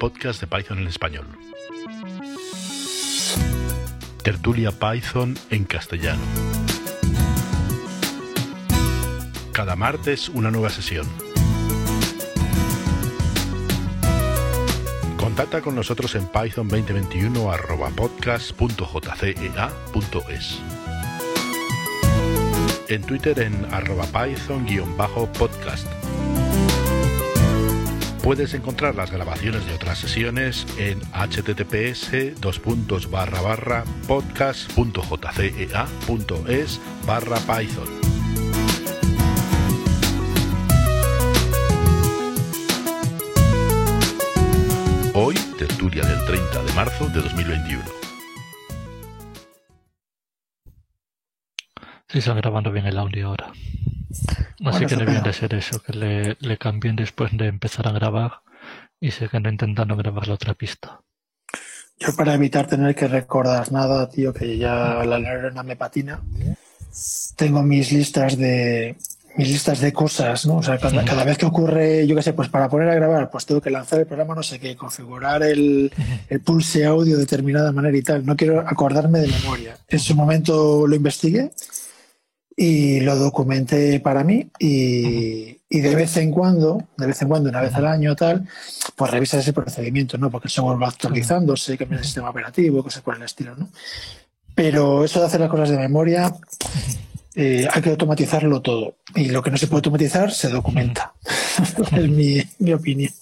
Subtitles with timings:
[0.00, 1.26] podcast de Python en español.
[4.24, 6.22] Tertulia Python en castellano.
[9.52, 11.06] Cada martes una nueva sesión.
[15.18, 17.52] Contacta con nosotros en python 2021
[17.94, 20.58] podcast.jcea.es.
[22.88, 25.99] En Twitter en arroba python-podcast
[28.22, 32.10] Puedes encontrar las grabaciones de otras sesiones en https
[34.06, 37.88] podcast.jcea.es barra python.
[45.14, 47.82] Hoy, tertulia del 30 de marzo de 2021.
[52.08, 53.52] Sí, están grabando bien el audio ahora.
[54.64, 58.42] Así que debía de ser eso, que le, le cambien después de empezar a grabar
[59.00, 61.00] y siguen intentando grabar la otra pista.
[61.98, 66.20] Yo para evitar tener que recordar nada, tío, que ya la neurona me patina,
[67.36, 68.96] tengo mis listas de
[69.36, 70.56] mis listas de cosas, ¿no?
[70.56, 73.30] O sea, cada, cada vez que ocurre, yo qué sé, pues para poner a grabar,
[73.30, 75.92] pues tengo que lanzar el programa, no sé qué, configurar el,
[76.28, 78.26] el pulse audio de determinada manera y tal.
[78.26, 79.76] No quiero acordarme de memoria.
[79.88, 81.52] En su momento lo investigué
[82.62, 87.48] y lo documenté para mí y, y, de vez en cuando, de vez en cuando,
[87.48, 88.46] una vez al año tal,
[88.96, 90.30] pues revisas ese procedimiento, ¿no?
[90.30, 93.70] Porque el software va actualizándose, cambia el sistema operativo, cosas por el estilo, ¿no?
[94.54, 96.34] Pero eso de hacer las cosas de memoria,
[97.34, 98.96] eh, hay que automatizarlo todo.
[99.14, 101.14] Y lo que no se puede automatizar se documenta.
[101.96, 103.14] es mi, mi opinión.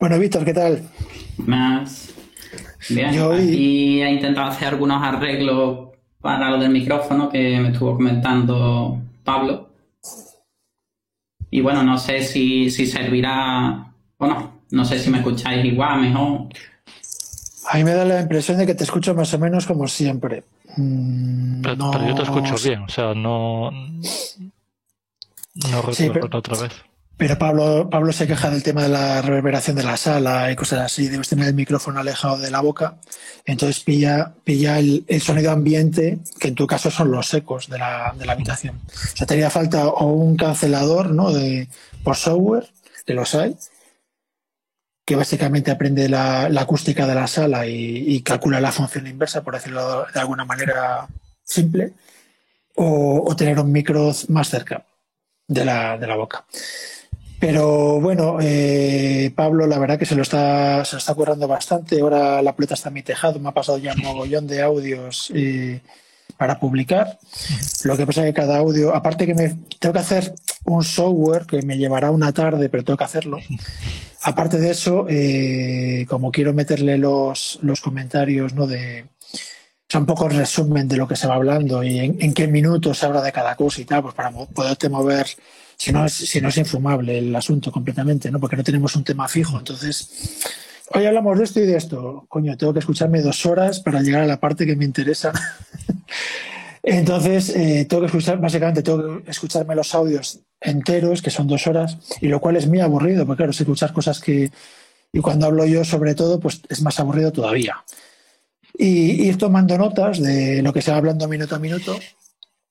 [0.00, 0.88] Bueno, Víctor, ¿qué tal?
[1.36, 2.14] Más.
[2.88, 5.83] Bien, Yo aquí he intentado hacer algunos arreglos
[6.24, 9.68] para lo del micrófono que me estuvo comentando Pablo.
[11.50, 14.52] Y bueno, no sé si, si servirá o no.
[14.70, 16.48] No sé si me escucháis igual, mejor.
[17.68, 20.44] A mí me da la impresión de que te escucho más o menos como siempre.
[20.78, 21.90] Mm, pero, no...
[21.90, 23.70] pero, yo te escucho bien, o sea, no.
[23.70, 26.28] No recuerdo sí, pero...
[26.32, 26.72] otra vez.
[27.16, 30.80] Pero Pablo, Pablo se queja del tema de la reverberación de la sala y cosas
[30.80, 31.08] así.
[31.08, 32.96] Debes tener el micrófono alejado de la boca.
[33.44, 38.14] Entonces pilla, pilla el, sonido ambiente, que en tu caso son los ecos de la,
[38.18, 38.80] de la habitación.
[38.86, 41.30] O sea, te haría falta o un cancelador ¿no?
[41.30, 41.68] de,
[42.02, 42.68] por software,
[43.06, 43.56] que los hay,
[45.04, 49.54] que básicamente aprende la, la acústica de la sala y, calcula la función inversa, por
[49.54, 51.06] decirlo de alguna manera
[51.44, 51.92] simple,
[52.74, 54.84] o, o tener un micro más cerca
[55.46, 56.44] de la, de la boca.
[57.46, 62.00] Pero bueno, eh, Pablo, la verdad que se lo está, se lo está currando bastante.
[62.00, 65.30] Ahora la pelota está en mi tejado, me ha pasado ya un mogollón de audios
[65.34, 65.82] eh,
[66.38, 67.18] para publicar.
[67.82, 70.34] Lo que pasa es que cada audio, aparte que me tengo que hacer
[70.64, 73.38] un software que me llevará una tarde, pero tengo que hacerlo.
[74.22, 78.66] Aparte de eso, eh, como quiero meterle los, los comentarios, ¿no?
[78.66, 79.04] De,
[79.94, 82.98] un poco el resumen de lo que se va hablando y en, en qué minutos
[82.98, 85.26] se habla de cada cosa y tal, pues para poderte mover
[85.84, 88.40] si no, es, si no es infumable el asunto completamente, ¿no?
[88.40, 89.58] Porque no tenemos un tema fijo.
[89.58, 90.40] Entonces,
[90.94, 92.24] hoy hablamos de esto y de esto.
[92.28, 95.32] Coño, tengo que escucharme dos horas para llegar a la parte que me interesa.
[96.82, 101.66] Entonces, eh, tengo que escuchar, básicamente, tengo que escucharme los audios enteros, que son dos
[101.66, 104.50] horas, y lo cual es muy aburrido, porque claro, es escuchar cosas que,
[105.12, 107.84] y cuando hablo yo sobre todo, pues es más aburrido todavía.
[108.76, 111.94] Y ir tomando notas de lo que se va hablando minuto a minuto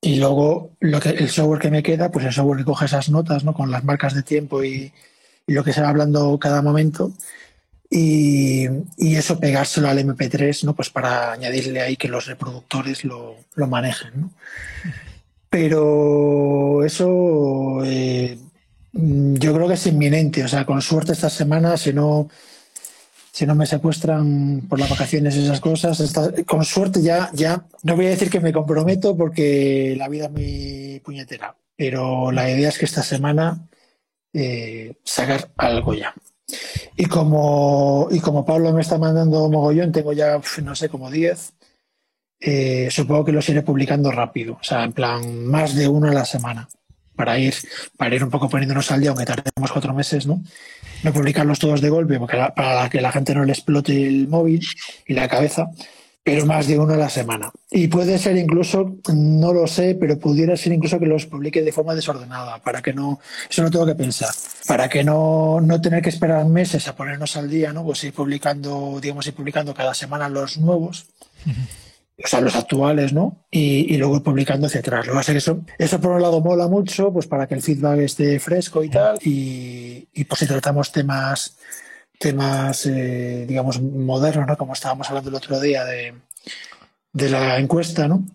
[0.03, 3.09] y luego lo que, el software que me queda, pues el software que coge esas
[3.09, 3.53] notas, ¿no?
[3.53, 4.91] Con las marcas de tiempo y,
[5.47, 7.13] lo que se va hablando cada momento.
[7.89, 8.65] Y,
[8.97, 10.75] y, eso pegárselo al MP3, ¿no?
[10.75, 14.31] Pues para añadirle ahí que los reproductores lo, lo manejen, ¿no?
[15.49, 18.37] Pero eso eh,
[18.91, 20.43] yo creo que es inminente.
[20.43, 22.29] O sea, con suerte esta semana, si no,
[23.33, 26.13] si no me secuestran por las vacaciones esas cosas,
[26.45, 30.31] con suerte ya, ya, no voy a decir que me comprometo porque la vida es
[30.31, 33.67] muy puñetera, pero la idea es que esta semana
[34.33, 36.13] eh, sacar algo ya.
[36.95, 41.53] Y como, y como Pablo me está mandando mogollón, tengo ya, no sé, como 10,
[42.39, 46.13] eh, supongo que los iré publicando rápido, o sea, en plan, más de uno a
[46.13, 46.69] la semana,
[47.15, 47.55] para ir,
[47.97, 50.43] para ir un poco poniéndonos al día, aunque tardemos cuatro meses, ¿no?
[51.03, 54.65] No publicarlos todos de golpe para que la gente no le explote el móvil
[55.05, 55.69] y la cabeza,
[56.23, 57.51] pero más de uno a la semana.
[57.69, 61.73] Y puede ser incluso, no lo sé, pero pudiera ser incluso que los publique de
[61.73, 63.19] forma desordenada, para que no,
[63.49, 64.33] eso no tengo que pensar,
[64.65, 67.83] para que no, no tener que esperar meses a ponernos al día, ¿no?
[67.83, 71.07] Pues ir publicando, digamos, ir publicando cada semana los nuevos.
[72.23, 73.45] O sea, los actuales, ¿no?
[73.49, 75.07] Y, y luego publicando hacia atrás.
[75.07, 77.55] Lo que pasa es que eso, eso por un lado mola mucho, pues para que
[77.55, 81.57] el feedback esté fresco y tal, y, y pues si tratamos temas
[82.23, 84.57] temas, eh, digamos, modernos, ¿no?
[84.57, 86.13] Como estábamos hablando el otro día de,
[87.11, 88.25] de la encuesta, ¿no?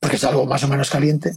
[0.00, 1.32] Porque es algo más o menos caliente.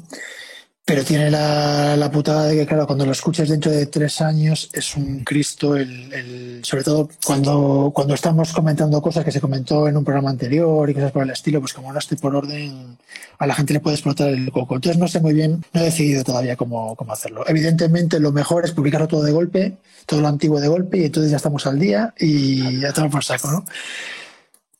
[0.88, 4.70] Pero tiene la, la, putada de que, claro, cuando lo escuches dentro de tres años
[4.72, 9.88] es un Cristo, el, el, sobre todo cuando, cuando estamos comentando cosas que se comentó
[9.88, 13.00] en un programa anterior y cosas por el estilo, pues como no estoy por orden,
[13.40, 14.76] a la gente le puede explotar el coco.
[14.76, 17.44] Entonces no sé muy bien, no he decidido todavía cómo, cómo hacerlo.
[17.48, 21.32] Evidentemente lo mejor es publicarlo todo de golpe, todo lo antiguo de golpe, y entonces
[21.32, 23.66] ya estamos al día y ya estamos por saco, ¿no?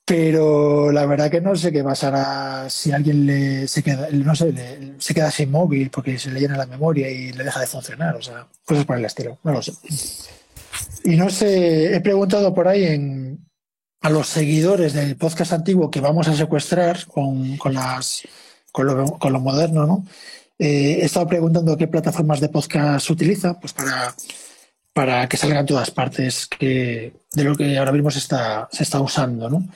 [0.06, 4.54] Pero la verdad que no sé qué pasará si alguien le, se queda, no sé,
[5.00, 8.16] se queda sin móvil porque se le llena la memoria y le deja de funcionar,
[8.16, 9.74] o sea, cosas por el estilo, no lo sé.
[11.04, 13.38] Y no sé, he preguntado por ahí
[14.02, 18.22] a los seguidores del podcast antiguo que vamos a secuestrar con, con las,
[18.72, 20.06] con lo, con lo moderno, ¿no?
[20.60, 24.14] Eh, he estado preguntando qué plataformas de podcast utiliza, pues para
[24.96, 29.02] para que salgan todas partes que, de lo que ahora mismo se está, se está
[29.02, 29.68] usando, ¿no?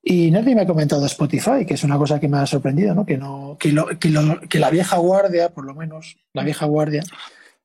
[0.00, 3.04] Y nadie me ha comentado Spotify, que es una cosa que me ha sorprendido, ¿no?
[3.04, 6.64] Que, no, que, lo, que, lo, que la vieja guardia, por lo menos, la vieja
[6.66, 7.02] guardia,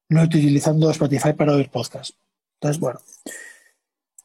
[0.09, 2.15] no estoy utilizando Spotify para oír podcast.
[2.55, 2.99] Entonces, bueno,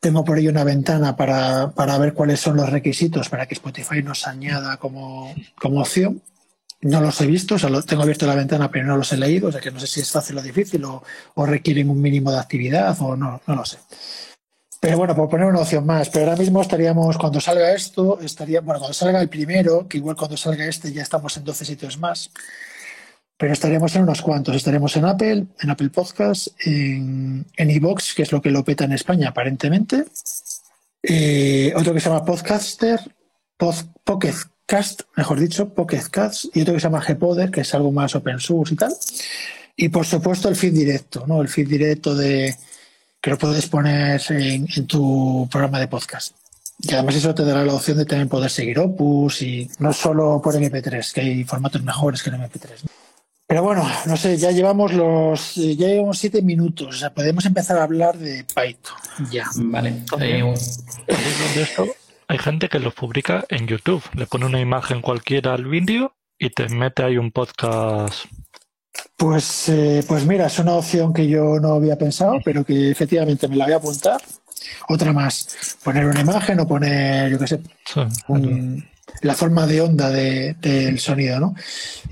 [0.01, 4.03] tengo por ahí una ventana para, para ver cuáles son los requisitos para que Spotify
[4.03, 6.23] nos añada como, como opción
[6.83, 9.49] no los he visto, o sea, tengo abierto la ventana, pero no los he leído,
[9.49, 11.03] o sea que no sé si es fácil o difícil o,
[11.47, 13.79] requieren un mínimo de actividad o no, no lo sé.
[14.81, 18.61] Pero bueno, por poner una opción más, pero ahora mismo estaríamos, cuando salga esto, estaría,
[18.61, 21.99] bueno, cuando salga el primero, que igual cuando salga este ya estamos en 12 sitios
[21.99, 22.33] más,
[23.37, 24.57] pero estaríamos en unos cuantos.
[24.57, 28.93] Estaremos en Apple, en Apple Podcast, en iVoox, que es lo que lo peta en
[28.93, 30.05] España aparentemente.
[31.03, 33.01] Eh, otro que se llama Podcaster,
[33.57, 34.35] Pocket
[34.73, 38.15] Cast, mejor dicho, Pocket Cast, y otro que se llama Gpoder, que es algo más
[38.15, 38.95] open source y tal.
[39.77, 41.43] Y por supuesto el feed directo, ¿no?
[41.43, 42.57] El feed directo de
[43.21, 46.35] que lo puedes poner en, tu programa de podcast.
[46.79, 50.41] Y además eso te dará la opción de también poder seguir Opus y no solo
[50.43, 52.71] por MP3, que hay formatos mejores que en MP3.
[53.47, 57.77] Pero bueno, no sé, ya llevamos los ya llevamos siete minutos, o sea, podemos empezar
[57.77, 59.29] a hablar de Python.
[59.31, 59.45] Ya.
[59.55, 60.03] Vale.
[60.19, 60.55] Eh,
[62.29, 64.03] hay gente que los publica en YouTube.
[64.15, 68.27] Le pone una imagen cualquiera al vídeo y te mete ahí un podcast.
[69.17, 73.49] Pues, eh, pues mira, es una opción que yo no había pensado, pero que efectivamente
[73.49, 74.21] me la voy a apuntar.
[74.89, 77.61] Otra más, poner una imagen o poner, yo qué sé,
[79.21, 81.55] la forma de onda del sonido, ¿no?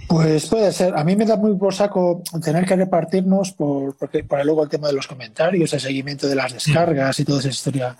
[0.06, 0.96] Pues puede ser.
[0.96, 4.68] A mí me da muy por saco tener que repartirnos por, porque, por luego el
[4.68, 7.96] tema de los comentarios, el seguimiento de las descargas y toda esa historia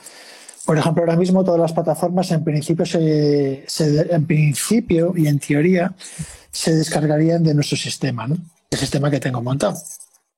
[0.65, 3.65] por ejemplo, ahora mismo todas las plataformas en principio, se,
[4.11, 5.95] en principio y en teoría
[6.51, 8.37] se descargarían de nuestro sistema, ¿no?
[8.71, 9.77] el sistema que tengo montado.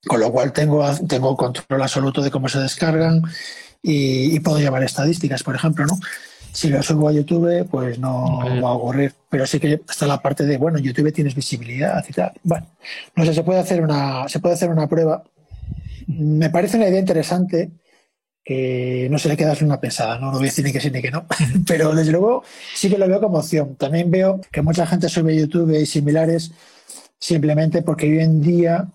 [0.06, 3.22] Con lo cual tengo, tengo control absoluto de cómo se descargan
[3.82, 5.98] y, puedo llevar estadísticas, por ejemplo, ¿no?
[6.52, 9.14] Si lo subo a YouTube, pues no va a ocurrir.
[9.30, 12.32] Pero sí que está la parte de, bueno, YouTube tienes visibilidad y tal.
[12.42, 12.66] Bueno,
[13.16, 15.24] no sé, se puede hacer una, se puede hacer una prueba.
[16.06, 17.70] Me parece una idea interesante
[18.44, 20.90] que no se le queda una pesada, no lo voy a decir ni que sí
[20.90, 21.26] ni que no,
[21.66, 22.42] pero desde luego
[22.74, 23.76] sí que lo veo como opción.
[23.76, 26.52] También veo que mucha gente sube YouTube y similares
[27.18, 28.88] simplemente porque hoy en día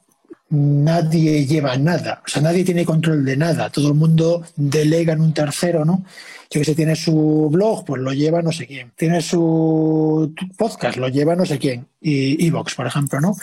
[0.49, 5.21] nadie lleva nada, o sea, nadie tiene control de nada, todo el mundo delega en
[5.21, 6.05] un tercero, ¿no?
[6.49, 8.93] Yo que sé, tiene su blog, pues lo lleva no sé quién.
[8.95, 11.87] Tiene su podcast, lo lleva no sé quién.
[11.99, 13.35] Y Evox, por ejemplo, ¿no?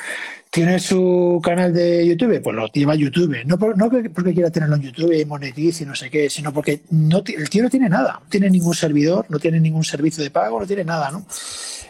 [0.54, 3.44] tiene su canal de YouTube, pues lo lleva YouTube.
[3.44, 6.82] No, no porque quiera tenerlo en YouTube y monetice y no sé qué, sino porque
[6.90, 8.20] no, el tío no tiene nada.
[8.22, 11.26] No tiene ningún servidor, no tiene ningún servicio de pago, no tiene nada, ¿no?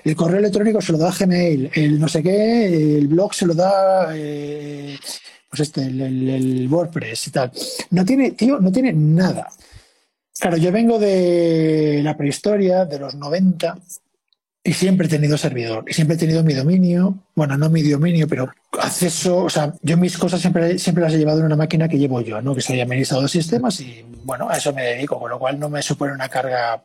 [0.05, 3.55] El correo electrónico se lo da Gmail, el no sé qué, el blog se lo
[3.55, 4.99] da, eh,
[5.49, 7.51] pues este, el, WordPress y tal.
[7.91, 9.49] No tiene, tío, no tiene nada.
[10.39, 13.79] Claro, yo vengo de la prehistoria, de los 90,
[14.63, 18.29] y siempre he tenido servidor, y siempre he tenido mi dominio, bueno, no mi dominio,
[18.29, 21.89] pero acceso, o sea, yo mis cosas siempre, siempre las he llevado en una máquina
[21.89, 22.55] que llevo yo, ¿no?
[22.55, 25.71] Que soy administrador de sistemas y, bueno, a eso me dedico, con lo cual no
[25.71, 26.83] me supone una carga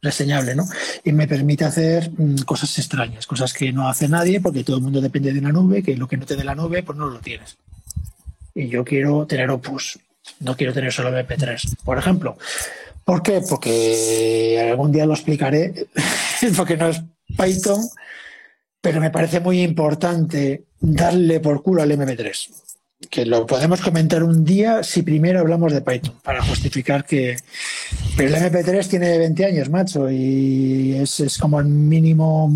[0.00, 0.64] reseñable, ¿no?
[1.04, 4.82] Y me permite hacer mm, cosas extrañas, cosas que no hace nadie, porque todo el
[4.82, 7.06] mundo depende de una nube, que lo que no te dé la nube, pues no
[7.06, 7.56] lo tienes.
[8.54, 9.98] Y yo quiero tener Opus,
[10.40, 12.38] no quiero tener solo MP3, por ejemplo.
[13.04, 13.40] ¿Por qué?
[13.48, 15.86] Porque algún día lo explicaré,
[16.56, 17.02] porque no es
[17.36, 17.80] Python,
[18.80, 22.50] pero me parece muy importante darle por culo al MP3.
[23.10, 27.36] Que lo podemos comentar un día si primero hablamos de Python, para justificar que.
[28.16, 32.52] Pero el MP3 tiene 20 años, macho, y es, es como el mínimo,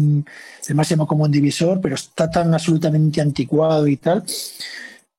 [0.67, 4.25] el máximo común divisor, pero está tan absolutamente anticuado y tal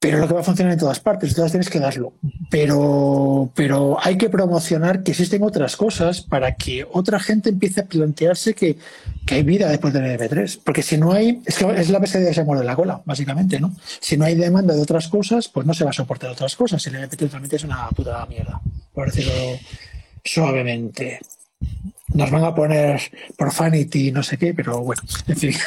[0.04, 2.12] pero lo que va a funcionar en todas partes, entonces tienes que darlo.
[2.50, 7.86] Pero, pero hay que promocionar que existen otras cosas para que otra gente empiece a
[7.86, 8.78] plantearse que,
[9.26, 10.60] que hay vida después del MP3.
[10.62, 13.62] Porque si no hay, es que es la pescadilla que se muerde la cola, básicamente,
[13.62, 13.74] ¿no?
[14.02, 16.86] Si no hay demanda de otras cosas, pues no se va a soportar otras cosas.
[16.86, 18.60] El MP3 realmente es una puta mierda,
[18.94, 19.58] por decirlo
[20.22, 21.22] suavemente.
[22.10, 23.00] Nos van a poner
[23.38, 25.54] Profanity, no sé qué, pero bueno, en fin.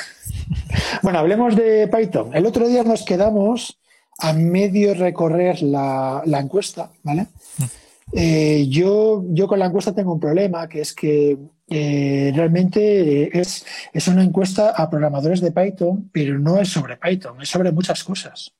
[1.02, 2.34] Bueno, hablemos de Python.
[2.34, 3.78] El otro día nos quedamos
[4.18, 7.26] a medio recorrer la, encuesta, ¿vale?
[7.58, 7.64] Mm.
[8.12, 11.37] Eh, yo, yo con la encuesta tengo un problema, que es que
[11.68, 17.42] eh, realmente es, es una encuesta a programadores de Python, pero no es sobre Python,
[17.42, 18.52] es sobre muchas cosas.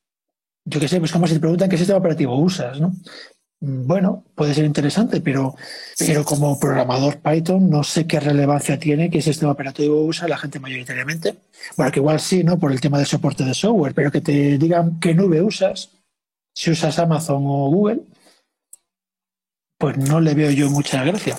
[0.65, 2.93] Yo qué sé, pues como si te preguntan qué sistema operativo usas, ¿no?
[3.61, 5.55] Bueno, puede ser interesante, pero,
[5.99, 10.61] pero como programador Python no sé qué relevancia tiene que sistema operativo usa la gente
[10.61, 11.37] mayoritariamente.
[11.77, 12.59] Bueno, que igual sí, ¿no?
[12.59, 15.91] Por el tema de soporte de software, pero que te digan qué nube usas,
[16.55, 18.03] si usas Amazon o Google,
[19.79, 21.37] pues no le veo yo mucha gracia.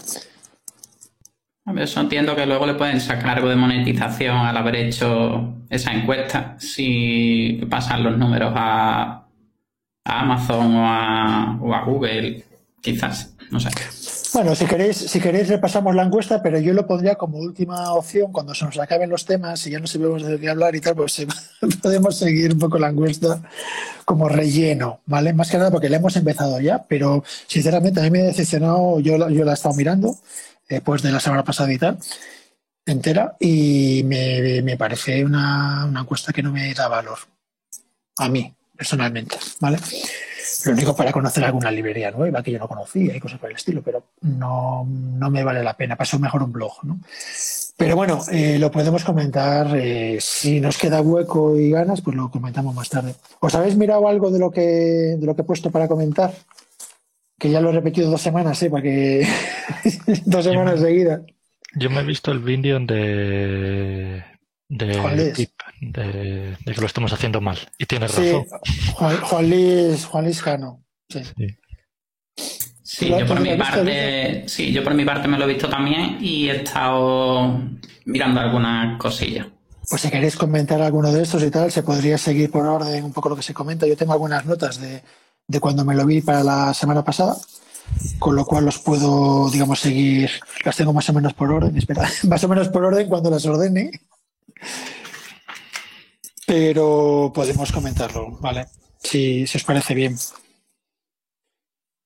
[1.75, 6.55] Eso entiendo que luego le pueden sacar algo de monetización al haber hecho esa encuesta,
[6.59, 9.26] si pasan los números a
[10.07, 12.43] a Amazon o a, Google,
[12.81, 13.69] quizás, no sé.
[14.33, 18.31] Bueno, si queréis, si queréis repasamos la encuesta, pero yo lo pondría como última opción
[18.31, 20.95] cuando se nos acaben los temas y ya no sabemos de qué hablar y tal,
[20.95, 21.25] pues
[21.81, 23.41] podemos seguir un poco la encuesta
[24.05, 25.33] como relleno, ¿vale?
[25.33, 28.99] Más que nada porque la hemos empezado ya, pero sinceramente a mí me ha decepcionado,
[28.99, 30.15] yo, la he estado mirando
[30.69, 31.97] después de la semana pasada y tal,
[32.85, 37.19] entera, y me, parece una, una encuesta que no me da valor.
[38.17, 39.77] A mí, personalmente, ¿vale?
[40.65, 43.55] Lo único para conocer alguna librería nueva que yo no conocía y cosas por el
[43.55, 45.95] estilo, pero no, me vale la pena.
[45.95, 46.99] Paso mejor un blog, ¿no?
[47.75, 49.75] Pero bueno, eh, lo podemos comentar.
[49.75, 53.15] Eh, si nos queda hueco y ganas, pues lo comentamos más tarde.
[53.39, 56.33] ¿Os habéis mirado algo de lo que, de lo que he puesto para comentar?
[57.37, 58.69] Que ya lo he repetido dos semanas, ¿eh?
[58.69, 59.27] Para que
[60.25, 61.21] dos semanas seguidas.
[61.75, 64.23] Yo me he visto el vídeo de
[64.69, 65.49] de,
[65.81, 67.57] de, que lo estamos haciendo mal.
[67.77, 68.45] Y tienes razón.
[68.93, 70.83] Juan, Juan, Luis, Juan Luis Cano.
[71.09, 71.21] Sí.
[72.83, 73.09] sí.
[73.09, 76.49] yo por mi parte, sí, yo por mi parte me lo he visto también y
[76.49, 77.61] he estado
[78.05, 79.47] mirando algunas cosillas.
[79.89, 83.13] Pues si queréis comentar alguno de estos y tal, se podría seguir por orden un
[83.13, 83.87] poco lo que se comenta.
[83.87, 85.01] Yo tengo algunas notas de,
[85.47, 87.37] de cuando me lo vi para la semana pasada,
[88.19, 90.29] con lo cual los puedo, digamos, seguir,
[90.65, 93.45] las tengo más o menos por orden, espera, más o menos por orden cuando las
[93.45, 93.91] ordene.
[96.47, 98.67] Pero podemos comentarlo, ¿vale?
[99.03, 100.15] Si, os parece bien.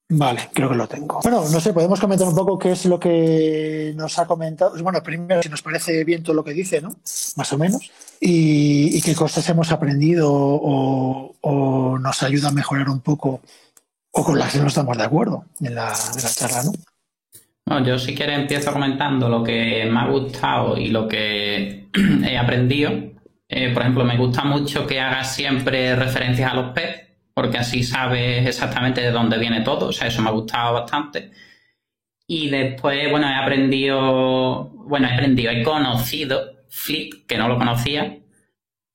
[0.09, 1.19] Vale, creo que lo tengo.
[1.21, 4.73] Bueno, no sé, podemos comentar un poco qué es lo que nos ha comentado.
[4.81, 6.89] Bueno, primero, si nos parece bien todo lo que dice, ¿no?
[7.35, 7.91] Más o menos.
[8.19, 13.41] Y, qué cosas hemos aprendido o, nos ayuda a mejorar un poco
[14.09, 16.71] o con las que no estamos de acuerdo en la, en la charla, ¿no?
[17.67, 21.87] No, yo si quieres empiezo comentando lo que me ha gustado y lo que
[22.25, 23.10] he aprendido.
[23.53, 27.83] Eh, por ejemplo, me gusta mucho que hagas siempre referencias a los PEP, porque así
[27.83, 29.87] sabes exactamente de dónde viene todo.
[29.89, 31.31] O sea, eso me ha gustado bastante.
[32.25, 38.19] Y después, bueno, he aprendido, bueno, he aprendido, he conocido Flip, que no lo conocía,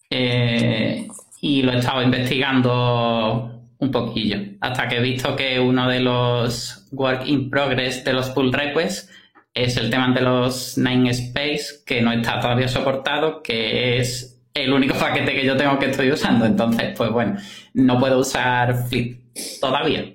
[0.08, 1.06] eh,
[1.42, 6.88] y lo he estado investigando un poquillo, hasta que he visto que uno de los
[6.92, 9.10] work in progress de los pull requests
[9.52, 14.72] es el tema de los nine space que no está todavía soportado, que es el
[14.72, 16.44] único paquete que yo tengo que estoy usando.
[16.44, 17.36] Entonces, pues bueno,
[17.74, 19.20] no puedo usar Flip
[19.60, 20.14] todavía.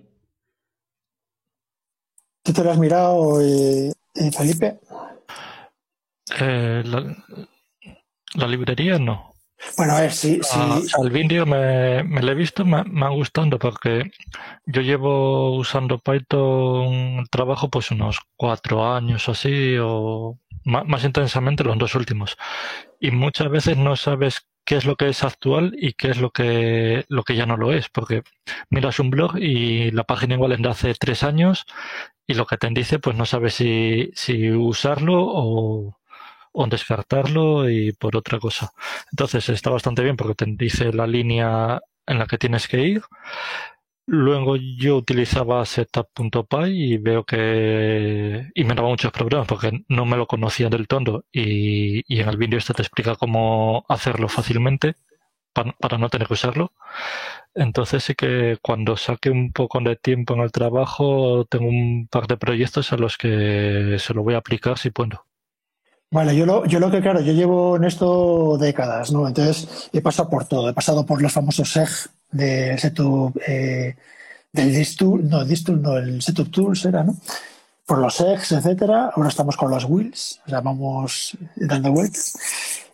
[2.43, 4.79] ¿Tú te lo has mirado, eh, eh Felipe?
[6.39, 6.83] Eh,
[8.33, 9.31] la librería no.
[9.77, 10.39] Bueno, a ver, si...
[10.53, 14.11] Ah, el vídeo me, me, lo he visto, me, me, ha gustado porque
[14.65, 21.95] yo llevo usando Python trabajo pues unos cuatro años así, o más, intensamente los dos
[21.95, 22.37] últimos.
[23.01, 26.31] Y muchas veces no sabes qué es lo que es actual y qué es lo
[26.31, 28.23] que, lo que ya no lo es, porque
[28.69, 31.65] miras un blog y la página igual es de hace tres años
[32.27, 35.97] y lo que te dice pues no sabes si, si usarlo o
[36.53, 38.71] o descartarlo y por otra cosa.
[39.11, 43.01] Entonces está bastante bien porque te dice la línea en la que tienes que ir.
[44.07, 50.17] Luego yo utilizaba setup.py y veo que y me daba muchos problemas porque no me
[50.17, 54.95] lo conocía del todo y, en el vídeo este te explica cómo hacerlo fácilmente
[55.53, 56.73] para, no tener que usarlo.
[57.55, 62.27] Entonces sí que cuando saque un poco de tiempo en el trabajo tengo un par
[62.27, 65.25] de proyectos a los que se lo voy a aplicar si puedo.
[66.13, 69.25] Vale, yo lo, yo lo que, claro, yo llevo en esto décadas, ¿no?
[69.27, 70.69] Entonces he pasado por todo.
[70.69, 71.89] He pasado por los famosos SEG
[72.31, 73.95] de setup, eh,
[74.51, 77.15] del Distool, no, Distool no, el Setup Tools era, ¿no?
[77.85, 79.11] Por los SEGs, etcétera.
[79.15, 82.33] Ahora estamos con los Wheels, o sea, vamos dando vueltas.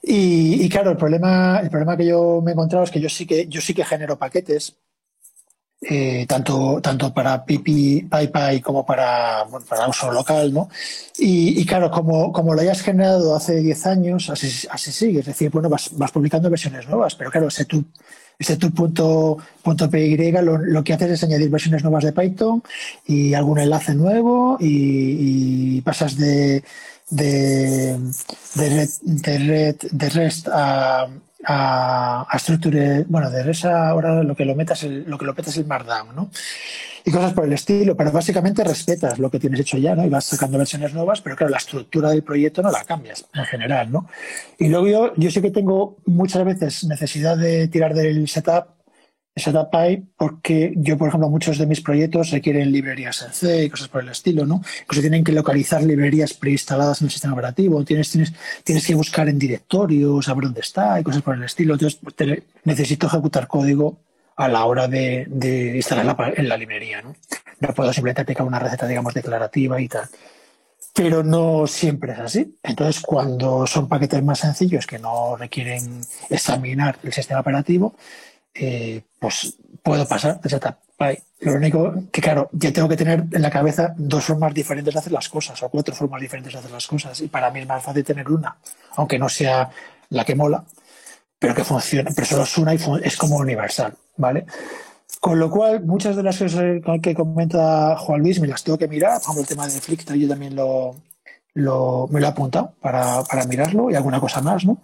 [0.03, 3.09] Y, y, claro, el problema, el problema que yo me he encontrado es que yo
[3.09, 4.77] sí que, yo sí que genero paquetes
[5.81, 10.69] eh, tanto, tanto para Pipi, PyPy como para, para uso local, ¿no?
[11.19, 15.51] Y, claro, como, como lo hayas generado hace 10 años, así, así sigue, es decir,
[15.51, 17.85] bueno, vas, vas publicando versiones nuevas, pero claro, ese tu,
[18.39, 22.63] ese tu punto, punto PY lo, lo, que haces es añadir versiones nuevas de Python
[23.05, 26.63] y algún enlace nuevo y, pasas de,
[27.09, 27.97] de,
[28.55, 31.07] de, de, red, de REST a,
[31.49, 35.53] a, a Structure, bueno, de esa ahora lo que lo metas lo que lo metas
[35.53, 36.29] es el Markdown, ¿no?
[37.05, 40.05] Y cosas por el estilo, pero básicamente respetas lo que tienes hecho ya, ¿no?
[40.05, 43.45] Y vas sacando versiones nuevas, pero claro, la estructura del proyecto no la cambias en
[43.45, 44.09] general, ¿no?
[44.59, 48.76] Y luego yo, yo sí que tengo muchas veces necesidad de tirar del setup
[49.39, 49.69] Setup
[50.17, 54.01] porque yo, por ejemplo, muchos de mis proyectos requieren librerías en C y cosas por
[54.01, 54.61] el estilo, ¿no?
[54.81, 59.29] Incluso tienen que localizar librerías preinstaladas en el sistema operativo, tienes, tienes, tienes que buscar
[59.29, 61.73] en directorios, saber dónde está y cosas por el estilo.
[61.73, 61.99] Entonces,
[62.63, 63.99] necesito ejecutar código
[64.35, 67.15] a la hora de, de instalarla en la librería, ¿no?
[67.59, 70.07] No puedo simplemente aplicar una receta, digamos, declarativa y tal.
[70.93, 72.55] Pero no siempre es así.
[72.63, 77.95] Entonces, cuando son paquetes más sencillos que no requieren examinar el sistema operativo,
[78.59, 80.75] eh, pues puedo pasar de setup
[81.39, 84.99] Lo único que, claro, ya tengo que tener en la cabeza dos formas diferentes de
[84.99, 87.21] hacer las cosas o cuatro formas diferentes de hacer las cosas.
[87.21, 88.57] Y para mí es más fácil tener una,
[88.95, 89.69] aunque no sea
[90.09, 90.63] la que mola,
[91.39, 92.11] pero que funcione.
[92.15, 94.45] Pero solo es una y es como universal, ¿vale?
[95.19, 98.87] Con lo cual, muchas de las cosas que comenta Juan Luis me las tengo que
[98.87, 99.13] mirar.
[99.13, 100.95] Por ejemplo, el tema de Flickr yo también lo,
[101.53, 104.81] lo, me lo he apuntado para, para mirarlo y alguna cosa más, ¿no?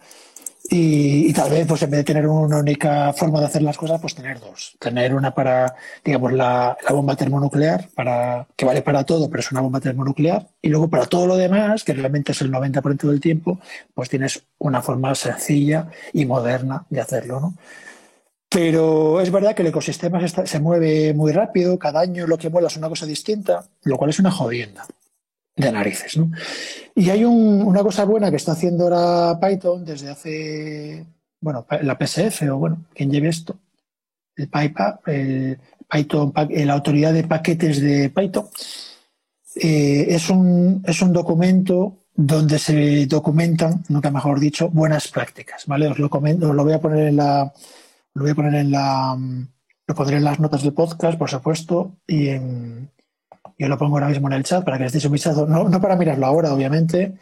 [0.70, 4.00] Y, tal vez, pues en vez de tener una única forma de hacer las cosas,
[4.00, 4.76] pues tener dos.
[4.80, 9.60] Tener una para, digamos, la, bomba termonuclear, para, que vale para todo, pero es una
[9.60, 10.48] bomba termonuclear.
[10.62, 13.60] Y luego para todo lo demás, que realmente es el 90% del tiempo,
[13.94, 17.54] pues tienes una forma sencilla y moderna de hacerlo, ¿no?
[18.50, 22.68] Pero es verdad que el ecosistema se, mueve muy rápido, cada año lo que mueve
[22.68, 24.86] es una cosa distinta, lo cual es una jodienda
[25.56, 26.18] de narices.
[26.18, 26.32] ¿no?
[26.96, 31.06] Y hay una cosa buena que está haciendo ahora Python desde hace,
[31.40, 33.58] bueno, la PSF o bueno, quien lleve esto,
[34.36, 38.48] el PyPap, el Python, la autoridad de paquetes de Python,
[39.56, 45.88] eh, es, un, es un documento donde se documentan, nunca mejor dicho, buenas prácticas, ¿vale?
[45.88, 47.52] Os lo, comento, os lo voy a poner en la,
[48.14, 49.18] lo voy a poner en la,
[49.88, 52.90] lo pondré en las notas del podcast, por supuesto, y en,
[53.58, 55.46] yo lo pongo ahora mismo en el chat para que les deis un vistazo.
[55.46, 57.14] No, no para mirarlo ahora, obviamente,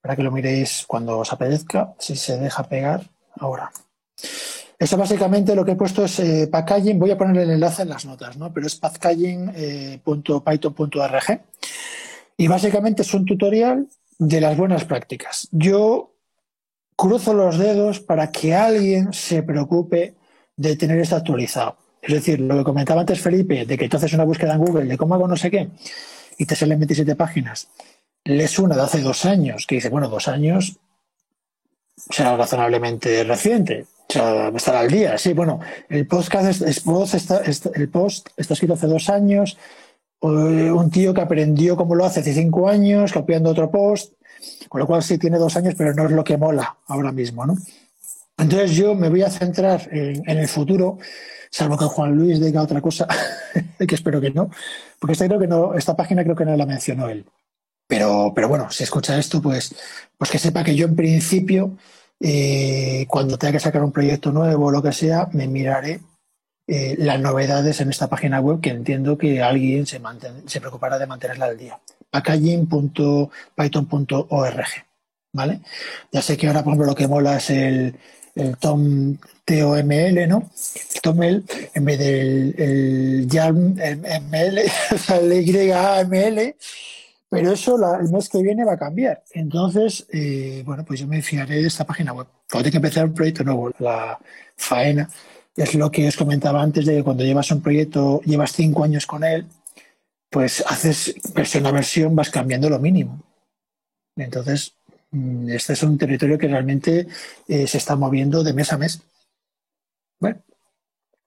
[0.00, 3.08] para que lo miréis cuando os apetezca, si se deja pegar
[3.38, 3.70] ahora.
[4.78, 7.90] Eso básicamente lo que he puesto es eh, packaging, voy a poner el enlace en
[7.90, 8.52] las notas, ¿no?
[8.52, 11.40] Pero es packaging.python.org eh,
[12.36, 13.86] y básicamente es un tutorial
[14.18, 15.46] de las buenas prácticas.
[15.52, 16.16] Yo
[16.96, 20.16] cruzo los dedos para que alguien se preocupe
[20.56, 21.76] de tener esto actualizado.
[22.02, 24.86] Es decir, lo que comentaba antes Felipe, de que tú haces una búsqueda en Google
[24.86, 25.70] de cómo hago no sé qué
[26.36, 27.68] y te salen 27 páginas,
[28.24, 30.78] lees una de hace dos años que dice, bueno, dos años
[31.96, 35.16] será razonablemente reciente, o sea, estar al día.
[35.16, 37.40] Sí, bueno, el podcast está,
[37.74, 39.56] el post está escrito hace dos años,
[40.20, 44.14] un tío que aprendió cómo lo hace hace cinco años, copiando otro post,
[44.68, 47.46] con lo cual sí tiene dos años, pero no es lo que mola ahora mismo,
[47.46, 47.56] ¿no?
[48.38, 50.98] Entonces yo me voy a centrar en el futuro
[51.52, 53.06] salvo que Juan Luis diga otra cosa,
[53.86, 54.50] que espero que no,
[54.98, 57.24] porque esta, que no, esta página creo que no la mencionó él.
[57.86, 59.74] Pero, pero bueno, si escucha esto, pues,
[60.16, 61.76] pues que sepa que yo en principio,
[62.18, 66.00] eh, cuando tenga que sacar un proyecto nuevo o lo que sea, me miraré
[66.66, 70.00] eh, las novedades en esta página web que entiendo que alguien se,
[70.60, 71.78] preocupará de mantenerla al día.
[72.10, 74.66] packaging.python.org.
[75.34, 75.60] ¿Vale?
[76.10, 77.94] Ya sé que ahora, por ejemplo, lo que mola es el
[78.58, 80.50] Tom TOML, ¿no?
[81.02, 83.76] TOML en vez del el YAML,
[84.30, 84.60] ML,
[84.94, 86.56] o sea, el YAML,
[87.28, 89.22] pero eso el mes que viene va a cambiar.
[89.32, 92.26] Entonces, eh, bueno, pues yo me fiaré de esta página web.
[92.50, 94.18] Cuando que empezar un proyecto nuevo, la
[94.56, 95.08] faena,
[95.56, 99.06] es lo que os comentaba antes de que cuando llevas un proyecto, llevas cinco años
[99.06, 99.46] con él,
[100.30, 103.22] pues haces versión a versión, vas cambiando lo mínimo.
[104.16, 104.74] Entonces,
[105.12, 107.06] Mm, este es un territorio que realmente
[107.46, 109.02] eh, se está moviendo de mes a mes.
[110.22, 110.40] Bueno,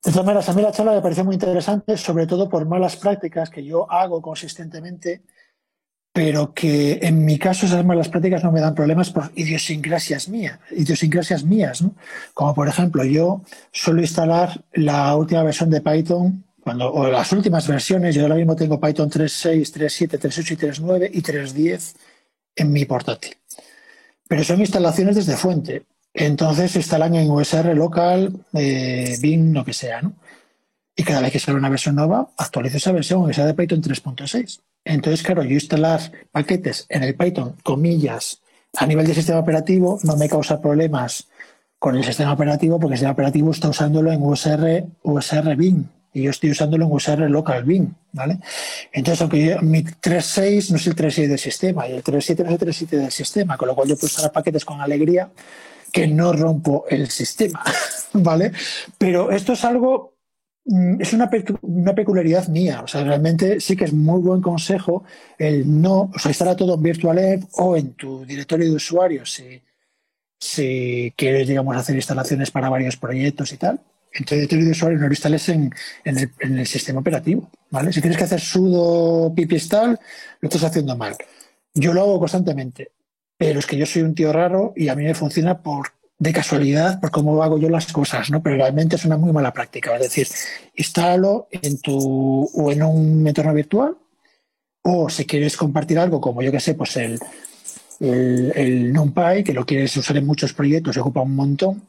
[0.03, 2.95] de todas maneras, a mí la charla me pareció muy interesante, sobre todo por malas
[2.95, 5.21] prácticas que yo hago consistentemente
[6.15, 10.57] pero que en mi caso esas malas prácticas no me dan problemas por idiosincrasias mías,
[10.71, 11.93] idiosincrasias mías, ¿no?
[12.33, 13.41] Como por ejemplo, yo
[13.73, 18.55] suelo instalar la última versión de Python cuando, o las últimas versiones, yo ahora mismo
[18.55, 21.95] tengo Python 3.6, 3.7, 3.8 y 3.9 y 3.10
[22.55, 23.35] en mi portátil.
[24.25, 25.85] Pero son instalaciones desde fuente.
[26.15, 30.13] Entonces se instalan en USR local, eh, bin, lo que sea, ¿no?
[30.95, 33.81] Y cada vez que sale una versión nueva, actualizo esa versión, aunque sea de Python
[33.81, 34.61] 3.6.
[34.85, 35.99] Entonces, claro, yo instalar
[36.31, 38.41] paquetes en el Python, comillas,
[38.77, 41.27] a nivel de sistema operativo, no me causa problemas
[41.79, 46.23] con el sistema operativo porque el sistema operativo está usándolo en USR, USR bin y
[46.23, 48.39] yo estoy usándolo en USR local bin, ¿vale?
[48.93, 52.61] Entonces, aunque mi 3.6 no es el 3.6 del sistema y el 3.7 no es
[52.61, 55.29] el 3.7 del sistema, con lo cual yo puedo instalar paquetes con alegría
[55.95, 57.63] que no rompo el sistema,
[58.13, 58.51] ¿vale?
[58.97, 60.15] Pero esto es algo
[60.65, 62.81] Mm, es una, peculiaridad mía.
[62.83, 65.03] O sea, realmente sí que es muy buen consejo
[65.37, 69.61] el no, o sea, instalar todo en VirtualEnv o en tu directorio de usuarios si,
[70.39, 73.79] si quieres, digamos, hacer instalaciones para varios proyectos y tal.
[74.13, 75.73] En tu directorio de usuarios no lo instales en,
[76.05, 77.93] el, en el sistema operativo, ¿vale?
[77.93, 79.99] Si tienes que hacer sudo pip install,
[80.41, 81.15] lo estás haciendo mal.
[81.73, 82.91] Yo lo hago constantemente,
[83.37, 86.31] pero es que yo soy un tío raro y a mí me funciona por de
[86.31, 88.41] casualidad por cómo hago yo las cosas, ¿no?
[88.41, 89.95] Pero realmente es una muy mala práctica.
[89.95, 90.27] Es decir,
[90.75, 93.97] instálalo en tu o en un entorno virtual,
[94.81, 97.19] o si quieres compartir algo, como yo que sé, pues el,
[97.99, 101.81] el, NumPy, que lo quieres usar en muchos proyectos y ocupa un montón,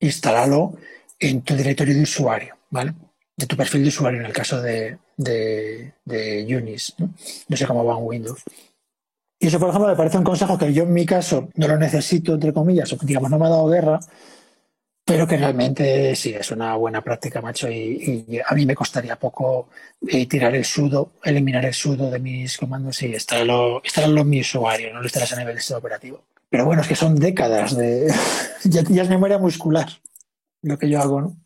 [0.00, 0.74] instálalo
[1.18, 2.94] en tu directorio de usuario, ¿vale?
[3.36, 7.10] De tu perfil de usuario en el caso de, de, de Unis, ¿no?
[7.48, 8.42] No sé cómo va en Windows.
[9.38, 11.76] Y eso, por ejemplo, me parece un consejo que yo en mi caso no lo
[11.76, 14.00] necesito, entre comillas, o digamos, no me ha dado guerra,
[15.04, 19.68] pero que realmente sí es una buena práctica, macho, y, a mí me costaría poco
[20.08, 24.40] eh, tirar el sudo, eliminar el sudo de mis comandos y instalarlo, instalarlo en mi
[24.40, 26.24] usuario, no lo instalas a nivel de sistema operativo.
[26.48, 28.12] Pero bueno, es que son décadas de...
[28.64, 29.86] ya, ya es memoria muscular
[30.62, 31.36] lo que yo hago, ¿no?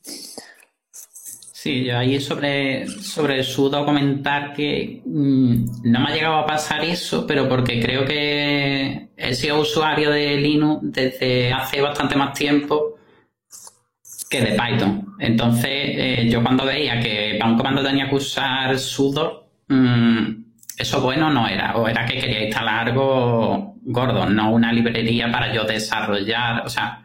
[1.62, 6.82] Sí, yo ahí sobre, sobre sudo comentar que mm, no me ha llegado a pasar
[6.82, 12.96] eso, pero porque creo que he sido usuario de Linux desde hace bastante más tiempo
[14.30, 15.14] que de Python.
[15.18, 20.28] Entonces, eh, yo cuando veía que para un comando tenía que usar sudo, mm,
[20.78, 25.52] eso bueno no era, o era que quería instalar algo gordo, no una librería para
[25.52, 27.02] yo desarrollar, o sea,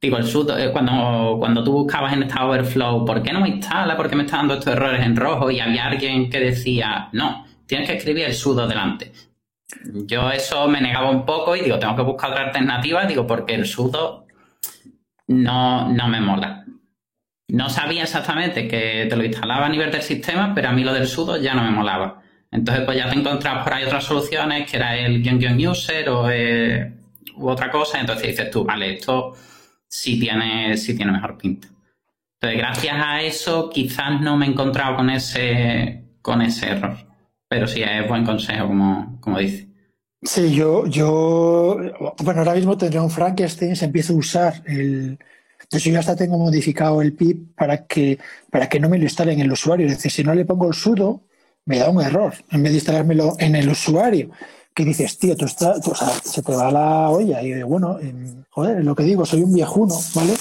[0.00, 3.48] Digo, el sudo, eh, cuando, cuando tú buscabas en esta Overflow, ¿por qué no me
[3.48, 3.96] instala?
[3.96, 5.50] ¿Por qué me está dando estos errores en rojo?
[5.50, 9.12] Y había alguien que decía, no, tienes que escribir el sudo delante.
[10.06, 13.54] Yo eso me negaba un poco y digo, tengo que buscar otra alternativa, digo, porque
[13.54, 14.26] el sudo
[15.28, 16.64] no, no me mola.
[17.48, 20.92] No sabía exactamente que te lo instalaba a nivel del sistema, pero a mí lo
[20.92, 22.22] del sudo ya no me molaba.
[22.50, 26.30] Entonces, pues ya te encontrabas por ahí otras soluciones, que era el guion user o
[26.30, 26.92] eh,
[27.38, 28.00] otra cosa.
[28.00, 29.34] Entonces dices tú, vale, esto
[29.96, 31.68] sí tiene, tiene mejor pinta.
[32.40, 36.96] Entonces, gracias a eso, quizás no me he encontrado con ese, con ese error.
[37.48, 39.68] Pero sí es buen consejo, como, como dice.
[40.22, 41.78] Sí, yo, yo,
[42.22, 45.18] bueno, ahora mismo tendré un Frankenstein, se empieza a usar el.
[45.62, 48.18] Entonces yo hasta tengo modificado el pip para que,
[48.50, 49.86] para que no me lo instale en el usuario.
[49.86, 51.22] Es decir, si no le pongo el sudo,
[51.64, 54.30] me da un error en vez de instalármelo en el usuario
[54.76, 57.40] que dices, tío, tú estás, o sea, se te va la olla.
[57.40, 60.34] Y bueno, em, joder, lo que digo, soy un viejuno, ¿vale?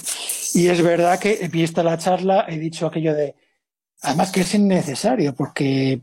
[0.54, 3.34] Y es verdad que vista la charla, he dicho aquello de,
[4.02, 6.02] además que es innecesario, porque,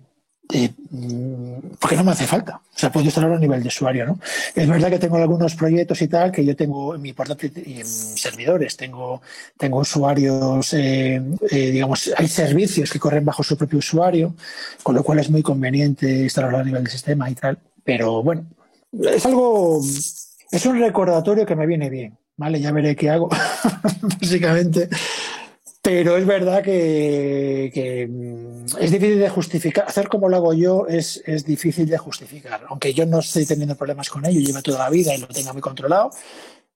[0.51, 2.57] eh, mm, porque no me hace falta.
[2.75, 4.19] O sea, puedo instalarlo a nivel de usuario, ¿no?
[4.55, 7.81] Es verdad que tengo algunos proyectos y tal que yo tengo en mi portátil y
[7.81, 9.21] en servidores, tengo,
[9.59, 14.35] tengo usuarios, eh, eh, digamos, hay servicios que corren bajo su propio usuario,
[14.83, 17.59] con lo cual es muy conveniente instalarlo a nivel de sistema y tal.
[17.85, 18.47] Pero bueno,
[18.93, 19.81] es algo,
[20.51, 22.61] es un recordatorio que me viene bien, ¿vale?
[22.61, 23.29] Ya veré qué hago,
[24.21, 24.89] básicamente.
[25.83, 29.85] Pero es verdad que, mm, es difícil de justificar.
[29.89, 32.65] Hacer como lo hago yo es, es, difícil de justificar.
[32.69, 35.53] Aunque yo no estoy teniendo problemas con ello, llevo toda la vida y lo tenga
[35.53, 36.11] muy controlado,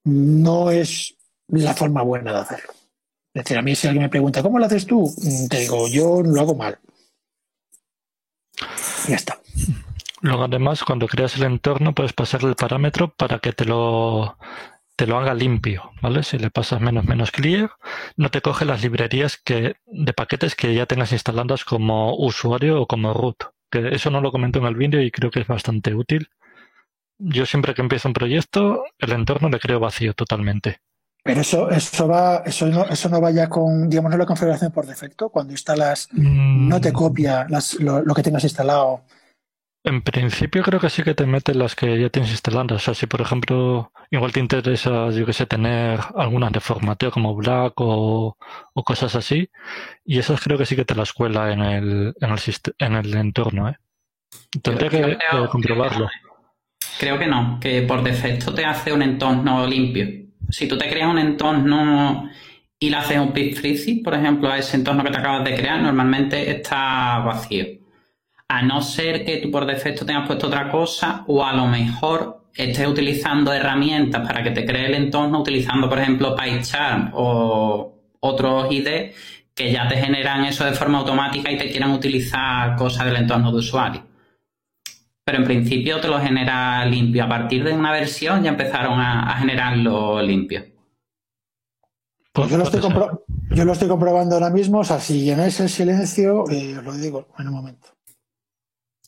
[0.04, 1.14] no es
[1.48, 2.72] la forma buena de hacerlo.
[3.32, 5.14] Es decir, a mí si alguien me pregunta, ¿cómo lo haces tú?
[5.18, 6.78] Mm, te digo, yo lo hago mal.
[9.08, 9.38] Ya está.
[10.22, 14.38] Luego además cuando creas el entorno puedes pasarle el parámetro para que te lo
[14.96, 16.22] te lo haga limpio, ¿vale?
[16.22, 17.70] Si le pasas menos menos clear,
[18.16, 22.86] no te coge las librerías que de paquetes que ya tengas instaladas como usuario o
[22.86, 23.36] como root.
[23.70, 26.30] Que eso no lo comento en el vídeo y creo que es bastante útil.
[27.18, 30.80] Yo siempre que empiezo un proyecto, el entorno le creo vacío totalmente.
[31.22, 34.86] Pero eso, eso va, eso no, eso no vaya con, digamos, no la configuración por
[34.86, 35.28] defecto.
[35.28, 36.94] Cuando instalas, no te mm.
[36.94, 37.46] copia
[37.80, 39.02] lo, lo, que tengas instalado
[39.86, 42.72] En principio creo que sí que te meten las que ya tienes instaladas.
[42.72, 47.12] O sea, si por ejemplo igual te interesa, yo que sé, tener algunas de formateo
[47.12, 48.36] como Black o,
[48.84, 49.48] cosas así,
[50.04, 52.38] y esas creo que sí que te las cuela en el, en el,
[52.78, 53.76] en el entorno, ¿eh?
[54.60, 55.18] Tendría que,
[55.52, 56.08] comprobarlo.
[56.98, 60.08] Creo que no, que por defecto te hace un entorno limpio.
[60.48, 62.28] Si tú te creas un entorno
[62.80, 63.56] y le haces un pip
[64.02, 67.85] por ejemplo, a ese entorno que te acabas de crear, normalmente está vacío
[68.48, 72.44] a no ser que tú por defecto tengas puesto otra cosa o a lo mejor
[72.54, 78.72] estés utilizando herramientas para que te cree el entorno, utilizando por ejemplo PyCharm o otros
[78.72, 79.12] ID
[79.54, 83.50] que ya te generan eso de forma automática y te quieran utilizar cosas del entorno
[83.50, 84.02] de usuario.
[85.24, 87.24] Pero en principio te lo genera limpio.
[87.24, 90.62] A partir de una versión ya empezaron a, generarlo limpio.
[92.32, 92.82] Pues yo lo, estoy
[93.50, 94.80] yo lo estoy comprobando ahora mismo.
[94.80, 97.95] O sea, si llenáis el silencio, eh, os lo digo en un momento.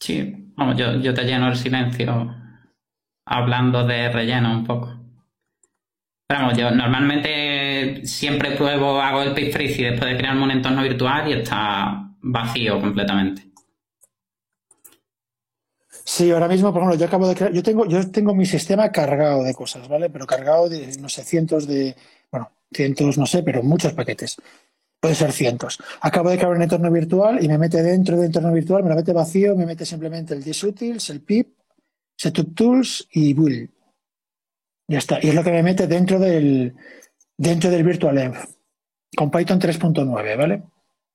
[0.01, 2.35] Sí, vamos, yo, yo te lleno el silencio
[3.27, 4.95] hablando de relleno un poco.
[6.31, 10.83] Vamos, yo normalmente siempre pruebo, hago el page freeze y después de crearme un entorno
[10.83, 13.49] virtual y está vacío completamente.
[16.05, 18.91] Sí, ahora mismo, por ejemplo, yo acabo de crear, yo tengo, yo tengo mi sistema
[18.91, 20.09] cargado de cosas, ¿vale?
[20.11, 21.97] Pero cargado de, no sé, cientos de,
[22.31, 24.37] bueno, cientos, no sé, pero muchos paquetes
[25.01, 25.79] puede ser cientos.
[26.01, 28.97] Acabo de crear un entorno virtual y me mete dentro del entorno virtual, me lo
[28.97, 31.57] mete vacío, me mete simplemente el disutils, el pip,
[32.17, 33.71] setup tools y build.
[34.89, 35.19] Ya está.
[35.23, 36.75] Y es lo que me mete dentro del,
[37.37, 38.37] dentro del virtualenv
[39.17, 40.63] con Python 3.9, ¿vale?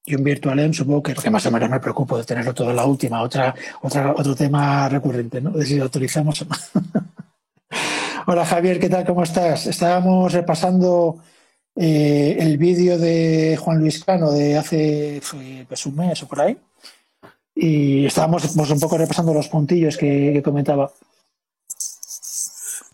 [0.05, 2.75] Y un virtualenv supongo que, que más o menos me preocupo de tenerlo todo en
[2.75, 5.51] la última, otra, otra, otro tema recurrente, ¿no?
[5.51, 6.45] De si lo autorizamos.
[8.27, 9.05] Hola Javier, ¿qué tal?
[9.05, 9.67] ¿Cómo estás?
[9.67, 11.19] Estábamos repasando
[11.75, 15.21] eh, el vídeo de Juan Luis Cano de hace
[15.67, 16.57] pues, un mes o por ahí.
[17.55, 20.91] Y estábamos pues, un poco repasando los puntillos que, comentaba.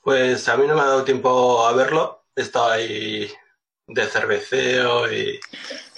[0.01, 2.23] Pues a mí no me ha dado tiempo a verlo.
[2.35, 3.29] He estado ahí
[3.87, 5.39] de cerveceo y,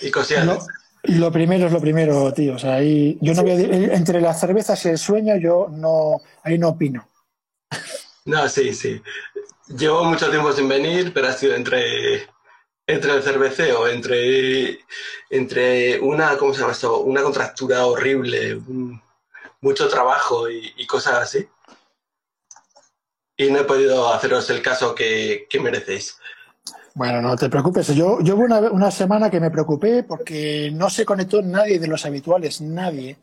[0.02, 0.68] y cosillas.
[1.04, 2.56] Lo, primero es lo primero, tío.
[2.56, 3.52] O sea, ahí, yo no voy
[3.92, 7.08] entre las cervezas y el sueño, yo no, ahí no opino.
[8.26, 9.02] No, sí, sí.
[9.68, 12.28] Llevo mucho tiempo sin venir, pero ha sido entre
[12.92, 14.80] entre el cerveceo, entre,
[15.30, 17.00] entre una, ¿cómo se llama esto?
[17.02, 18.60] Una contractura horrible,
[19.62, 21.48] mucho trabajo y, cosas así.
[23.38, 26.18] Y no he podido haceros el caso que, merecéis.
[26.94, 27.88] Bueno, no te preocupes.
[27.96, 31.88] Yo, yo hubo una, una, semana que me preocupé porque no se conectó nadie de
[31.88, 33.18] los habituales, nadie.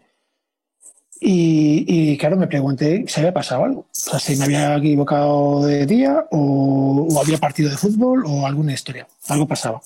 [1.20, 3.80] Y, claro, me pregunté si había pasado algo.
[3.80, 8.72] O sea, si me había equivocado de día o, había partido de fútbol o alguna
[8.72, 9.06] historia.
[9.28, 9.80] Algo pasaba.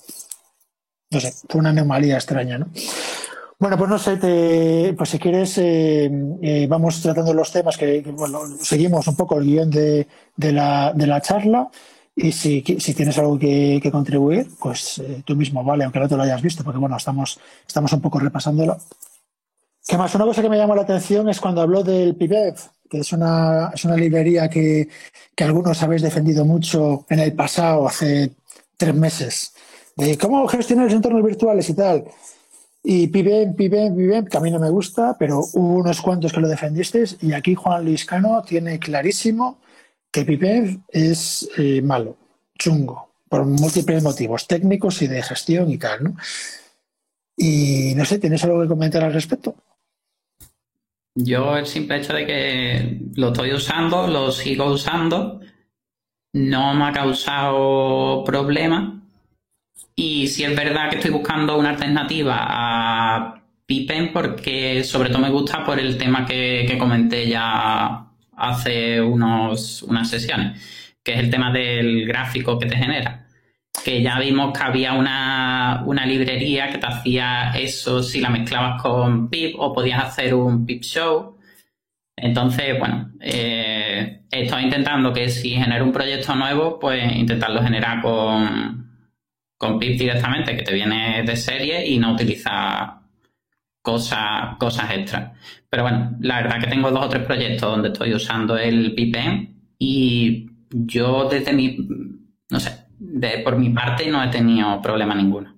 [1.11, 2.69] No sé, fue una anomalía extraña, ¿no?
[3.59, 6.11] Bueno, pues no sé, te, pues si quieres, eh,
[6.43, 10.93] eh, vamos tratando los temas que, bueno, seguimos un poco el guion de, de, la,
[10.93, 11.71] de la charla
[12.15, 16.17] y si, si tienes algo que, contribuir, pues eh, tú mismo, vale, aunque no te
[16.17, 18.79] lo hayas visto, porque bueno, estamos, estamos un poco repasándolo.
[19.87, 22.55] Que más una cosa que me llamó la atención es cuando habló del PIBEV,
[22.89, 24.89] que es una, es una librería que,
[25.39, 28.31] algunos habéis defendido mucho en el pasado, hace
[28.77, 29.55] tres meses,
[29.97, 32.05] de cómo gestionar los entornos virtuales y tal.
[32.85, 36.41] Y PIBEM, PIBEM, PIBEM, que a mí no me gusta, pero hubo unos cuantos que
[36.41, 39.59] lo defendisteis y aquí Juan Luis Cano tiene clarísimo
[40.11, 42.17] que PIBEM es eh, malo,
[42.57, 46.17] chungo, por múltiples motivos técnicos y de gestión y tal, ¿no?
[47.37, 49.57] Y no sé, ¿tienes algo que comentar al respecto?
[51.15, 55.41] Yo el simple hecho de que lo estoy usando, lo sigo usando,
[56.33, 59.03] no me ha causado problema.
[59.95, 65.31] Y si es verdad que estoy buscando una alternativa a Pipen porque sobre todo me
[65.31, 71.53] gusta por el tema que, comenté ya hace unos, unas sesiones, que es el tema
[71.53, 73.22] del gráfico que te genera
[73.85, 79.29] que ya vimos que había una, librería que te hacía eso si la mezclabas con
[79.29, 81.39] pip o podías hacer un pip show.
[82.17, 89.09] Entonces, bueno, eh, estoy intentando que si genero un proyecto nuevo, pues intentarlo generar con,
[89.57, 93.01] con pip directamente, que te viene de serie y no utilizar
[93.83, 95.33] cosas, cosas extras.
[95.69, 99.75] Pero bueno, la verdad que tengo dos o tres proyectos donde estoy usando el pipen
[99.79, 101.77] y yo desde mi,
[102.51, 105.53] no sé, de, por mi parte no he tenido problema ninguno.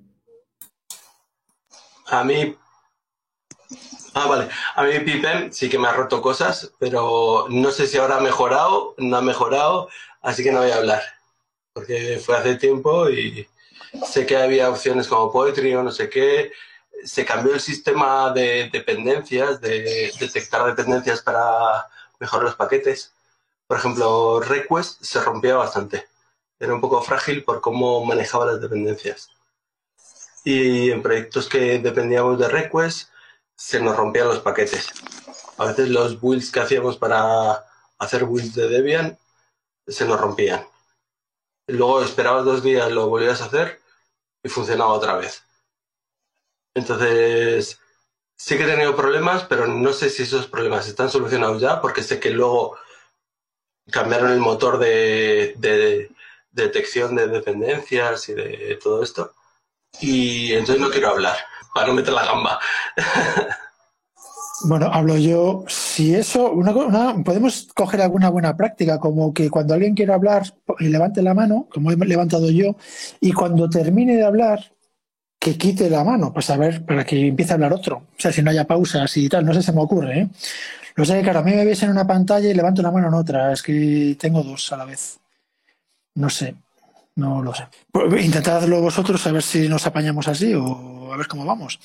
[2.07, 2.57] A mí.
[4.15, 4.49] Ah, vale.
[4.77, 8.21] A mí Pipen sí que me ha roto cosas, pero no sé si ahora ha
[8.21, 9.89] mejorado, no ha mejorado,
[10.23, 11.03] así que no voy a hablar.
[11.73, 13.47] Porque fue hace tiempo y
[14.07, 16.53] sé que había opciones como Poetry o no sé qué.
[17.05, 21.89] se cambió el sistema de dependencias, de detectar dependencias para
[22.21, 23.13] mejorar los paquetes.
[23.67, 26.07] Por ejemplo, request se rompía bastante.
[26.59, 29.31] Era un poco frágil por cómo manejaba las dependencias.
[30.45, 33.09] Y en proyectos que dependíamos de request,
[33.57, 34.91] se nos rompían los paquetes.
[35.59, 37.65] A veces los builds que hacíamos para
[37.99, 39.19] hacer builds de Debian
[39.87, 40.67] se nos rompían.
[41.67, 43.81] Luego esperabas dos días, lo volvías a hacer
[44.43, 45.43] y funcionaba otra vez.
[46.75, 47.79] Entonces,
[48.37, 52.03] sí que he tenido problemas, pero no sé si esos problemas están solucionados ya, porque
[52.03, 52.77] sé que luego
[53.91, 56.11] cambiaron el motor de, de
[56.55, 59.35] detección de dependencias y de todo esto.
[60.01, 61.37] Y entonces no quiero hablar,
[61.75, 62.59] para no meter la gamba.
[64.67, 65.65] Bueno, hablo yo.
[65.69, 66.73] Si eso, una,
[67.23, 70.45] podemos coger alguna buena práctica, como que cuando alguien quiera hablar,
[70.79, 72.77] levante la mano, como he levantado yo,
[73.21, 74.73] y cuando termine de hablar,
[75.39, 77.97] que quite la mano, pues a ver, para que empiece a hablar otro.
[77.97, 80.29] O sea, si no haya pausas y tal, no sé se me ocurre, ¿eh?
[80.97, 83.15] Lo sé claro, a mí me ves en una pantalla y levanto la mano en
[83.15, 85.19] otra, es que tengo dos a la vez.
[86.15, 86.55] No sé,
[87.17, 87.65] no lo sé.
[87.91, 91.79] Pues intentadlo vosotros a ver si nos apañamos así o a ver cómo vamos.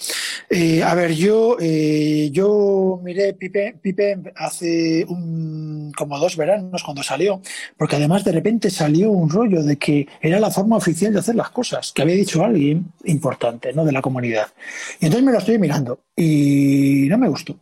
[0.50, 7.04] Eh, a ver, yo, eh, yo miré Pipe, Pipe hace un, como dos veranos cuando
[7.04, 7.42] salió,
[7.78, 11.36] porque además de repente salió un rollo de que era la forma oficial de hacer
[11.36, 13.86] las cosas, que había dicho alguien importante, ¿no?
[13.86, 14.48] De la comunidad.
[15.00, 17.56] Y entonces me lo estoy mirando y no me gustó.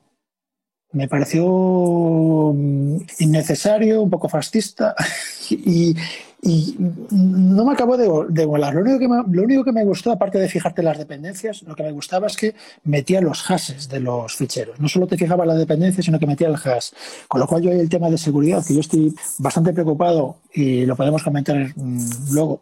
[0.93, 4.95] Me pareció mm, innecesario, un poco fascista
[5.49, 5.93] y,
[6.41, 8.73] y no me acabo de, de volar.
[8.75, 11.75] Lo único, que me, lo único que me gustó, aparte de fijarte las dependencias, lo
[11.75, 14.79] que me gustaba es que metía los hashes de los ficheros.
[14.79, 16.91] No solo te fijaba la dependencia, sino que metía el hash.
[17.27, 20.95] Con lo cual yo el tema de seguridad, que yo estoy bastante preocupado y lo
[20.95, 22.61] podemos comentar mm, luego,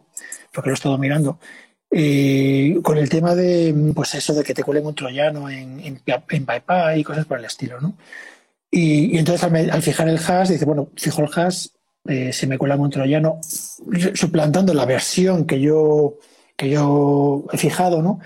[0.52, 1.38] porque lo he estado mirando.
[1.90, 6.02] Eh, con el tema de pues eso de que te cuelen un troyano en, en,
[6.06, 6.46] en
[6.96, 7.96] y cosas por el estilo, ¿no?
[8.70, 11.68] Y, entonces al, al, fijar el hash, dice, bueno, fijo el hash
[12.08, 13.40] eh, se me cuela un troyano,
[14.14, 16.18] suplantando la versión que yo,
[16.56, 18.20] que yo he fijado, ¿no?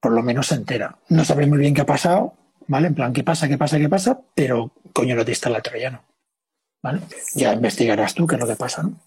[0.00, 0.98] Por lo menos se entera.
[1.08, 2.34] No sabré muy bien qué ha pasado,
[2.66, 2.88] ¿vale?
[2.88, 4.20] En plan, ¿qué pasa, qué pasa, qué pasa?
[4.34, 6.02] Pero coño, no te instala el troyano.
[6.82, 7.00] ¿Vale?
[7.34, 9.00] Ya investigarás tú qué es lo que pasa, ¿no?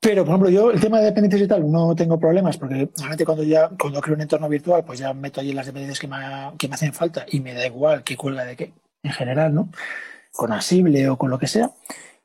[0.00, 3.24] Pero, por ejemplo, yo el tema de dependencias y tal no tengo problemas porque normalmente
[3.24, 6.16] cuando ya cuando creo un entorno virtual, pues ya meto allí las dependencias que me,
[6.56, 9.68] que me hacen falta y me da igual qué cuelga de qué, en general, ¿no?
[10.32, 11.70] Con Asible o con lo que sea,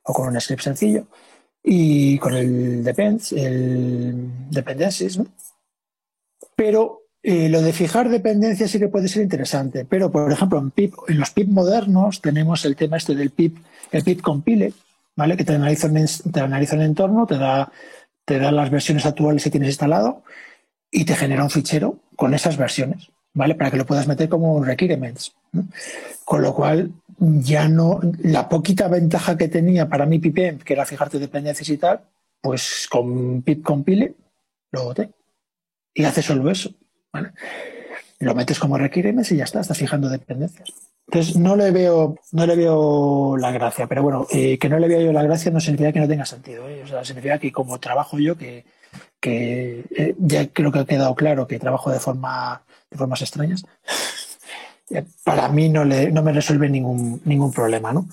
[0.03, 1.07] o con un script sencillo
[1.63, 5.28] y con el depends, el dependencies, ¿no?
[6.56, 10.71] Pero eh, lo de fijar dependencias sí que puede ser interesante, pero por ejemplo en
[10.71, 13.58] pip, en los pip modernos tenemos el tema este del pip,
[13.91, 14.73] el pip compile,
[15.15, 15.38] ¿vale?
[15.38, 15.89] Que te analiza,
[16.32, 17.71] te analiza el entorno, te da,
[18.26, 20.23] te da las versiones actuales que tienes instalado
[20.91, 23.56] y te genera un fichero con esas versiones, ¿vale?
[23.56, 25.34] Para que lo puedas meter como requirements.
[26.26, 30.86] Con lo cual, ya no, la poquita ventaja que tenía para mi pipem, que era
[30.86, 32.02] fijarte dependencias y tal,
[32.41, 34.15] pues con pip compile
[34.71, 35.12] lo boté.
[35.93, 36.73] Y hace solo eso.
[38.19, 40.69] Lo metes como requirements y ya está, estás fijando dependencias.
[41.08, 44.88] Entonces no le veo, no le veo la gracia, pero bueno, eh, que no le
[44.88, 46.67] vea yo la gracia no significa que no tenga sentido.
[46.67, 46.82] ¿eh?
[46.84, 48.65] O sea, significa que como trabajo yo, que,
[49.19, 53.63] que eh, ya creo que ha quedado claro que trabajo de forma de formas extrañas,
[55.24, 58.08] para mí no, le, no me resuelve ningún, ningún problema, ¿no?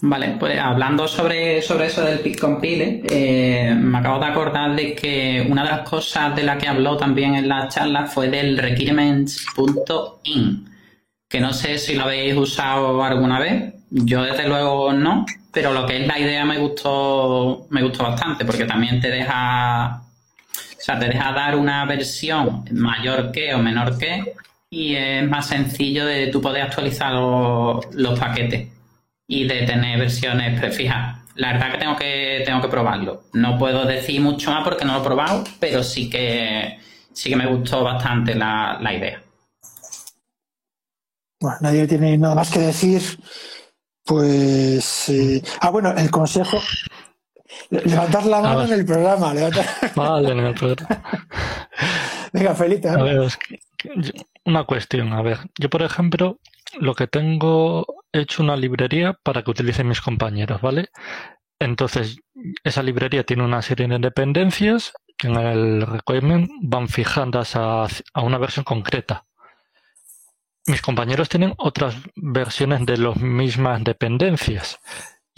[0.00, 4.94] Vale, pues hablando sobre, sobre eso del pick compile, eh, me acabo de acordar de
[4.94, 8.58] que una de las cosas de la que habló también en la charla fue del
[8.58, 10.70] requirements.in,
[11.28, 15.84] que no sé si lo habéis usado alguna vez, yo desde luego no, pero lo
[15.86, 20.02] que es la idea me gustó, me gustó bastante, porque también te deja
[20.88, 24.34] sea, te deja dar una versión mayor que o menor que
[24.70, 28.68] y es más sencillo de tú poder actualizar los, paquetes
[29.26, 31.18] y de tener versiones prefijas.
[31.34, 33.24] La verdad que tengo que tengo que probarlo.
[33.32, 36.78] No puedo decir mucho más porque no lo he probado, pero sí que
[37.12, 39.22] sí que me gustó bastante la, idea.
[41.40, 43.02] Bueno, nadie tiene nada más que decir.
[44.04, 45.08] Pues.
[45.10, 46.58] Eh, ah, bueno, el consejo.
[47.70, 49.34] Levantar la mano en el programa.
[49.94, 51.02] Vale, en el programa.
[52.32, 52.88] Venga, Felipe.
[54.44, 55.38] una cuestión, a ver.
[55.58, 56.38] Yo, por ejemplo,
[56.78, 60.88] lo que tengo hecho una librería para que utilicen mis compañeros, ¿vale?
[61.58, 62.18] Entonces,
[62.64, 68.22] esa librería tiene una serie de dependencias que en el requirement van fijando a, a
[68.22, 69.24] una versión concreta.
[70.66, 74.78] Mis compañeros tienen otras versiones de las mismas dependencias.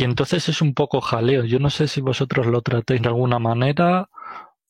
[0.01, 1.45] Y entonces es un poco jaleo.
[1.45, 4.09] Yo no sé si vosotros lo tratéis de alguna manera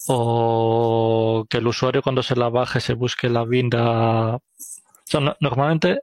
[0.09, 4.41] o que el usuario cuando se la baje se busque la binda.
[5.39, 6.01] normalmente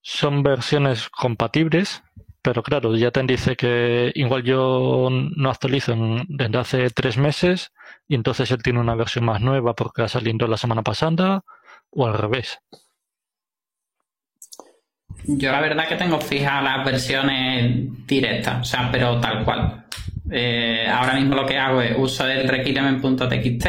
[0.00, 2.02] son versiones compatibles,
[2.40, 5.94] pero claro, ya te dice que igual yo no actualizo
[6.26, 7.72] desde hace tres meses
[8.08, 11.42] y entonces él tiene una versión más nueva porque ha salido la semana pasada
[11.90, 12.58] o al revés.
[15.24, 19.84] Yo la verdad que tengo fijas las versiones directas, o sea, pero tal cual.
[20.30, 23.66] Eh, ahora mismo lo que hago es uso el requirement.txt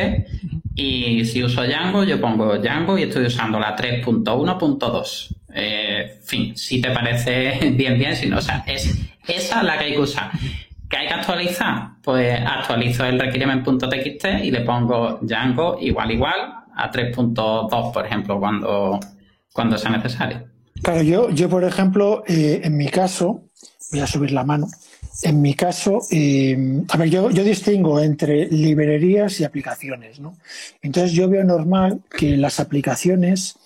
[0.76, 5.36] y si uso Django, yo pongo Django y estoy usando la 3.1.2.
[5.54, 9.86] Eh, fin, si te parece bien, bien, si no, o sea, es esa la que
[9.86, 10.32] hay que usar.
[10.90, 11.90] ¿Qué hay que actualizar?
[12.04, 16.40] Pues actualizo el requirement.txt y le pongo Django igual igual
[16.76, 19.00] a 3.2, por ejemplo, cuando,
[19.54, 20.51] cuando sea necesario.
[20.82, 23.44] Claro, yo, yo por ejemplo, eh, en mi caso,
[23.92, 24.68] voy a subir la mano.
[25.24, 30.36] En mi caso, eh, a ver, yo, yo, distingo entre librerías y aplicaciones, ¿no?
[30.82, 33.58] Entonces yo veo normal que las aplicaciones,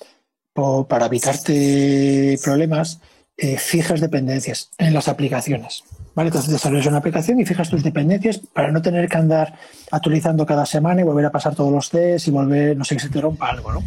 [0.53, 2.99] para evitarte problemas,
[3.37, 5.83] eh, fijas dependencias en las aplicaciones.
[6.15, 6.29] ¿Vale?
[6.29, 9.53] Entonces desarrollas una aplicación y fijas tus dependencias para no tener que andar
[9.91, 13.01] actualizando cada semana y volver a pasar todos los tests y volver, no sé, que
[13.01, 13.83] se te rompa algo, ¿no?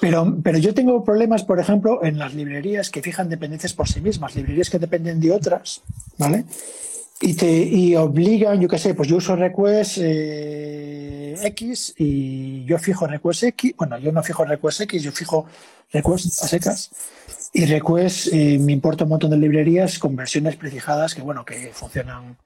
[0.00, 4.00] Pero, pero yo tengo problemas, por ejemplo, en las librerías que fijan dependencias por sí
[4.00, 5.82] mismas, librerías que dependen de otras,
[6.16, 6.44] ¿vale?
[7.20, 12.78] Y te y obligan, yo qué sé, pues yo uso request eh, X y yo
[12.78, 15.44] fijo request X, bueno, yo no fijo request X, yo fijo
[15.92, 16.90] request a secas
[17.52, 21.72] y request eh, me importa un montón de librerías con versiones prefijadas que, bueno, que
[21.74, 22.38] funcionan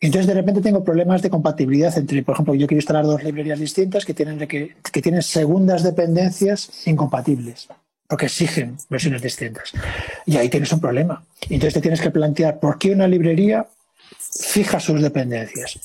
[0.00, 3.58] entonces, de repente tengo problemas de compatibilidad entre, por ejemplo, yo quiero instalar dos librerías
[3.58, 7.68] distintas que tienen, que, tienen segundas dependencias incompatibles,
[8.06, 9.72] porque exigen versiones distintas.
[10.24, 11.24] Y ahí tienes un problema.
[11.42, 13.66] Entonces te tienes que plantear por qué una librería
[14.38, 15.80] fija sus dependencias.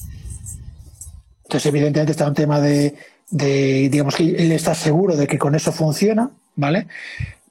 [1.45, 2.95] Entonces, evidentemente está un tema de,
[3.32, 6.86] de digamos que él está seguro de que con eso funciona, ¿vale?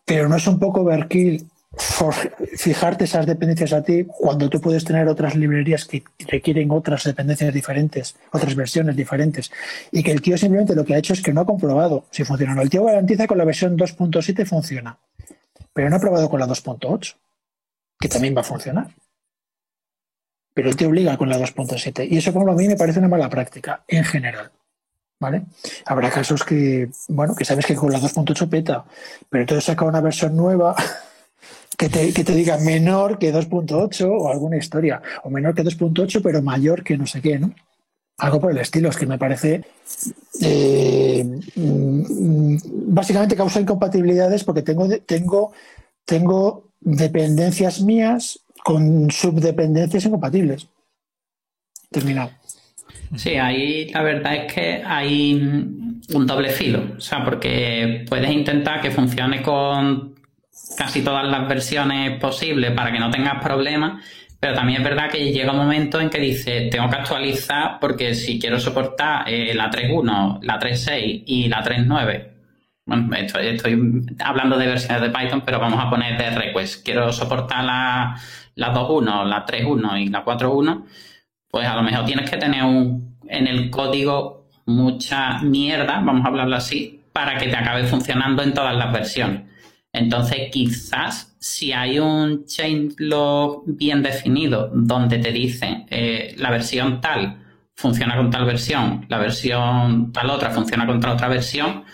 [0.04, 1.44] Pero no es un poco overkill
[1.76, 7.52] fijarte esas dependencias a ti cuando tú puedes tener otras librerías que requieren otras dependencias
[7.52, 9.50] diferentes, otras versiones diferentes.
[9.90, 12.24] Y que el tío simplemente lo que ha hecho es que no ha comprobado si
[12.24, 12.62] funciona o no.
[12.62, 14.98] El tío garantiza que la versión 2.7 funciona,
[15.72, 17.14] pero no ha probado con la 2.8,
[17.98, 18.88] que también va a funcionar.
[20.54, 22.06] Pero él te obliga con la 2.7.
[22.10, 24.50] Y eso, como a mí, me parece una mala práctica en general.
[25.18, 25.44] ¿Vale?
[25.86, 28.84] Habrá casos que, bueno, que sabes que con la 2.8 peta,
[29.30, 30.74] pero entonces saca una versión nueva
[31.76, 36.20] que te, que te diga menor que 2.8 o alguna historia, o menor que 2.8
[36.22, 37.54] pero mayor que no sé qué, ¿no?
[38.18, 39.64] Algo por el estilo, es que me parece
[40.40, 41.24] eh,
[41.56, 42.56] mm,
[42.94, 45.52] básicamente causa incompatibilidades porque tengo, tengo,
[46.04, 50.68] tengo dependencias mías con subdependencias incompatibles.
[51.90, 52.30] Terminado.
[53.16, 55.34] Sí, ahí la verdad es que hay
[56.14, 60.11] un doble filo, o sea, porque puedes intentar que funcione con
[60.76, 64.02] casi todas las versiones posibles para que no tengas problemas,
[64.40, 68.14] pero también es verdad que llega un momento en que dice tengo que actualizar porque
[68.14, 72.28] si quiero soportar eh, la 3.1, la 3.6 y la 3.9,
[72.84, 76.84] bueno, estoy, hablando de versiones de Python, pero vamos a poner de request.
[76.84, 78.16] Quiero soportar la,
[78.56, 80.84] la 2.1, la 3.1 y la 4.1,
[81.48, 86.28] pues a lo mejor tienes que tener un, en el código mucha mierda, vamos a
[86.28, 89.51] hablarlo así, para que te acabe funcionando en todas las versiones.
[89.92, 97.38] Entonces, quizás si hay un changelog bien definido donde te dice eh, la versión tal
[97.74, 101.84] funciona con tal versión, la versión tal otra funciona con tal otra versión,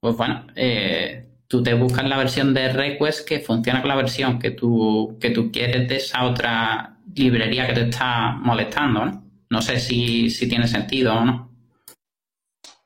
[0.00, 4.38] pues bueno, eh, tú te buscas la versión de request que funciona con la versión
[4.38, 9.24] que tú, que tú quieres de esa otra librería que te está molestando, ¿no?
[9.50, 11.50] No sé si, tiene sentido o no.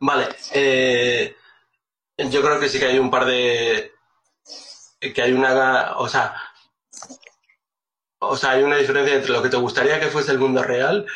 [0.01, 1.35] Vale, eh,
[2.31, 3.92] yo creo que sí que hay un par de,
[5.11, 6.35] que hay una, o sea,
[8.21, 11.07] o sea, hay una diferencia entre lo que te gustaría que fuese el mundo real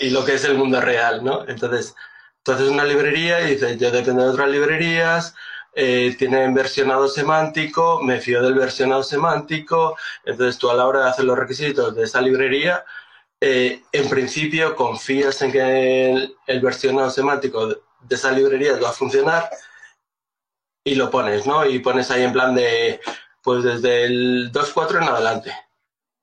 [0.00, 1.46] y lo que es el mundo real, ¿no?
[1.48, 1.94] Entonces,
[2.42, 5.34] tú haces una librería y dices, yo dependo de otras librerías,
[5.74, 11.10] eh, tienen versionado semántico, me fío del versionado semántico, entonces tú a la hora de
[11.10, 12.84] hacer los requisitos de esa librería,
[13.40, 18.92] eh, en principio confías en que el, el versionado semántico de esa librería va a
[18.92, 19.50] funcionar
[20.86, 21.66] y lo pones, ¿no?
[21.66, 23.00] Y pones ahí en plan de,
[23.42, 25.52] pues desde el 2.4 en adelante,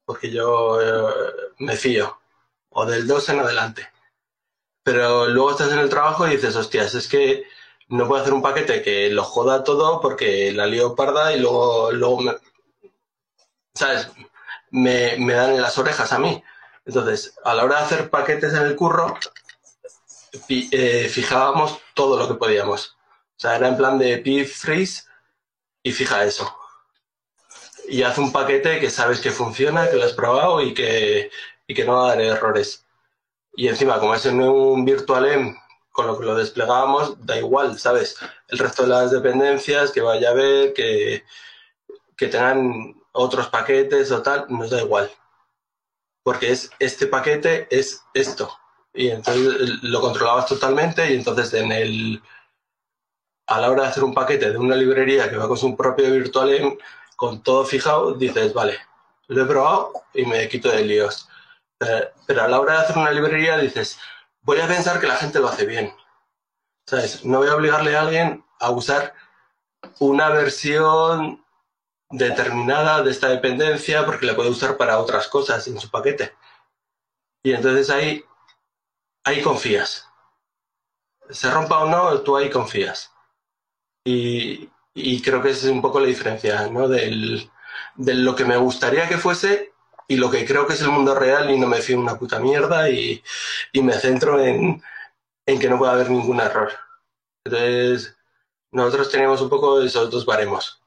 [0.05, 1.14] porque yo eh,
[1.59, 2.18] me fío,
[2.70, 3.89] o del 2 en adelante.
[4.82, 7.43] Pero luego estás en el trabajo y dices, hostias, es que
[7.89, 11.91] no puedo hacer un paquete que lo joda todo porque la lío parda y luego,
[11.91, 12.34] luego me,
[13.74, 14.09] ¿sabes?
[14.72, 16.41] Me, me dan en las orejas a mí.
[16.86, 19.18] Entonces, a la hora de hacer paquetes en el curro,
[20.49, 22.95] eh, fijábamos todo lo que podíamos.
[23.44, 25.04] Sea, era en plan de pip freeze
[25.84, 26.50] y fija eso.
[27.89, 31.30] Y haz un paquete que sabes que funciona, que lo has probado y que,
[31.68, 32.86] y que no va a dar errores.
[33.58, 35.58] Y encima, como es en un virtual
[35.91, 38.16] con lo que lo desplegábamos, da igual, ¿sabes?
[38.48, 41.26] El resto de las dependencias que vaya a ver, que,
[42.16, 45.12] que tengan otros paquetes o tal, nos da igual.
[46.24, 48.58] Porque es este paquete es esto.
[48.94, 52.24] Y entonces lo controlabas totalmente y entonces en el
[53.48, 56.12] a la hora de hacer un paquete de una librería que va con su propio
[56.12, 56.78] virtual
[57.16, 58.78] con todo fijado, dices, vale,
[59.28, 61.30] lo he probado y me quito de líos.
[61.78, 64.00] Pero, a la hora de hacer una librería dices,
[64.41, 65.94] voy a pensar que la gente lo hace bien.
[66.86, 67.24] ¿Sabes?
[67.24, 69.14] No voy a obligarle a alguien a usar
[70.00, 71.46] una versión
[72.10, 76.36] determinada de esta dependencia porque la puede usar para otras cosas en su paquete.
[77.44, 78.24] Y entonces ahí,
[79.24, 80.10] ahí confías.
[81.30, 83.12] Se rompa o no, tú ahí confías.
[84.06, 84.70] Y,
[85.22, 86.88] creo que esa es un poco la diferencia, ¿no?
[86.88, 87.49] Del,
[87.95, 89.74] de lo que me gustaría que fuese
[90.08, 92.39] y lo que creo que es el mundo real y no me fío una puta
[92.39, 93.24] mierda y,
[93.74, 94.82] me centro en,
[95.45, 96.72] en que no pueda haber ningún error.
[97.45, 98.16] Entonces,
[98.72, 100.83] nosotros teníamos un poco esos dos baremos.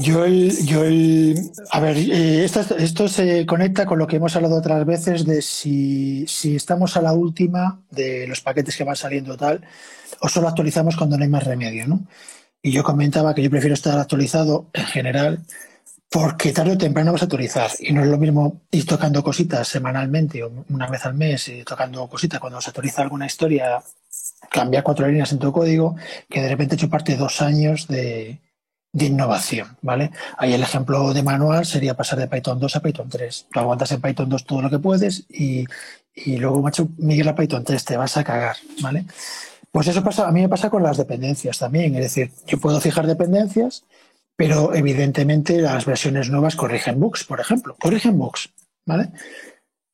[0.00, 4.36] Yo, el, yo el, a ver, eh, esto, esto, se conecta con lo que hemos
[4.36, 8.94] hablado otras veces de si, si, estamos a la última de los paquetes que van
[8.94, 9.66] saliendo tal,
[10.20, 12.06] o solo actualizamos cuando no hay más remedio, ¿no?
[12.62, 15.40] Y yo comentaba que yo prefiero estar actualizado en general
[16.08, 19.66] porque tarde o temprano vas a actualizar y no es lo mismo ir tocando cositas
[19.66, 23.82] semanalmente o una vez al mes y tocando cositas cuando se actualiza alguna historia,
[24.48, 25.96] cambiar cuatro líneas en tu código,
[26.30, 28.38] que de repente he hecho parte dos años de,
[28.92, 30.10] de innovación, ¿vale?
[30.36, 33.46] Ahí el ejemplo de manual sería pasar de Python 2 a Python 3.
[33.52, 35.66] Tú aguantas en Python 2 todo lo que puedes y,
[36.14, 39.04] y luego, macho, migrar a Python 3, te vas a cagar, ¿vale?
[39.70, 41.94] Pues eso pasa, a mí me pasa con las dependencias también.
[41.96, 43.84] Es decir, yo puedo fijar dependencias,
[44.36, 47.76] pero evidentemente las versiones nuevas corrigen bugs, por ejemplo.
[47.78, 48.50] Corrigen bugs,
[48.86, 49.10] ¿vale?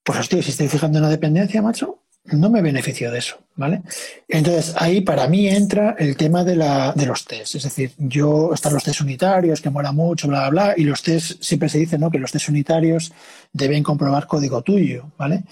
[0.04, 3.82] Pues hostia, si estoy fijando una dependencia, macho, no me beneficio de eso, ¿vale?
[4.28, 7.56] Entonces, ahí para mí entra el tema de, la, de los tests.
[7.56, 11.02] Es decir, yo, están los test unitarios, que mola mucho, bla, bla, bla, y los
[11.02, 12.10] test, siempre se dice, ¿no?
[12.10, 13.12] Que los test unitarios
[13.52, 15.44] deben comprobar código tuyo, ¿vale?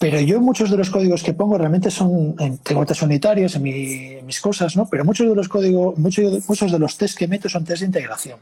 [0.00, 4.40] Pero yo muchos de los códigos que pongo realmente son, tengo test unitarios en, mis
[4.40, 4.88] cosas, ¿no?
[4.88, 7.86] Pero muchos de los códigos, muchos, muchos de los tests que meto son test de
[7.86, 8.40] integración.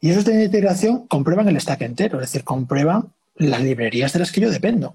[0.00, 4.18] Y esos test de integración comprueban el stack entero, es decir, comprueban las librerías de
[4.18, 4.94] las que yo dependo.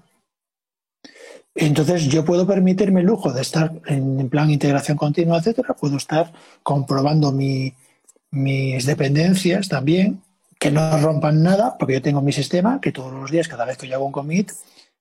[1.60, 5.74] Entonces yo puedo permitirme el lujo de estar en, plan integración continua, etcétera.
[5.74, 6.32] Puedo estar
[6.62, 10.22] comprobando mis dependencias también,
[10.60, 13.76] que no rompan nada, porque yo tengo mi sistema que todos los días, cada vez
[13.76, 14.52] que yo hago un commit,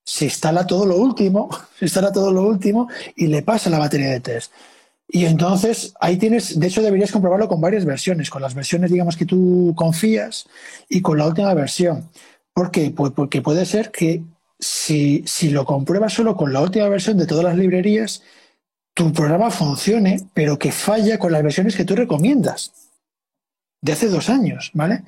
[0.03, 1.47] se instala todo lo último,
[1.77, 4.51] se instala todo lo último y le pasa la batería de test.
[5.07, 9.15] Y entonces ahí tienes, de hecho deberías comprobarlo con varias versiones, con las versiones digamos
[9.15, 10.47] que tú confías
[10.89, 12.09] y con la última versión.
[12.51, 12.89] ¿Por qué?
[12.89, 14.23] Pues porque puede ser que
[14.59, 18.23] si, lo compruebas solo con la última versión de todas las librerías,
[18.93, 22.73] tu programa funcione, pero que falla con las versiones que tú recomiendas
[23.81, 25.03] de hace dos años, ¿vale?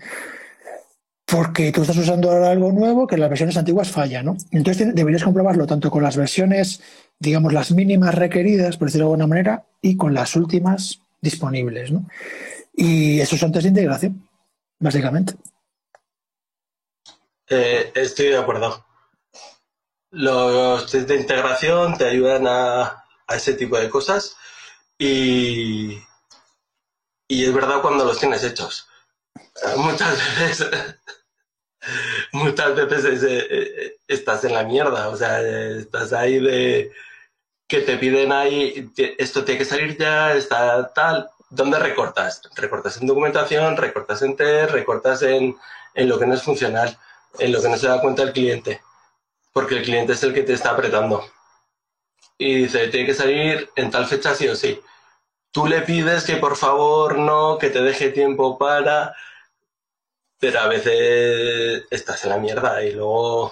[1.26, 4.38] Porque tú estás usando ahora algo nuevo que las versiones antiguas fallan, ¿no?
[4.52, 6.82] Entonces deberías comprobarlo tanto con las versiones,
[7.20, 12.06] digamos, las mínimas requeridas, por decirlo de alguna manera, y con las últimas disponibles, ¿no?
[12.74, 14.30] Y esos son test de integración,
[14.80, 15.34] básicamente.
[17.50, 18.86] Eh, estoy de acuerdo.
[20.12, 24.36] Los test de integración te ayudan a, ese tipo de cosas
[24.98, 26.00] y,
[27.28, 28.88] y es verdad cuando los tienes hechos.
[29.78, 30.70] Muchas veces,
[32.32, 36.92] muchas veces eh, eh, estás en la mierda, o sea, estás ahí de
[37.68, 41.30] que te piden ahí, esto tiene que salir ya, está tal.
[41.52, 42.42] ¿Dónde recortas?
[42.56, 45.56] Recortas en documentación, recortas en test, recortas en,
[45.94, 46.98] en lo que no es funcional,
[47.38, 48.82] en lo que no se da cuenta el cliente
[49.52, 51.24] porque el cliente es el que te está apretando.
[52.38, 54.80] Y dice, tiene que salir en tal fecha sí o sí.
[55.52, 59.16] Tú le pides que por favor no, que te deje tiempo para...
[60.40, 63.52] Pero a veces estás en la mierda y luego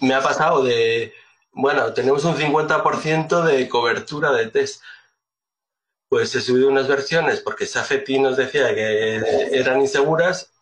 [0.00, 1.12] me ha pasado de,
[1.50, 4.82] bueno, tenemos un 50% de cobertura de test.
[6.08, 9.16] Pues he subido unas versiones porque Safety nos decía que
[9.50, 10.52] eran inseguras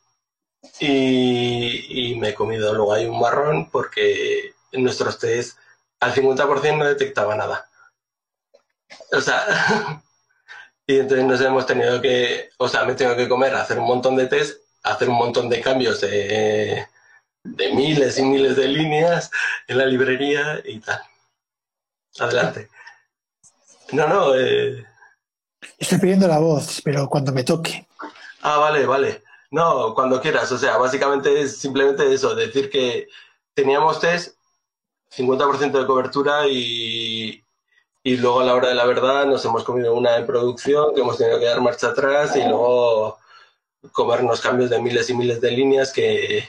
[0.81, 5.59] y, me he comido luego ahí un marrón porque en nuestros test
[6.01, 7.69] al 50% no detectaba nada.
[9.13, 9.45] O sea,
[10.87, 14.17] y entonces nos hemos tenido que, o sea, me tengo que comer, hacer un montón
[14.17, 16.87] de test, hacer un montón de cambios de,
[17.45, 19.31] de miles y miles de líneas
[19.67, 21.01] en la librería y tal.
[22.19, 22.69] Adelante.
[23.93, 24.35] No, no.
[24.35, 24.85] Eh...
[25.79, 27.87] Estoy pidiendo la voz, pero cuando me toque.
[28.43, 29.23] Ah, vale, vale.
[29.55, 30.51] No, cuando quieras.
[30.51, 33.07] O sea, básicamente es simplemente eso, decir que
[33.55, 34.37] teníamos test,
[35.17, 37.41] 50% de cobertura y,
[38.03, 41.03] y luego a la hora de la verdad nos hemos comido una en producción que
[41.03, 43.19] hemos tenido que dar marcha atrás y luego
[43.93, 46.49] comernos cambios de miles y miles de líneas que,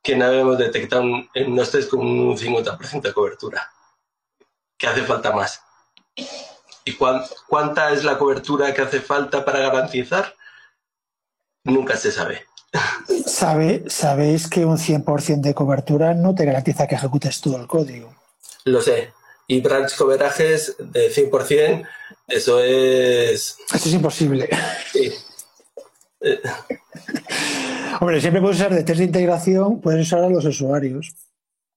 [0.00, 3.68] que no habíamos detectado en unos test con un 50% de cobertura.
[4.78, 5.60] Que hace falta más.
[6.84, 6.96] ¿Y
[7.48, 10.35] cuánta es la cobertura que hace falta para garantizar?
[11.66, 12.42] Nunca se sabe.
[13.26, 18.14] Sabe, sabéis que un 100% de cobertura no te garantiza que ejecutes todo el código.
[18.64, 19.12] Lo sé,
[19.48, 21.86] y branch coverages de 100%,
[22.28, 23.56] eso es...
[23.72, 24.48] Eso es imposible.
[24.92, 25.12] Sí.
[28.00, 31.14] Hombre, siempre puedes usar de test de integración, puedes usar a los usuarios.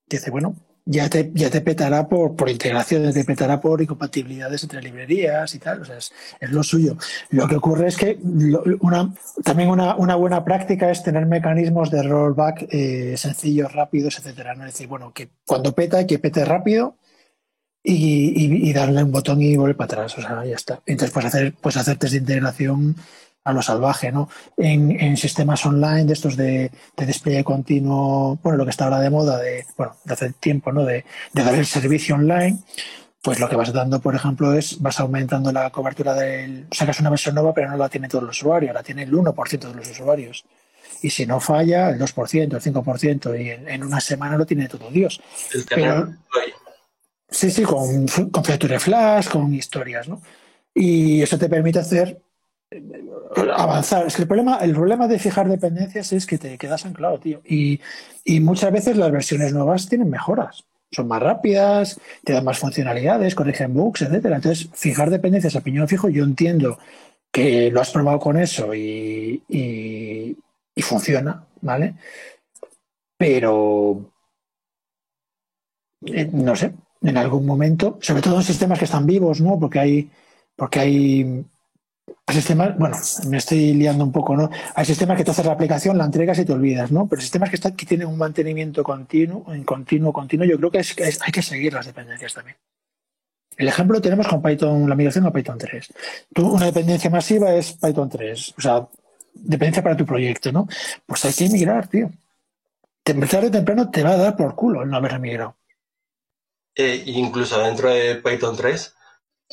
[0.08, 0.56] Dice, bueno,
[0.92, 5.60] ya te, ya te petará por, por integración, te petará por incompatibilidades entre librerías y
[5.60, 5.84] tal.
[5.84, 6.12] O sea, es,
[6.50, 6.98] lo suyo.
[7.30, 8.18] Lo que ocurre es que
[8.82, 9.14] una,
[9.44, 14.56] también una, una, buena práctica es tener mecanismos de rollback eh, sencillos, rápidos, etcétera.
[14.56, 14.66] ¿no?
[14.66, 16.96] Es decir, bueno, que cuando peta, que pete rápido
[17.84, 20.18] y, darle un botón y volver para atrás.
[20.18, 20.82] O sea, ya está.
[20.88, 22.96] Entonces, pues hacer, pues hacer test de integración
[23.44, 24.30] a lo salvaje, ¿no?
[24.58, 29.38] En, sistemas online de estos de, despliegue continuo, bueno, lo que está ahora de moda,
[29.38, 30.86] de, bueno, de hace tiempo, ¿no?
[30.86, 32.60] De, dar el servicio online,
[33.22, 36.68] pues lo que vas dando, por ejemplo, es vas aumentando la cobertura del.
[36.72, 39.60] Sacas una versión nueva, pero no la tiene todo el usuario, la tiene el 1%
[39.60, 40.46] de los usuarios.
[41.02, 44.90] Y si no falla, el 2%, el 5%, y en, una semana lo tiene todo
[44.90, 45.22] Dios.
[45.70, 46.14] Pero,
[47.32, 50.22] Sí, sí, con, con Flash, con historias, ¿no?
[50.74, 52.20] Y eso te permite hacer
[53.56, 54.08] avanzar.
[54.08, 57.42] Es que el problema, el problema de fijar dependencias es que te quedas anclado, tío.
[57.46, 57.80] Y,
[58.24, 60.66] y muchas veces las versiones nuevas tienen mejoras.
[60.92, 64.38] Son más rápidas, te dan más funcionalidades, corrigen bugs, etcétera.
[64.38, 66.80] Entonces, fijar dependencias a piñón fijo, yo entiendo
[67.32, 70.36] que lo has probado con eso y, y,
[70.82, 71.96] funciona, ¿vale?
[73.18, 74.14] Pero
[76.06, 79.60] eh, no sé, en algún momento, sobre todo en sistemas que están vivos, ¿no?
[79.60, 80.10] Porque hay,
[80.56, 81.46] porque hay
[82.28, 82.98] sistemas, bueno,
[83.28, 84.50] me estoy liando un poco, ¿no?
[84.76, 87.08] Hay sistemas que tú haces la aplicación, la entregas y te olvidas, ¿no?
[87.08, 90.80] Pero sistemas que, están, que tienen un mantenimiento continuo, en continuo, continuo, yo creo que,
[90.80, 92.58] es, hay que seguir las dependencias también.
[93.58, 95.94] El ejemplo lo tenemos con Python, la migración a Python 3.
[96.34, 98.88] Tú, una dependencia masiva es Python 3, o sea,
[99.34, 100.68] dependencia para tu proyecto, ¿no?
[101.06, 102.10] Pues hay que migrar, tío.
[103.04, 105.56] Tarde o temprano te va a dar por culo el no haber migrado.
[106.76, 108.96] Eh, incluso dentro de Python 3.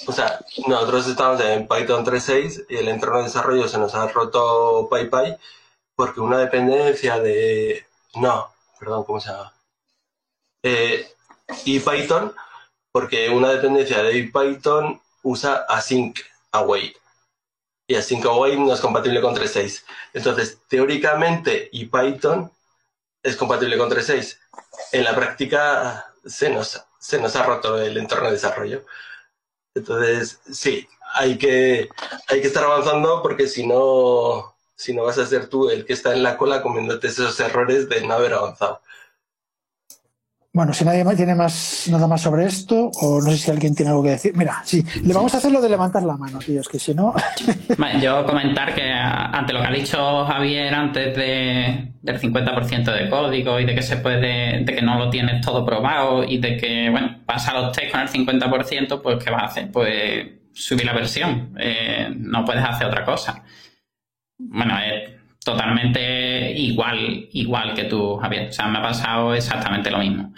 [0.05, 4.09] O sea, nosotros estamos en Python 3.6 y el entorno de desarrollo se nos ha
[4.09, 5.36] roto PyPy
[5.94, 7.86] porque una dependencia de...
[8.16, 9.55] No, perdón, ¿cómo se llama?
[10.62, 11.09] Eh,
[12.92, 16.18] porque una dependencia de Python usa async
[16.53, 16.97] await.
[17.88, 19.84] Y async await no es compatible con 3.6.
[20.12, 22.53] Entonces, teóricamente, y Python
[23.22, 24.38] es compatible con 3.6.
[24.92, 28.84] En la práctica se nos se nos ha roto el entorno de desarrollo.
[29.76, 31.90] Entonces, sí, hay que,
[32.28, 35.92] hay que estar avanzando porque si no, si no vas a ser tú el que
[35.92, 38.80] está en la cola comiéndote esos errores de no haber avanzado.
[40.57, 43.74] Bueno, si nadie más tiene más, nada más sobre esto, o no sé si alguien
[43.74, 44.32] tiene algo que decir.
[44.34, 46.94] Mira, sí, le vamos a hacer lo de levantar la mano, tío, es que si
[46.94, 47.14] no.
[48.00, 53.61] yo comentar que ante lo que ha dicho Javier antes de, del 50% de código
[53.61, 56.88] y de que se puede, de que no lo tienes todo probado y de que,
[56.88, 59.70] bueno, pasa los test con el 50%, pues ¿qué vas a hacer?
[59.70, 61.54] Pues subir la versión.
[61.59, 63.44] Eh, no puedes hacer otra cosa.
[64.38, 65.15] Bueno, es
[65.47, 68.49] totalmente igual, igual que tú, Javier.
[68.49, 70.34] O sea, me ha pasado exactamente lo mismo.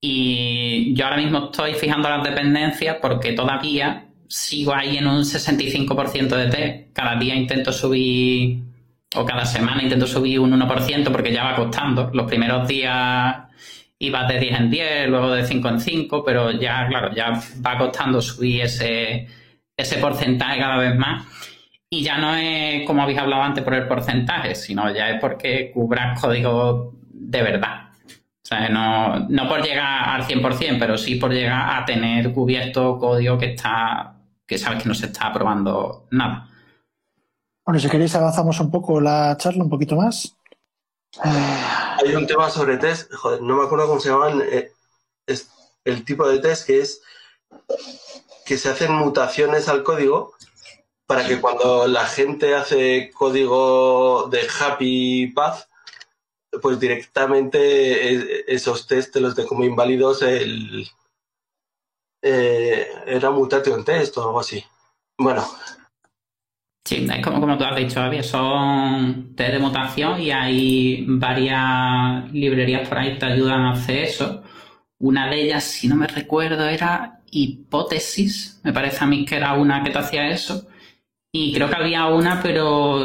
[0.00, 6.28] Y yo ahora mismo estoy fijando las dependencias porque todavía sigo ahí en un 65%
[6.36, 6.92] de test.
[6.92, 8.62] Cada día intento subir,
[9.16, 12.08] o cada semana intento subir un 1% porque ya va costando.
[12.14, 13.36] Los primeros días
[13.98, 17.32] iba de 10 en 10, luego de 5 en 5, pero ya, claro, ya
[17.66, 19.26] va costando subir ese,
[19.76, 21.24] ese porcentaje cada vez más.
[21.96, 25.70] Y ya no es como habéis hablado antes por el porcentaje, sino ya es porque
[25.72, 27.88] cubras código de verdad.
[28.06, 32.98] O sea, no, no por llegar al 100%, pero sí por llegar a tener cubierto
[32.98, 34.14] código que está,
[34.46, 36.50] que sabes que no se está aprobando nada.
[37.64, 40.36] Bueno, si queréis avanzamos un poco la charla, un poquito más.
[41.22, 44.70] Hay un tema sobre test, joder, no me acuerdo cómo se llaman, eh,
[45.26, 45.50] es
[45.86, 47.00] el tipo de test que es
[48.44, 50.35] que se hacen mutaciones al código
[51.06, 55.68] para que cuando la gente hace código de Happy Path,
[56.60, 60.88] pues directamente esos test te los de como inválidos el,
[62.22, 64.62] eh, era mutation test o algo así.
[65.18, 65.44] Bueno.
[66.84, 72.32] Sí, es como, como tú has dicho, Javier, son test de mutación y hay varias
[72.32, 74.42] librerías por ahí que te ayudan a hacer eso.
[74.98, 78.60] Una de ellas, si no me recuerdo, era Hipótesis.
[78.62, 80.66] Me parece a mí que era una que te hacía eso.
[81.38, 83.04] Y creo que había una, pero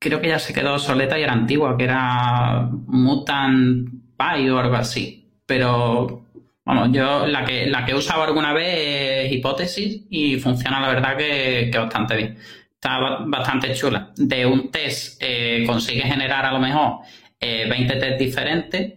[0.00, 4.74] creo que ya se quedó soleta y era antigua, que era Mutant Pie o algo
[4.74, 5.30] así.
[5.46, 6.26] Pero,
[6.64, 10.88] vamos, yo la que, la que he usado alguna vez es Hipótesis y funciona la
[10.88, 12.38] verdad que, bastante bien.
[12.74, 14.10] Está bastante chula.
[14.16, 17.02] De un test eh, consigue generar a lo mejor
[17.40, 18.94] 20 eh, test diferentes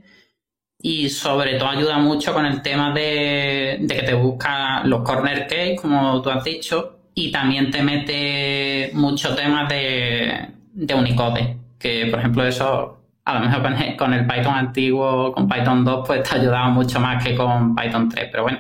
[0.79, 5.75] y sobre todo ayuda mucho con el tema de, que te busca los corner case,
[5.79, 12.19] como tú has dicho, y también te mete mucho temas de, de Unicode, que por
[12.19, 13.63] ejemplo eso a lo mejor
[13.97, 17.75] con el, Python antiguo, con Python 2, pues te ha ayudado mucho más que con
[17.75, 18.59] Python 3, pero bueno,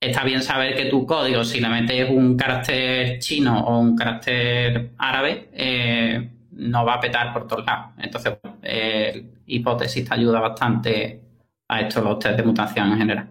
[0.00, 4.90] está bien saber que tu código, si le metes un carácter chino o un carácter
[4.98, 7.92] árabe, eh, no va a petar por todos lados.
[7.98, 11.20] Entonces, eh, hipótesis te ayuda bastante
[11.68, 13.28] a esto, los test de mutación en general.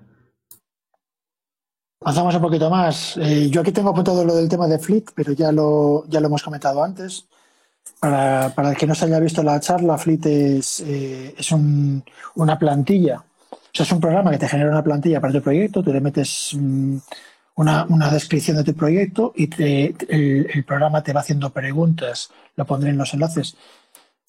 [2.01, 3.17] Avanzamos un poquito más.
[3.17, 6.27] Eh, yo aquí tengo apuntado lo del tema de Fleet, pero ya lo, ya lo
[6.27, 7.27] hemos comentado antes.
[7.99, 13.23] Para, el que no se haya visto la charla, Fleet es, eh, es una plantilla.
[13.51, 15.99] O sea, es un programa que te genera una plantilla para tu proyecto, tú le
[15.99, 16.97] metes mm,
[17.55, 19.49] una, descripción de tu proyecto y
[20.07, 23.57] el, programa te va haciendo preguntas, lo pondré en los enlaces,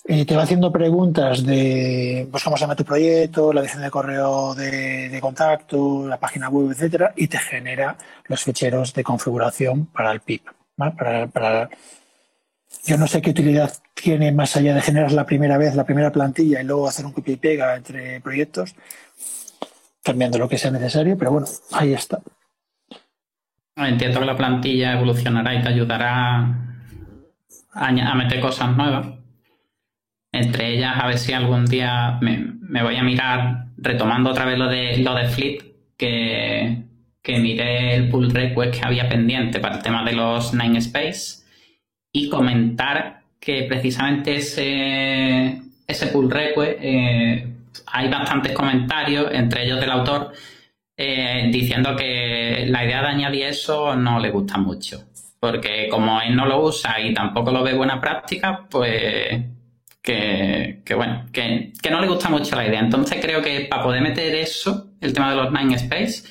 [0.05, 3.91] eh, te va haciendo preguntas de pues, cómo se llama tu proyecto, la dirección de
[3.91, 10.11] correo de, contacto, la página web, etcétera, y te genera los ficheros de configuración para
[10.13, 10.47] el PIP.
[10.77, 11.69] Para,
[12.87, 16.11] yo no sé qué utilidad tiene más allá de generar la primera vez la primera
[16.11, 18.75] plantilla y luego hacer un copy y pega entre proyectos,
[20.03, 22.21] cambiando lo que sea necesario, pero bueno, ahí está.
[23.77, 26.57] Entiendo que la plantilla evolucionará y te ayudará
[27.73, 29.20] a meter cosas nuevas
[30.33, 34.69] entre ellas, a ver si algún día me, voy a mirar, retomando otra vez lo
[34.69, 35.63] de, lo de Flip,
[35.97, 36.83] que,
[37.23, 41.43] que miré el pull request que había pendiente para el tema de los Nine Space
[42.13, 47.47] y comentar que precisamente ese, ese pull request eh,
[47.87, 50.33] hay bastantes comentarios, entre ellos del autor,
[50.97, 55.05] eh, diciendo que la idea de añadir eso no le gusta mucho.
[55.39, 59.43] Porque como él no lo usa y tampoco lo ve buena práctica, pues
[60.03, 62.81] que, bueno, que, no le gusta mucho la idea.
[62.81, 66.25] Entonces creo que para poder meter eso, el tema de los Nine Space,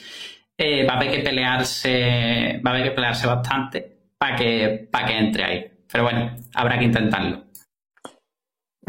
[0.58, 5.08] eh, va a haber que pelearse, va a haber que pelearse bastante para que, para
[5.08, 5.72] que entre ahí.
[5.92, 7.50] Pero bueno, habrá que intentarlo.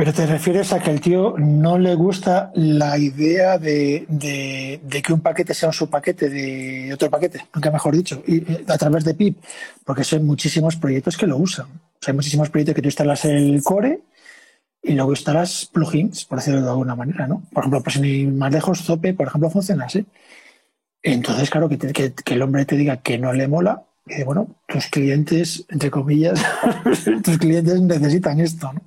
[0.00, 4.06] Pero te refieres a que el tío no le gusta la idea de,
[4.88, 9.04] que un paquete sea un subpaquete de otro paquete, nunca mejor dicho, y, a través
[9.04, 9.36] de PIP,
[9.84, 11.66] porque son muchísimos proyectos que lo usan.
[11.66, 14.00] O sea, hay muchísimos proyectos que tú instalas el core
[14.82, 17.42] y luego estarás plugins, por decirlo de alguna manera, ¿no?
[17.52, 20.06] Por ejemplo, pues sin más lejos, Zope, por ejemplo, funciona así.
[21.02, 25.66] Entonces, claro, que, el hombre te diga que no le mola, y bueno, tus clientes,
[25.68, 26.42] entre comillas,
[27.24, 28.80] tus clientes necesitan esto, ¿no?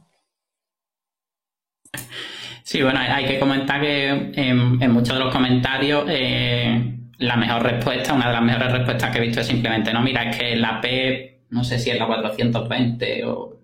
[2.64, 8.14] Sí, bueno, hay que comentar que en, muchos de los comentarios eh, la mejor respuesta,
[8.14, 10.82] una de las mejores respuestas que he visto es simplemente, no, mira, es que la
[10.82, 13.60] P, no sé si es la 420 o...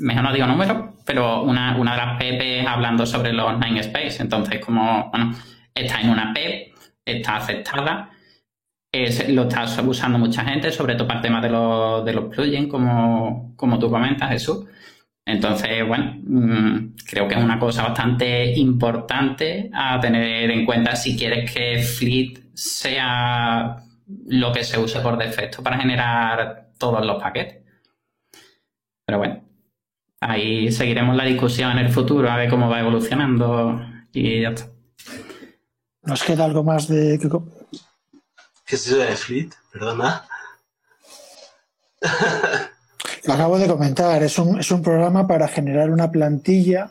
[0.00, 4.22] mejor no digo número, pero una, de las PP hablando sobre los Nine Space.
[4.22, 5.34] Entonces, como, bueno,
[5.74, 6.74] está en una PEP,
[7.04, 8.10] está aceptada,
[9.28, 12.68] lo está usando mucha gente, sobre todo para el tema de los, de los plugins,
[12.68, 14.66] como, como tú comentas, Jesús.
[15.24, 21.16] Entonces, bueno, mm, creo que es una cosa bastante importante a tener en cuenta si
[21.16, 23.76] quieres que Fleet sea
[24.28, 27.64] lo que se use por defecto para generar todos los paquetes.
[29.04, 29.42] Pero bueno,
[30.26, 33.80] ahí seguiremos la discusión en el futuro a ver cómo va evolucionando
[34.12, 34.68] y ya está.
[36.02, 37.18] ¿Nos queda algo más de
[38.64, 39.50] ¿Qué es eso de Fleet?
[39.72, 40.24] Perdona.
[43.24, 46.88] Lo acabo de comentar, es un, es un programa para generar una plantilla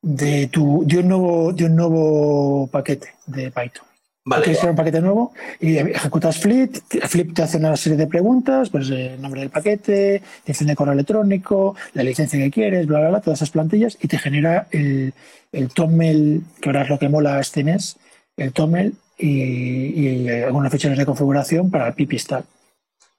[0.00, 3.86] de, tu, de, un nuevo, de un nuevo paquete de Python.
[4.26, 4.42] Vale.
[4.42, 6.74] Quieres crear un paquete nuevo y ejecutas Flip.
[7.06, 10.94] Flip te hace una serie de preguntas, pues el nombre del paquete, dirección de correo
[10.94, 15.14] electrónico, la licencia que quieres, bla, bla, bla, todas esas plantillas y te genera el,
[15.52, 17.98] el TOML, que ahora es lo que mola este mes,
[18.36, 22.44] el TOML y, algunas ficheras de configuración para el pipistal.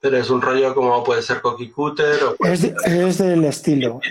[0.02, 2.46] Pero es un rollo como puede ser Cookie Cutter o...
[2.46, 4.02] Es, es del estilo,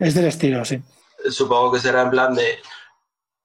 [0.00, 0.82] es del estilo, sí.
[1.30, 2.58] Supongo que será en plan de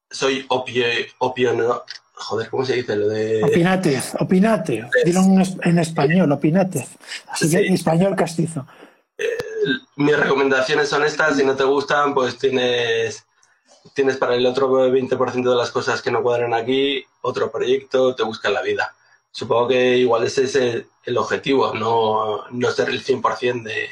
[0.09, 0.86] soy opio,
[1.19, 1.84] opio
[2.24, 3.43] joder, ¿cómo se dice lo de...?
[3.43, 4.89] Opinate, opinate.
[5.05, 5.21] Dilo
[5.61, 6.88] en español, opinate.
[7.28, 8.65] Así que español castizo.
[9.17, 9.28] Eh,
[9.97, 13.26] mis recomendaciones son estas, si no te gustan, pues tienes,
[13.93, 18.24] tienes para el otro 20% de las cosas que no cuadran aquí, otro proyecto, te
[18.24, 18.95] busca la vida.
[19.32, 23.89] Supongo que igual ese es el, objetivo, no, no ser el 100% de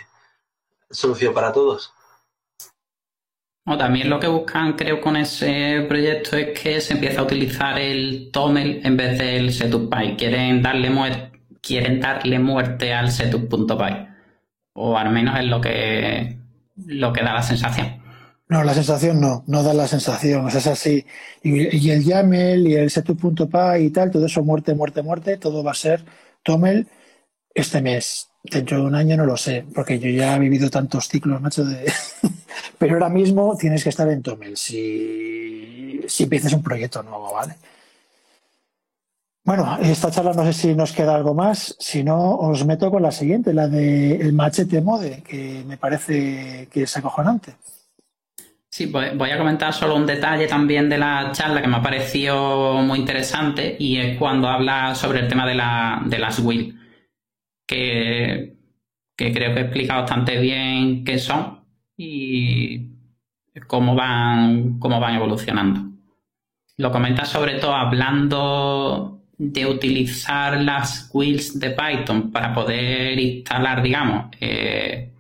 [0.89, 1.93] solución para todos.
[3.65, 7.77] O también lo que buscan, creo, con ese proyecto es que se empiece a utilizar
[7.77, 10.15] el Toml en vez del setup.py.
[10.17, 10.89] Quieren darle,
[11.61, 14.07] quieren darle muerte al setup.py.
[14.73, 16.39] O al menos es lo que,
[16.87, 18.01] lo que da la sensación.
[18.49, 21.05] No, la sensación no, no da la sensación, es así.
[21.43, 25.71] Y, el YAML y el setup.py y tal, todo eso muerte, muerte, muerte, todo va
[25.71, 26.03] a ser
[26.43, 26.87] Toml
[27.53, 28.30] este mes.
[28.43, 31.63] Dentro de un año no lo sé, porque yo ya he vivido tantos ciclos, macho,
[31.63, 31.91] de...
[32.77, 37.55] Pero ahora mismo tienes que estar en Tomel si, si empiezas un proyecto nuevo, ¿vale?
[39.43, 43.01] Bueno, esta charla no sé si nos queda algo más, si no os meto con
[43.01, 47.55] la siguiente, la del el machete mode, que me parece que es acojonante.
[48.69, 52.75] Sí, voy a comentar solo un detalle también de la charla que me ha parecido
[52.75, 56.79] muy interesante y es cuando habla sobre el tema de, la, de las will,
[57.71, 58.57] que,
[59.15, 61.61] creo que explica bastante bien qué son
[61.95, 62.89] y
[63.67, 65.89] cómo van, cómo van evolucionando.
[66.77, 74.35] Lo comenta sobre todo hablando de utilizar las wheels de Python para poder instalar, digamos,
[74.39, 75.13] eh,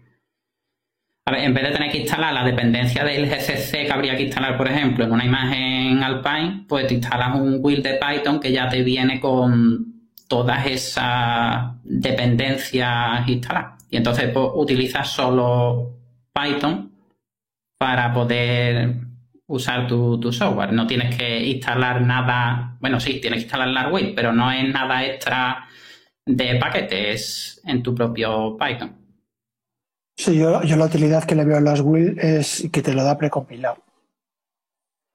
[1.25, 4.67] en vez de tener que instalar la dependencia del GCC que habría que instalar, por
[4.67, 8.83] ejemplo, en una imagen Alpine, pues te instalas un wheel de Python que ya te
[8.83, 9.90] viene con
[10.31, 13.83] todas esas dependencias instaladas.
[13.89, 15.97] Y entonces pues, utilizas solo
[16.33, 16.89] Python
[17.77, 18.95] para poder
[19.47, 20.71] usar tu, software.
[20.71, 24.65] No tienes que instalar nada, bueno, sí, tienes que instalar la web, pero no es
[24.69, 25.67] nada extra
[26.25, 28.95] de paquetes en tu propio Python.
[30.15, 31.83] Sí, yo, yo la utilidad que le veo a las
[32.19, 33.83] es que te lo da precompilado.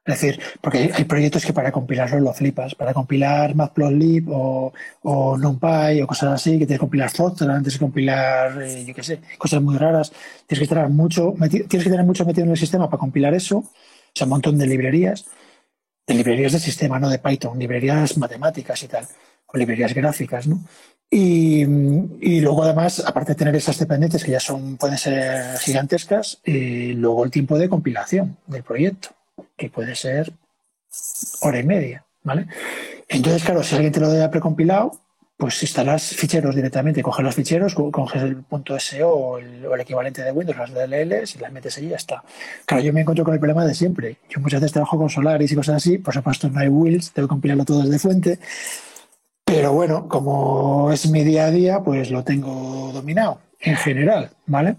[0.06, 2.76] Es decir, porque hay proyectos que para compilarlo lo flipas.
[2.76, 7.78] Para compilar Matplotlib o, NumPy o cosas así, que tienes que compilar Fortran antes de
[7.80, 10.12] compilar, eh, yo qué sé, cosas muy raras.
[10.46, 13.58] Tienes que tener mucho, tienes que tener mucho metido en el sistema para compilar eso.
[13.58, 13.72] O
[14.14, 15.26] sea, un montón de librerías.
[16.06, 19.04] De librerías de sistema, no de Python, librerías matemáticas y tal,
[19.46, 20.62] o librerías gráficas, ¿no?
[21.10, 21.64] Y,
[22.40, 27.24] luego además, aparte de tener esas dependencias que ya son, pueden ser gigantescas, y luego
[27.24, 29.15] el tiempo de compilación del proyecto
[29.56, 30.32] que puede ser
[31.40, 32.46] hora y media, ¿vale?
[33.08, 35.00] Entonces, claro, si alguien te lo da precompilado,
[35.36, 40.32] pues instalas ficheros directamente, coges los ficheros, coges el punto .so o el, equivalente de
[40.32, 42.24] Windows, las DLLs, y las metes ahí y ya está.
[42.64, 44.16] Claro, yo me encuentro con el problema de siempre.
[44.30, 47.28] Yo muchas veces trabajo con Solaris y cosas así, por supuesto no hay wheels, tengo
[47.28, 48.38] que compilarlo todo desde fuente,
[49.44, 54.76] pero bueno, como es mi día a día, pues lo tengo dominado en general, ¿vale?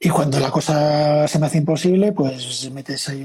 [0.00, 3.24] Y cuando la cosa se me hace imposible, pues metes ahí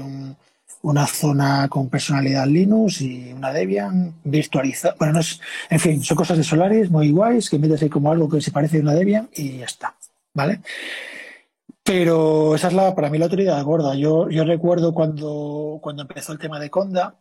[0.82, 4.94] una zona con personalidad Linux y una Debian virtualizada.
[4.98, 8.10] Bueno, no es, en fin, son cosas de Solaris muy guays que metes ahí como
[8.10, 9.94] algo que se parece a una Debian y ya está,
[10.34, 10.60] ¿vale?
[11.82, 13.94] Pero esa es la, para mí la autoridad gorda.
[13.94, 17.16] Yo, yo recuerdo cuando, cuando empezó el tema de Conda,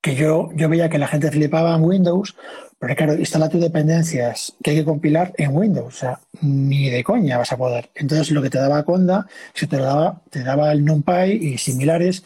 [0.00, 2.34] que yo, yo veía que la gente flipaba en Windows,
[2.78, 7.04] pero claro, instala tus dependencias que hay que compilar en Windows, o sea, ni de
[7.04, 7.90] coña vas a poder.
[7.94, 12.24] Entonces lo que te daba Conda, se te daba, te daba el NumPy y similares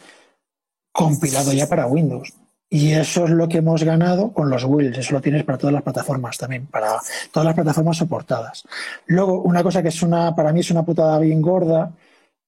[0.97, 2.33] compilado ya para Windows.
[2.69, 4.97] Y eso es lo que hemos ganado con los wheels.
[4.97, 6.97] Eso lo tienes para todas las plataformas también, para
[7.31, 8.63] todas las plataformas soportadas.
[9.05, 11.93] Luego, una cosa que es una, para mí es una putada bien gorda,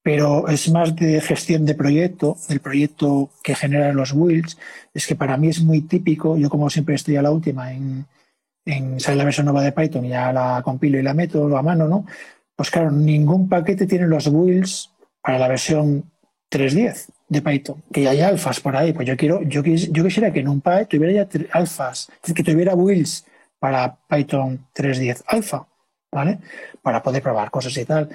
[0.02, 4.58] pero es más de gestión de proyecto, del proyecto que genera los wheels.
[4.96, 8.08] Es que para mí es muy típico, yo como siempre estoy a la última en,
[8.66, 11.62] en sale la versión nueva de Python y ya la compilo y la meto a
[11.62, 12.06] mano, ¿no?
[12.56, 14.90] Pues claro, ningún paquete tiene los wheels
[15.22, 16.12] para la versión
[16.52, 18.92] 3.10 de Python, que ya hay alfas por ahí.
[18.92, 22.74] Pues yo quiero, yo, yo quisiera que en un Python tuviera ya alfas, que tuviera
[22.76, 23.26] wheels
[23.60, 25.68] para Python 3.10 alfa,
[26.12, 26.40] ¿vale?
[26.82, 28.10] Para poder probar cosas y tal.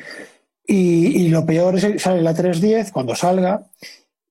[0.67, 3.67] Y, lo peor es que sale la 3.10 cuando salga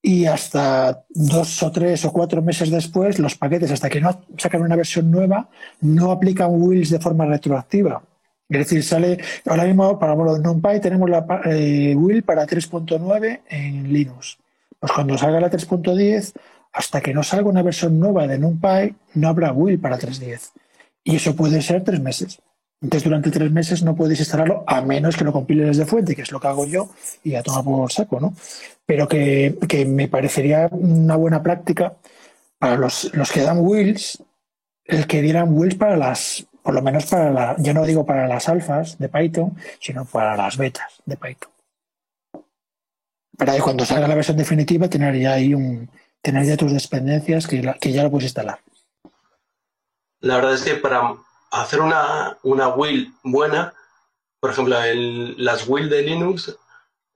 [0.01, 4.63] y hasta dos o tres o cuatro meses después los paquetes, hasta que no sacan
[4.63, 8.03] una versión nueva, no aplican wheels de forma retroactiva.
[8.49, 14.37] Es decir, sale ahora mismo para NumPy tenemos la eh, wheel para 3.9 en Linux.
[14.83, 16.33] Pues cuando salga la 3.10,
[16.73, 20.51] hasta que no salga una versión nueva de NumPy, no habrá wheel para 3.10.
[21.05, 22.41] Y eso puede ser tres meses.
[22.81, 26.23] Entonces, durante tres meses no podéis instalarlo a menos que lo compiles desde fuente, que
[26.23, 26.89] es lo que hago yo,
[27.23, 28.33] y a tomar por saco, ¿no?
[28.85, 29.55] Pero que,
[29.87, 31.93] me parecería una buena práctica
[32.59, 34.21] para los, los que dan wheels,
[34.83, 38.27] el que dieran wheels para las, por lo menos para la, yo no digo para
[38.27, 41.52] las alfas de Python, sino para las betas de Python.
[43.37, 45.89] Para cuando salga la versión definitiva tener ya ahí un,
[46.21, 48.59] tener tus dependencias que, que ya lo puedes instalar.
[50.21, 51.15] La verdad es que para
[51.51, 53.73] hacer una, una wheel buena,
[54.39, 54.77] por ejemplo,
[55.37, 56.57] las wheel de Linux,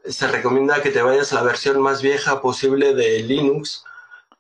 [0.06, 3.84] se recomienda que te vayas a la versión más vieja posible de Linux,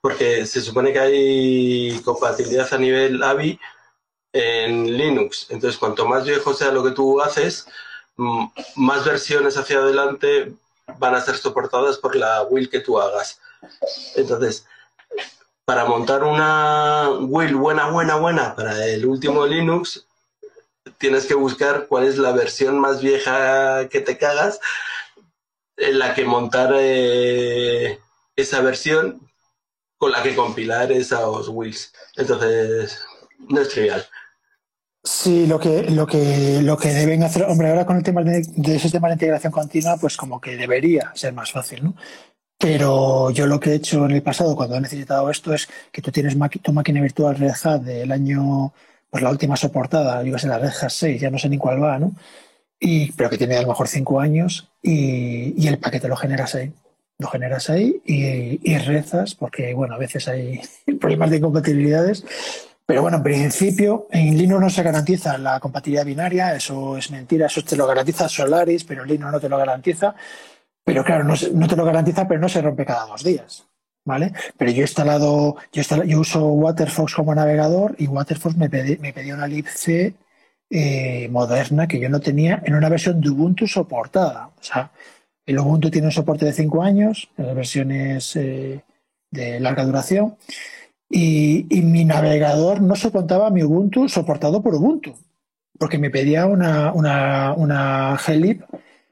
[0.01, 3.59] porque se supone que hay compatibilidad a nivel AVI
[4.33, 5.47] en Linux.
[5.49, 7.67] Entonces, cuanto más viejo sea lo que tú haces,
[8.75, 10.53] más versiones hacia adelante
[10.97, 13.39] van a ser soportadas por la will que tú hagas.
[14.15, 14.65] Entonces,
[15.65, 20.05] para montar una will buena, buena, buena para el último Linux,
[20.97, 24.59] tienes que buscar cuál es la versión más vieja que te cagas
[25.75, 27.99] en la que montar eh,
[28.35, 29.21] esa versión
[29.97, 31.93] con la que compilar esos wills.
[32.15, 32.99] Entonces,
[33.39, 34.07] no es trivial.
[35.07, 38.45] Sí, lo que, lo que, lo que deben hacer, hombre, ahora con el tema de,
[38.55, 41.95] de sistema de integración continua, pues como que debería ser más fácil, ¿no?
[42.57, 46.01] Pero yo lo que he hecho en el pasado cuando he necesitado esto es que
[46.01, 48.73] tú tienes tu máquina virtual Red Hat del año,
[49.09, 51.57] pues la última soportada, yo que sé, la Red Hat 6, ya no sé ni
[51.57, 52.11] cuál va, ¿no?
[52.77, 56.53] Y, pero que tiene a lo mejor cinco años y, y el paquete lo generas
[56.55, 56.73] ahí.
[57.17, 60.59] Lo generas ahí y, y rezas, porque bueno, a veces hay
[60.99, 62.25] problemas de incompatibilidades
[62.87, 67.47] pero bueno, en principio, en Linux no se garantiza la compatibilidad binaria, eso es mentira,
[67.47, 70.15] eso te lo garantiza Solaris, pero Linux no te lo garantiza.
[70.85, 73.67] Pero claro, no, te lo garantiza, pero no se rompe cada dos días.
[74.05, 74.31] ¿Vale?
[74.55, 79.33] Pero yo he instalado, yo, yo uso Waterfox como navegador y Waterfox me, me pedía
[79.33, 80.15] una libc
[80.69, 84.47] eh, moderna que yo no tenía en una versión de Ubuntu soportada.
[84.47, 84.91] O sea,
[85.45, 88.81] el Ubuntu tiene un soporte de cinco años, en las versiones eh,
[89.29, 90.37] de larga duración.
[91.09, 95.15] Y, mi navegador no soportaba mi Ubuntu soportado por Ubuntu,
[95.79, 98.65] porque me pedía una, una, una glib,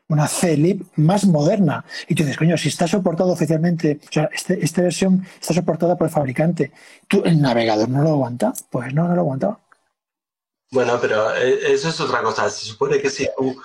[0.09, 1.85] una CLIB más moderna.
[2.07, 5.95] Y tú dices, coño, si está soportado oficialmente, o sea, este, esta versión está soportada
[5.97, 6.71] por el fabricante,
[7.07, 8.53] ¿tú, ¿el navegador no lo aguanta?
[8.69, 9.59] Pues no, no lo aguantaba.
[10.71, 12.49] Bueno, pero eh, eso es otra cosa.
[12.49, 13.55] Se supone que si tú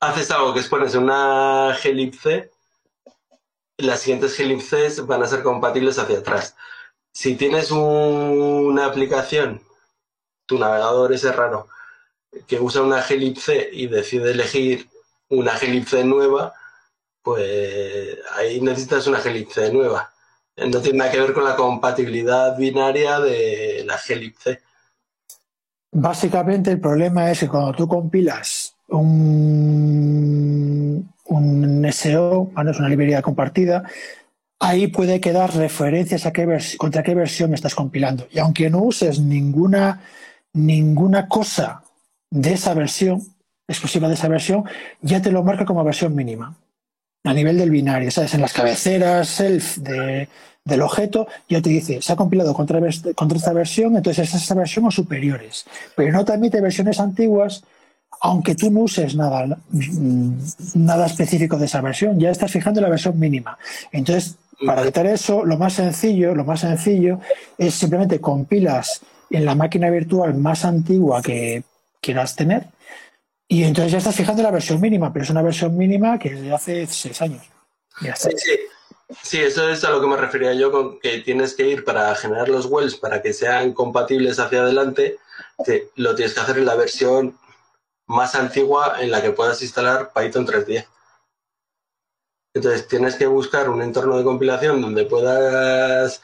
[0.00, 2.50] haces algo que es pones una glibc,
[3.76, 6.56] las siguientes glibcs van a ser compatibles hacia atrás
[7.12, 9.62] si tienes una aplicación,
[10.46, 11.68] tu navegador ese raro,
[12.46, 14.88] que usa una glibc y decide elegir
[15.28, 16.54] una glibc nueva,
[17.22, 20.12] pues ahí necesitas una glibc nueva.
[20.56, 24.60] No tiene nada que ver con la compatibilidad binaria de la glibc.
[25.92, 29.12] Básicamente el problema es que cuando tú compilas un,
[31.26, 33.82] un SEO, es una librería compartida,
[34.60, 36.22] ahí puede quedar referencias
[36.76, 38.28] contra qué versión estás compilando.
[38.30, 40.02] Y aunque no uses ninguna,
[40.52, 41.82] ninguna cosa
[42.30, 43.22] de esa versión,
[43.66, 44.64] exclusiva de esa versión,
[45.00, 46.54] ya te lo marca como versión mínima.
[47.24, 48.34] A nivel del binario, ¿sabes?
[48.34, 52.80] En las cabeceras self del objeto, ya te dice, se ha compilado contra,
[53.14, 55.66] contra esta versión, entonces es esa versión o superiores.
[55.96, 57.64] Pero no te admite versiones antiguas,
[58.20, 60.32] aunque tú no uses nada, mm,
[60.74, 63.58] nada específico de esa versión, ya estás fijando la versión mínima.
[63.92, 67.20] Entonces, para evitar eso, lo más sencillo, lo más sencillo
[67.56, 69.00] es simplemente compilas
[69.30, 71.62] en la máquina virtual más antigua que
[72.00, 72.66] quieras tener
[73.52, 76.40] y entonces ya estás fijando la versión mínima, pero es una versión mínima que es
[76.40, 77.42] de hace seis años.
[78.14, 78.58] Sí, sí.
[79.22, 82.14] sí, eso es a lo que me refería yo con que tienes que ir para
[82.14, 85.18] generar los wells para que sean compatibles hacia adelante,
[85.96, 87.36] lo tienes que hacer en la versión
[88.06, 90.86] más antigua en la que puedas instalar Python 3.10.
[92.52, 96.20] Entonces tienes que buscar un entorno de compilación donde puedas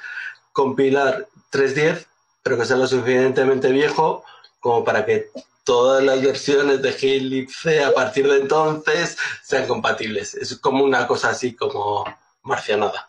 [0.53, 2.07] compilar 3.10,
[2.43, 4.25] pero que sea lo suficientemente viejo
[4.59, 5.31] como para que
[5.63, 10.35] todas las versiones de glibc a partir de entonces sean compatibles.
[10.35, 12.05] Es como una cosa así como
[12.43, 13.09] marcianada.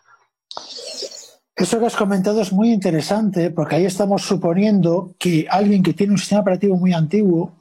[1.56, 6.12] Eso que has comentado es muy interesante porque ahí estamos suponiendo que alguien que tiene
[6.12, 7.52] un sistema operativo muy antiguo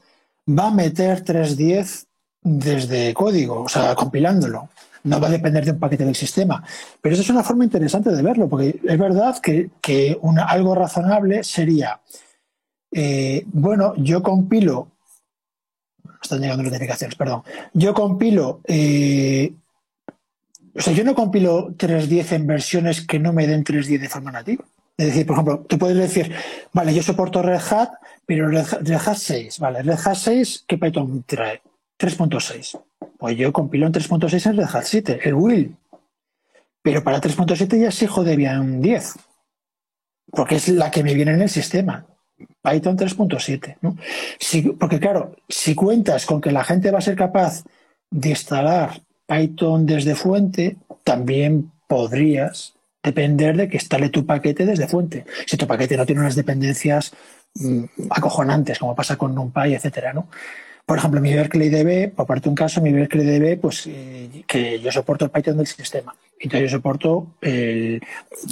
[0.47, 2.05] va a meter 3.10
[2.41, 4.69] desde código, o sea, compilándolo
[5.07, 6.63] no va a depender de un paquete del sistema.
[7.01, 9.69] Pero eso es una forma interesante de verlo, porque es verdad que,
[10.47, 11.99] algo razonable sería,
[12.91, 14.91] eh, bueno, yo compilo,
[16.21, 17.43] están llegando notificaciones, perdón,
[17.73, 19.53] yo compilo, eh,
[20.75, 24.31] o sea, yo no compilo 3.10 en versiones que no me den 3.10 de forma
[24.31, 24.63] nativa.
[24.95, 26.33] Es decir, por ejemplo, tú puedes decir,
[26.73, 27.91] vale, yo soporto Red Hat,
[28.25, 31.61] pero Red Hat 6, vale, Red Hat 6, ¿qué Python trae?
[31.99, 32.79] 3.6.
[33.17, 35.75] Pues yo compilo en 3.6 en Red Hat 7, el will.
[36.81, 39.15] Pero para 3.7 ya exijo Debian 10.
[40.31, 42.05] porque es la que me viene en el sistema.
[42.61, 43.77] Python 3.7.
[43.81, 43.97] ¿no?
[44.77, 47.63] porque claro, si cuentas con que la gente va a ser capaz
[48.11, 55.25] de instalar Python desde fuente, también podrías depender de que instale tu paquete desde fuente.
[55.45, 57.13] Si tu paquete no tiene unas dependencias
[57.55, 60.27] mm, acojonantes, como pasa con NumPy, etcétera, ¿no?
[60.87, 64.45] Por ejemplo, mi Berkeley DB, por parte de un caso, mi Berkeley DB, pues eh,
[64.47, 66.15] que yo soporto el Python del sistema.
[66.39, 68.01] Entonces yo soporto el,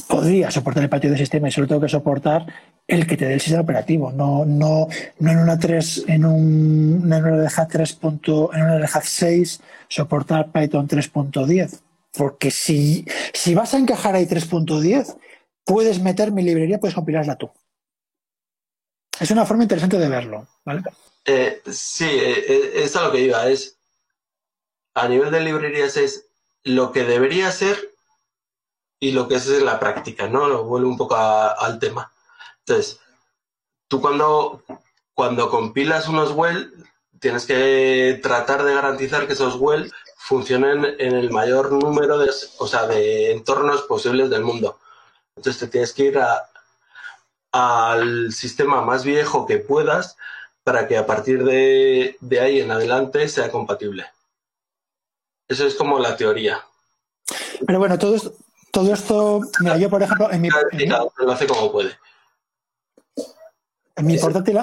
[0.05, 2.45] podría soportar el Python del sistema y solo tengo que soportar
[2.85, 7.01] el que te dé el sistema operativo, no, no, no en una 3, en un,
[7.05, 7.99] en una Red 3.
[8.03, 11.79] en una Red 6 soportar Python 3.10.
[12.17, 15.15] Porque si, si vas a encajar ahí 3.10,
[15.63, 17.49] puedes meter mi librería, puedes compilarla tú.
[19.21, 20.83] Es una forma interesante de verlo, ¿vale?
[21.25, 23.47] Eh, sí, eh, eh, es a lo que iba.
[23.47, 23.77] Es
[24.93, 26.27] a nivel de librerías es
[26.63, 27.91] lo que debería ser
[28.99, 30.47] y lo que es en la práctica, ¿no?
[30.47, 32.11] Lo vuelve un poco al tema.
[32.59, 32.99] Entonces,
[33.87, 34.63] tú cuando,
[35.13, 36.73] cuando compilas unos well,
[37.19, 42.67] tienes que tratar de garantizar que esos well funcionen en el mayor número de, o
[42.67, 44.79] sea, de entornos posibles del mundo.
[45.35, 46.19] Entonces te tienes que ir
[47.51, 50.17] al sistema más viejo que puedas
[50.65, 54.03] para que a partir de, ahí en adelante sea compatible.
[55.47, 56.65] Eso es como la teoría.
[57.67, 58.33] Pero bueno, todo esto,
[58.71, 60.49] todo esto mira, yo por ejemplo, en mi...
[60.49, 61.95] lo hace como puede.
[63.95, 64.59] En mi portátil...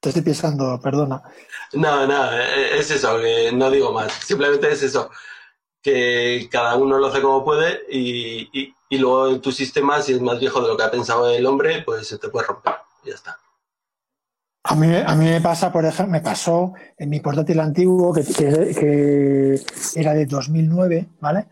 [0.00, 1.22] Te estoy pisando, perdona.
[1.74, 3.18] No, no, es eso,
[3.52, 4.12] no digo más.
[4.12, 5.10] Simplemente es eso,
[5.90, 10.20] que cada uno lo hace como puede y, y luego en tu sistema, si es
[10.20, 12.74] más viejo de lo que ha pensado el hombre, pues se te puede romper.
[13.04, 13.38] Ya está.
[14.64, 18.22] A mí, a mí me pasa, por ejemplo, me pasó en mi portátil antiguo, que,
[18.22, 19.60] que,
[19.94, 21.46] era de 2009, ¿vale?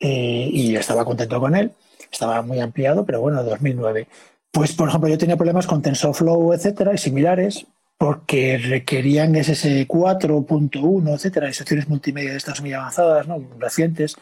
[0.00, 1.72] Eh, y estaba contento con él.
[2.10, 4.08] Estaba muy ampliado, pero bueno, 2009.
[4.50, 7.66] Pues, por ejemplo, yo tenía problemas con TensorFlow, etcétera, y similares,
[8.02, 13.40] porque requerían SS 4.1, etcétera, instrucciones multimedia de estas muy avanzadas, ¿no?
[13.60, 14.16] recientes,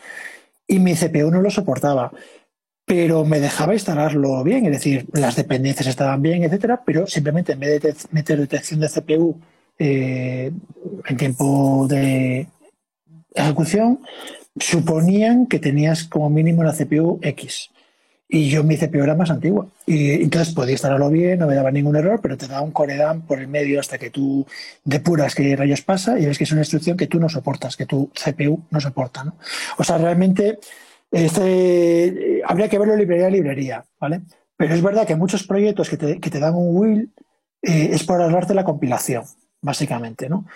[0.66, 2.12] y mi CPU no lo soportaba
[2.84, 7.60] pero me dejaba instalarlo bien, es decir, las dependencias estaban bien, etcétera, pero simplemente en
[7.60, 9.40] vez de meter detección de CPU
[9.78, 10.52] eh,
[11.06, 12.48] en tiempo de
[13.32, 14.00] ejecución,
[14.58, 17.70] suponían que tenías como mínimo una CPU X.
[18.32, 19.66] Y yo mi CPU era más antigua.
[19.86, 23.22] Y entonces podía instalarlo bien, no me daba ningún error, pero te da un coredam
[23.22, 24.46] por el medio hasta que tú
[24.84, 27.86] depuras qué rayos pasa y ves que es una instrucción que tú no soportas, que
[27.86, 29.24] tu CPU no soporta.
[29.24, 29.34] ¿no?
[29.78, 30.60] O sea, realmente
[31.10, 34.22] este, habría que verlo librería a librería, ¿vale?
[34.56, 37.12] Pero es verdad que muchos proyectos que te, dan un will
[37.62, 39.24] eh, es por ahorrarte la compilación,
[39.60, 40.46] básicamente, ¿no?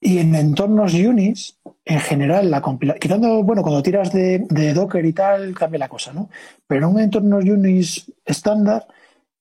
[0.00, 5.12] Y en entornos Unis, en general, la compilación, quitando, bueno, cuando tiras de, Docker y
[5.12, 6.30] tal, cambia la cosa, ¿no?
[6.66, 8.86] Pero en un entorno Unis estándar,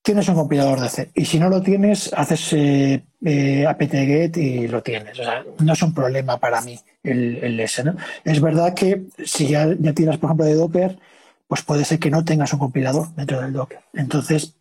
[0.01, 1.11] tienes un compilador de C.
[1.13, 5.17] Y si no lo tienes, haces eh, eh, apt-get y lo tienes.
[5.19, 7.83] O sea, no es un problema para mí el, el S.
[7.83, 7.95] ¿no?
[8.23, 10.99] Es verdad que si ya, ya tiras, por ejemplo, de Docker,
[11.47, 13.79] pues puede ser que no tengas un compilador dentro del Docker.
[13.93, 14.55] Entonces,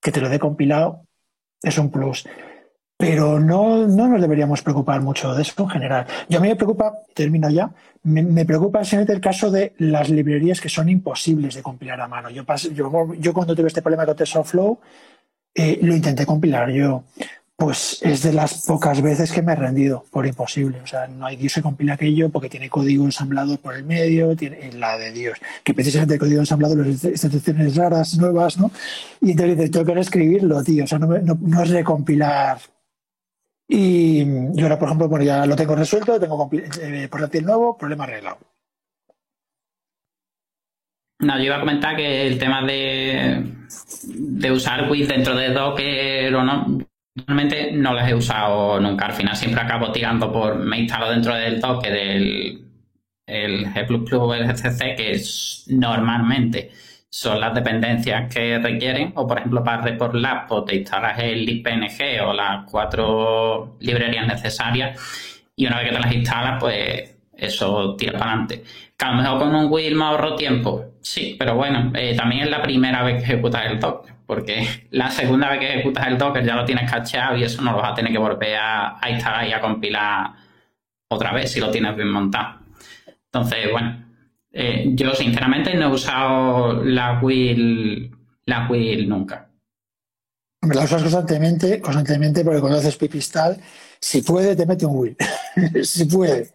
[0.00, 1.06] que te lo dé compilado
[1.62, 2.26] es un plus.
[3.02, 6.06] Pero no, no nos deberíamos preocupar mucho de eso en general.
[6.28, 7.68] Yo a mí me preocupa, termino ya,
[8.04, 12.30] me, preocupa simplemente el caso de las librerías que son imposibles de compilar a mano.
[12.30, 12.44] Yo,
[13.18, 14.78] yo, cuando tuve este problema con TensorFlow,
[15.52, 17.02] eh, lo intenté compilar yo.
[17.56, 20.80] Pues es de las pocas veces que me he rendido por imposible.
[20.80, 24.36] O sea, no hay Dios que compile aquello porque tiene código ensamblado por el medio,
[24.36, 25.40] tiene la de Dios.
[25.64, 28.70] Que precisamente el código ensamblado, las instrucciones raras, nuevas, ¿no?
[29.20, 30.84] Y entonces dices, tengo que reescribirlo, tío.
[30.84, 32.58] O sea, no, no, no es recompilar
[33.74, 34.24] y
[34.54, 38.38] yo ahora, por ejemplo, bueno, ya lo tengo resuelto, tengo eh, portátil nuevo, problema arreglado.
[41.20, 43.46] No, yo iba a comentar que el tema de,
[44.04, 46.78] de usar WIT dentro de Docker o no,
[47.14, 49.06] realmente no los he usado nunca.
[49.06, 52.64] Al final siempre acabo tirando por, me instalo dentro del Docker el,
[53.26, 56.72] el G++ o el GCC, que es normalmente
[57.14, 61.44] son las dependencias que requieren, o por ejemplo para Report Lab, pues te instalas el
[61.44, 64.98] libpng o las cuatro librerías necesarias
[65.54, 68.64] y una vez que te las instalas, pues eso tira para adelante.
[68.96, 72.44] Que a lo mejor con un will me ahorro tiempo, sí, pero bueno, eh, también
[72.44, 76.16] es la primera vez que ejecutas el Docker, porque la segunda vez que ejecutas el
[76.16, 79.10] Docker ya lo tienes cacheado y eso no lo vas a tener que volver a
[79.10, 80.30] instalar y a compilar
[81.08, 82.60] otra vez si lo tienes bien montado.
[83.26, 84.02] Entonces, bueno,
[84.52, 88.14] eh, yo sinceramente no he usado la Will,
[88.44, 89.48] la Will nunca.
[90.60, 93.60] Me la usas constantemente, constantemente porque cuando haces pipistal,
[93.98, 95.16] si puede, te mete un Will.
[95.84, 96.52] si puede.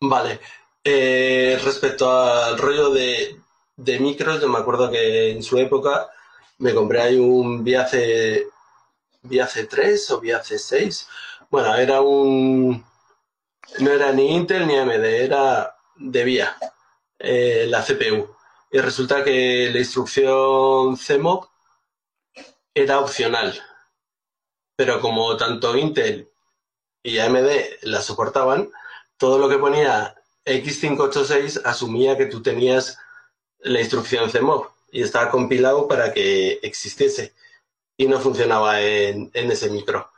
[0.00, 0.40] Vale.
[0.82, 3.36] Eh, respecto al rollo de,
[3.76, 6.08] de micros, yo me acuerdo que en su época
[6.58, 8.46] me compré ahí un Viace,
[9.22, 11.08] Viace 3 o Viace 6.
[11.50, 12.84] Bueno, era un...
[13.78, 16.56] No era ni Intel ni AMD, era de VIA,
[17.18, 18.34] eh, la CPU.
[18.70, 21.46] Y resulta que la instrucción CMOP
[22.74, 23.60] era opcional.
[24.76, 26.30] Pero como tanto Intel
[27.02, 27.48] y AMD
[27.82, 28.70] la soportaban,
[29.16, 30.14] todo lo que ponía
[30.44, 32.98] X586 asumía que tú tenías
[33.60, 37.32] la instrucción CMOV y estaba compilado para que existiese
[37.96, 40.10] y no funcionaba en, ese micro.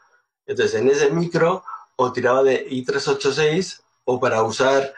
[0.47, 1.65] Entonces, en ese micro
[1.97, 4.95] o tiraba de i386 o para usar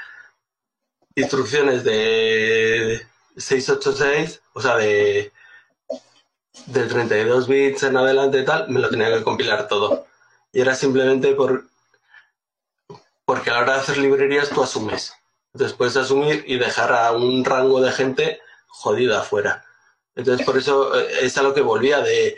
[1.17, 3.05] instrucciones de
[3.37, 5.33] 686, o sea, de,
[6.67, 10.07] de 32 bits en adelante y tal, me lo tenía que compilar todo.
[10.53, 11.65] Y era simplemente por
[13.25, 15.13] porque a la hora de hacer librerías tú asumes.
[15.77, 19.65] Puedes asumir y dejar a un rango de gente jodida afuera.
[20.15, 22.37] Entonces por eso eh, es a lo que volvía de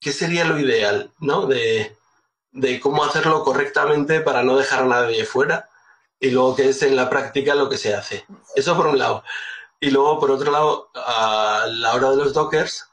[0.00, 1.46] qué sería lo ideal, ¿no?
[1.46, 1.96] De,
[2.50, 5.68] de cómo hacerlo correctamente para no dejar a nadie fuera
[6.20, 8.24] y luego qué es en la práctica lo que se hace.
[8.54, 9.22] Eso por un lado.
[9.80, 12.88] Y luego, por otro lado, a la hora de los dockers,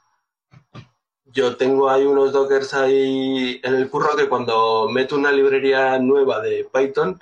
[1.24, 6.40] yo tengo ahí unos dockers ahí en el curro que cuando meto una librería nueva
[6.40, 7.20] de Python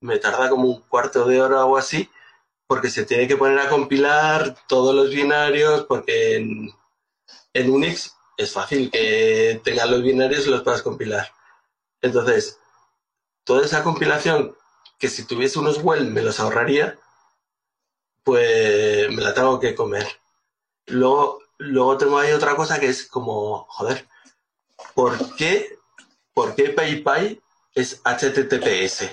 [0.00, 2.10] me tarda como un cuarto de hora o así
[2.66, 6.72] porque se tiene que poner a compilar todos los binarios porque en,
[7.52, 11.30] en Unix es fácil que tengas los binarios y los puedas compilar.
[12.00, 12.58] Entonces,
[13.44, 14.56] toda esa compilación
[15.02, 16.96] que si tuviese unos well me los ahorraría,
[18.22, 20.06] pues me la tengo que comer.
[20.86, 24.06] Luego, luego tengo ahí otra cosa que es como, joder,
[24.94, 25.76] ¿por qué,
[26.32, 27.42] por qué PayPay
[27.74, 29.10] es HTTPS?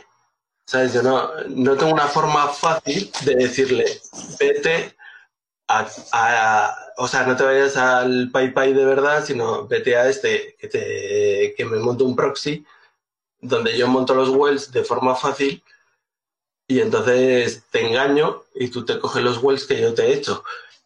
[0.63, 0.93] ¿Sabes?
[0.93, 3.99] Yo no, no tengo una forma fácil de decirle,
[4.39, 4.95] vete
[5.69, 10.67] a, o sea, no te vayas al PayPay de verdad, sino vete a este que,
[10.67, 12.63] te, que me monto un proxy
[13.41, 15.63] donde yo monto los wells de forma fácil
[16.69, 20.43] y entonces te engaño y tú te coges los wells que yo te he hecho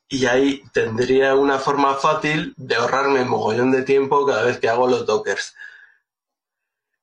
[0.07, 4.87] y ahí tendría una forma fácil de ahorrarme mogollón de tiempo cada vez que hago
[4.87, 5.55] los dockers.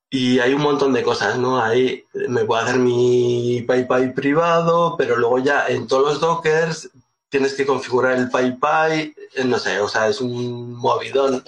[0.09, 1.61] Y hay un montón de cosas, ¿no?
[1.61, 6.89] Ahí me puedo hacer mi PyPy privado, pero luego ya en todos los dockers
[7.29, 11.43] tienes que configurar el PyPy, eh, no sé, o sea, es un movidón.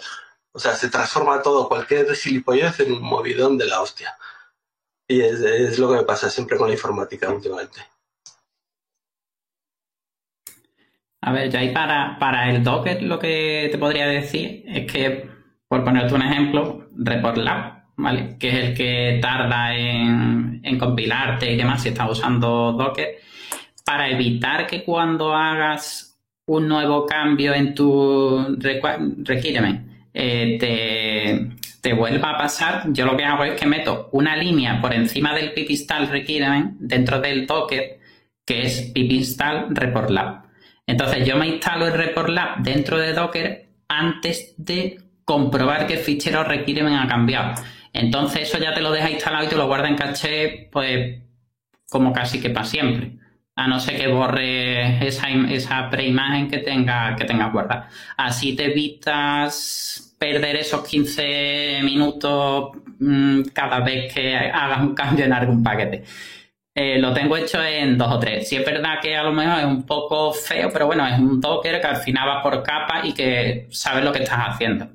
[0.52, 4.18] O sea, se transforma todo, cualquier gilipollez en un movidón de la hostia.
[5.14, 7.82] Y es, lo que me pasa siempre con la informática últimamente.
[11.22, 15.30] A ver, yo ahí para, para el Docker lo que te podría decir es que,
[15.68, 18.38] por ponerte un ejemplo, ReportLab, ¿vale?
[18.40, 23.20] Que es el que tarda en, compilarte y demás si estás usando Docker,
[23.86, 26.18] para evitar que cuando hagas
[26.48, 33.26] un nuevo cambio en tu requirement eh, te, te, vuelva a pasar, yo lo que
[33.26, 38.00] hago es que meto una línea por encima del pip install requirement dentro del Docker,
[38.46, 40.10] que es pip install report
[40.86, 46.00] entonces yo me instalo el report lab dentro de Docker antes de comprobar que el
[46.00, 47.62] fichero requirement ha cambiado.
[47.94, 51.22] Entonces eso ya te lo deja instalado y te lo guarda en caché, pues
[51.90, 53.18] como casi que para siempre.
[53.56, 57.88] A no ser que borre esa, esa preimagen que tenga, que tengas guardada.
[58.18, 65.34] Así te evitas perder esos 15 minutos mm, cada vez que hagas un cambio en
[65.34, 66.06] algún paquete.
[66.74, 68.48] Eh, lo tengo hecho en dos o tres.
[68.48, 71.42] Si es verdad que a lo mejor es un poco feo, pero bueno, es un
[71.42, 74.88] Docker que al final va por capa y que sabes lo que estás haciendo.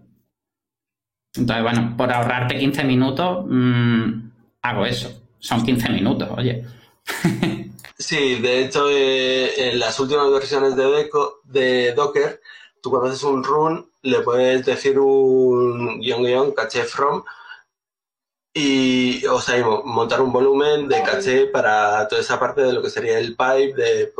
[1.34, 4.30] Entonces, bueno, por ahorrarte 15 minutos, mm,
[4.62, 5.28] hago eso.
[5.38, 6.64] Son 15 minutos, oye.
[7.98, 11.10] sí, de hecho, eh, en las últimas versiones de,
[11.44, 12.40] de Docker,
[12.82, 17.24] tú cuando haces un run, le puedes decir un guion guion caché from
[18.54, 22.90] y, o sea, montar un volumen de caché para toda esa parte de lo que
[22.90, 24.12] sería el pipe, de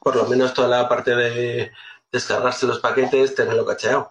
[0.00, 1.72] por lo menos toda la parte de
[2.12, 4.10] descargarse los paquetes, tenerlo cacheado.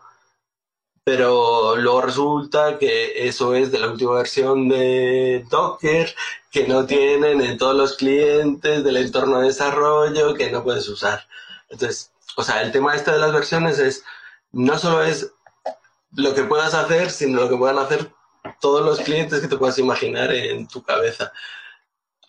[1.04, 6.16] Pero luego resulta que eso es de la última versión de Docker,
[6.52, 11.28] que no tienen en todos los clientes del entorno de desarrollo, que no puedes usar.
[11.70, 14.06] Entonces, o sea, el tema este de las versiones es,
[14.54, 15.30] no solo es
[16.16, 18.14] lo que puedas hacer, sino lo que puedan hacer
[18.62, 21.34] todos los clientes que te puedas imaginar en tu cabeza.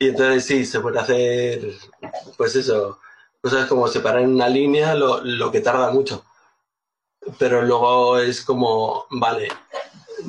[0.01, 1.75] Y entonces sí, se puede hacer,
[2.37, 2.99] pues eso,
[3.41, 6.25] cosas como separar en una línea, lo, lo que tarda mucho.
[7.39, 9.49] Pero luego es como, vale,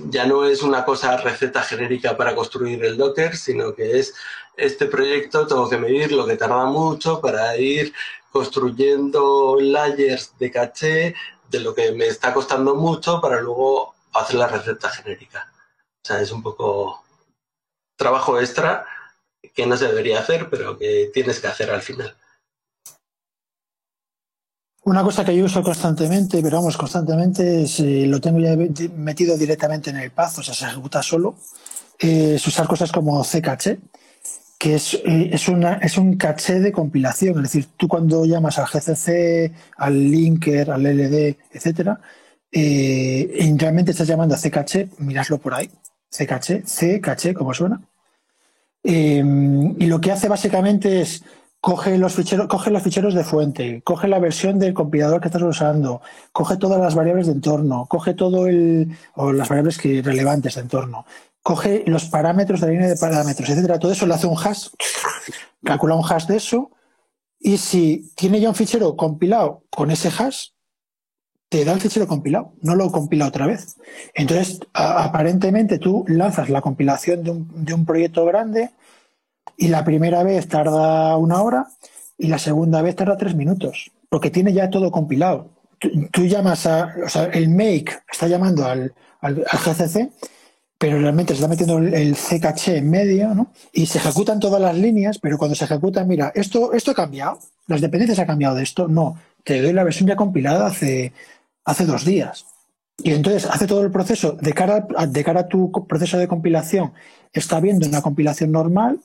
[0.09, 4.13] ya no es una cosa receta genérica para construir el Docker, sino que es
[4.57, 7.93] este proyecto tengo que medir lo que tarda mucho para ir
[8.31, 11.15] construyendo layers de caché
[11.49, 15.51] de lo que me está costando mucho para luego hacer la receta genérica.
[16.03, 17.03] O sea, es un poco
[17.95, 18.85] trabajo extra
[19.53, 22.15] que no se debería hacer, pero que tienes que hacer al final.
[24.83, 28.55] Una cosa que yo uso constantemente, pero vamos, constantemente, eh, lo tengo ya
[28.95, 31.35] metido directamente en el path, o sea, se ejecuta solo,
[31.99, 33.79] es usar cosas como ccache,
[34.61, 37.37] que es, eh, es, una, es un caché de compilación.
[37.37, 41.99] Es decir, tú cuando llamas al GCC, al linker, al LD, etcétera,
[42.51, 45.71] eh, realmente estás llamando a ccache, miraslo por ahí,
[46.11, 46.63] ccache,
[47.01, 47.81] ccache, como suena.
[48.83, 49.23] Eh,
[49.79, 51.23] y lo que hace básicamente es
[51.59, 55.41] coge los ficheros, coge los ficheros de fuente, coge la versión del compilador que estás
[55.41, 56.01] usando,
[56.31, 60.61] coge todas las variables de entorno, coge todo el o las variables que relevantes de
[60.61, 61.05] entorno,
[61.41, 63.79] coge los parámetros de la línea de parámetros, etcétera.
[63.79, 64.67] Todo eso le hace un hash,
[65.63, 66.71] calcula un hash de eso,
[67.39, 70.49] y si tiene ya un fichero compilado con ese hash,
[71.49, 73.75] te da el fichero compilado, no lo compila otra vez.
[74.13, 78.71] Entonces, aparentemente tú lanzas la compilación de un, de un proyecto grande,
[79.57, 81.67] y la primera vez tarda una hora
[82.17, 85.49] y la segunda vez tarda tres minutos, porque tiene ya todo compilado.
[86.11, 90.11] Tú, llamas a, o sea, el make está llamando al, al, GCC,
[90.81, 93.51] pero realmente se está metiendo el, CKC en medio, ¿no?
[93.71, 97.37] Y se ejecutan todas las líneas, pero cuando se ejecutan, mira, esto, esto ha cambiado,
[97.67, 101.13] las dependencias han cambiado de esto, no, te doy la versión ya compilada hace,
[101.65, 102.47] hace dos días.
[102.97, 106.93] Y entonces hace todo el proceso de cara, de cara a tu proceso de compilación,
[107.31, 108.99] está viendo una compilación normal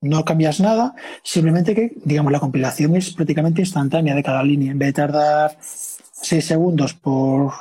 [0.00, 4.70] no cambias nada, simplemente que, digamos, la compilación es prácticamente instantánea de cada línea.
[4.70, 7.52] En vez de tardar 6 segundos por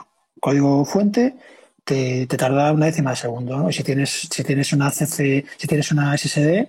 [0.41, 1.35] código fuente,
[1.83, 3.69] te, tarda una décima de segundo.
[3.69, 6.67] Y si tienes, si tienes una CC, si tienes una SSD,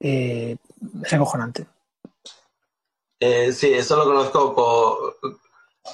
[0.00, 0.56] eh,
[1.04, 1.66] es acojonante.
[3.20, 5.16] Eh, sí, eso lo conozco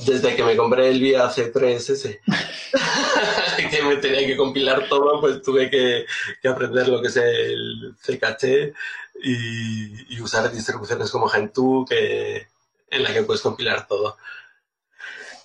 [0.06, 2.20] desde que me compré el VIA C3S.
[3.70, 6.06] que me tenía que compilar todo, pues tuve que,
[6.48, 8.74] aprender lo que es el CKT
[9.22, 12.47] y, usar distribuciones como Gentoo que,
[12.90, 14.16] en la que puedes compilar todo.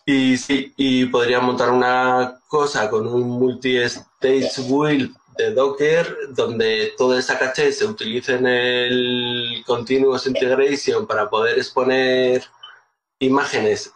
[0.06, 7.19] Y sí, y podría montar una cosa con un multi-stage build de Docker donde toda
[7.19, 12.44] esa caché se utilice en el Continuous Integration para poder exponer
[13.19, 13.91] imágenes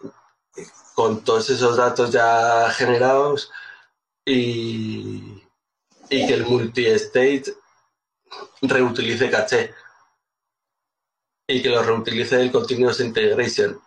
[0.95, 3.51] con todos esos datos ya generados
[4.25, 5.43] y,
[6.09, 7.53] y que el multi-state
[8.63, 9.73] reutilice caché
[11.47, 13.79] y que lo reutilice el continuous integration.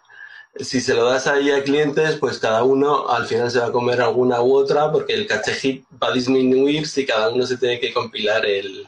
[0.57, 3.73] Si se lo das ahí a clientes, pues cada uno al final se va a
[3.73, 7.57] comer alguna u otra porque el caché hit va a disminuir si cada uno se
[7.57, 8.87] tiene que compilar el,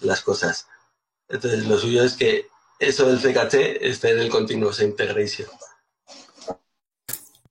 [0.00, 0.66] las cosas.
[1.28, 2.46] Entonces lo suyo es que
[2.78, 5.48] eso del CKT esté en el continuous integration.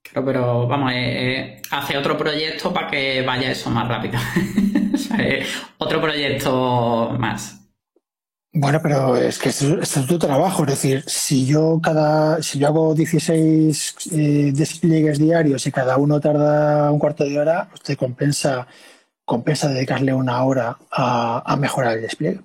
[0.02, 4.20] Claro, pero vamos, eh, eh, hace otro proyecto para que vaya eso más rápido.
[5.78, 7.57] otro proyecto más.
[8.54, 10.64] Bueno, pero es que esto, es tu trabajo.
[10.64, 16.20] Es decir, si yo cada, si yo hago 16 eh, despliegues diarios y cada uno
[16.20, 18.68] tarda un cuarto de hora, pues te compensa,
[19.26, 22.42] compensa dedicarle una hora a, a mejorar el despliegue.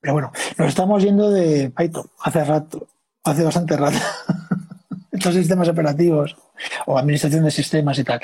[0.00, 2.86] Pero bueno, nos estamos yendo de Python hace rato,
[3.24, 3.96] hace bastante rato.
[5.12, 6.36] Estos sistemas operativos
[6.86, 8.20] o administración de sistemas y tal.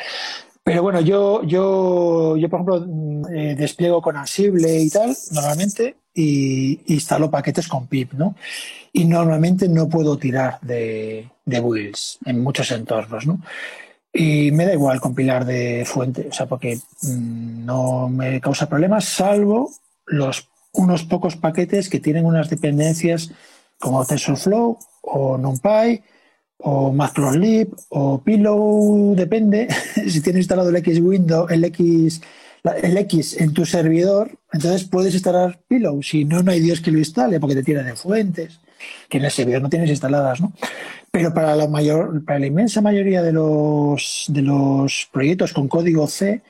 [0.62, 5.97] Pero bueno, yo, yo, yo por ejemplo, mm, eh, despliego con Ansible y tal, normalmente,
[6.14, 8.34] y instalo paquetes con pip, ¿no?
[8.92, 13.40] Y normalmente no puedo tirar de, de builds en muchos entornos, ¿no?
[14.12, 19.04] Y me da igual compilar de fuente, o sea, porque mm, no me causa problemas,
[19.04, 19.70] salvo
[20.06, 23.30] los unos pocos paquetes que tienen unas dependencias
[23.78, 26.02] como TensorFlow o NumPy
[26.58, 29.68] o Matplotlib o Pillow, depende.
[30.08, 32.20] si tienes instalado el X window, el X,
[32.82, 36.02] el X en tu servidor, entonces puedes instalar Pillow.
[36.02, 38.60] Si no, no hay Dios que lo instale porque te tiene de fuentes
[39.08, 40.52] que en el servidor no tienes instaladas, ¿no?
[41.10, 46.06] Pero para la mayor, para la inmensa mayoría de los de los proyectos con código
[46.06, 46.42] C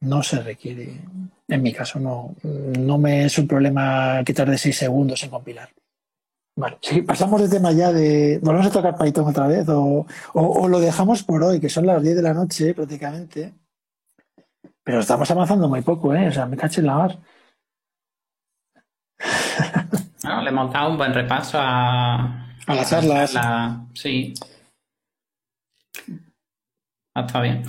[0.00, 1.00] no se requiere.
[1.48, 5.70] En mi caso, no, no me es un problema quitar de seis segundos en compilar.
[6.56, 8.40] Vale, si pasamos de tema ya de.
[8.42, 9.66] ¿Volvemos a tocar Python otra vez?
[9.68, 10.06] O,
[10.68, 13.54] lo dejamos por hoy, que son las 10 de la noche prácticamente.
[14.88, 16.28] Pero estamos avanzando muy poco, ¿eh?
[16.28, 17.18] O sea, me caché en la mar.
[20.22, 22.54] Bueno, le hemos dado un buen repaso a.
[22.66, 23.34] A las charlas.
[23.92, 24.32] Sí.
[27.14, 27.64] Ah, está bien.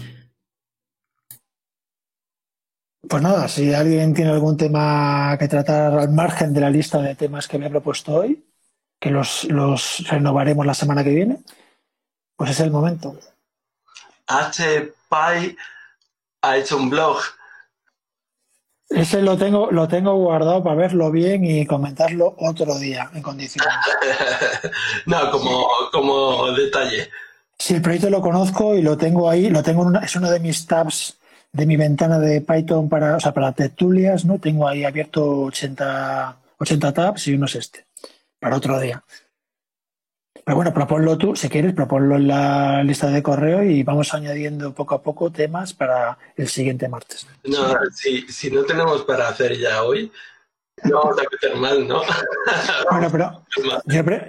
[3.09, 7.15] Pues nada, si alguien tiene algún tema que tratar al margen de la lista de
[7.15, 8.45] temas que me he propuesto hoy,
[8.97, 11.39] que los, los renovaremos la semana que viene,
[12.37, 13.19] pues es el momento.
[14.25, 15.57] HPy
[16.41, 17.17] ha hecho un blog.
[18.89, 23.73] Ese lo tengo, lo tengo guardado para verlo bien y comentarlo otro día en condiciones.
[25.05, 27.09] no, como, como detalle.
[27.57, 30.65] Si el proyecto lo conozco y lo tengo ahí, lo tengo es uno de mis
[30.65, 31.19] tabs
[31.51, 34.39] de mi ventana de Python para, o sea, para tertulias, ¿no?
[34.39, 37.85] Tengo ahí abierto 80, 80 tabs y uno es este,
[38.39, 39.03] para otro día.
[40.49, 44.73] Pero bueno, proponlo tú, si quieres, proponlo en la lista de correo y vamos añadiendo
[44.73, 47.27] poco a poco temas para el siguiente martes.
[47.43, 50.11] No, si, si no tenemos para hacer ya hoy,
[50.85, 52.01] no vamos a meter mal, ¿no?
[52.89, 53.43] Bueno, pero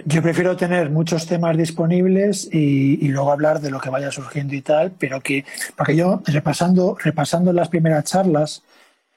[0.05, 4.61] yo, prefiero tener muchos temas disponibles y, luego hablar de lo que vaya surgiendo y
[4.61, 5.43] tal, pero que,
[5.75, 8.61] porque yo repasando, repasando las primeras charlas,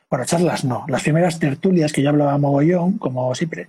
[0.08, 3.68] bueno, charlas no, las primeras tertulias que yo hablaba mogollón, como siempre,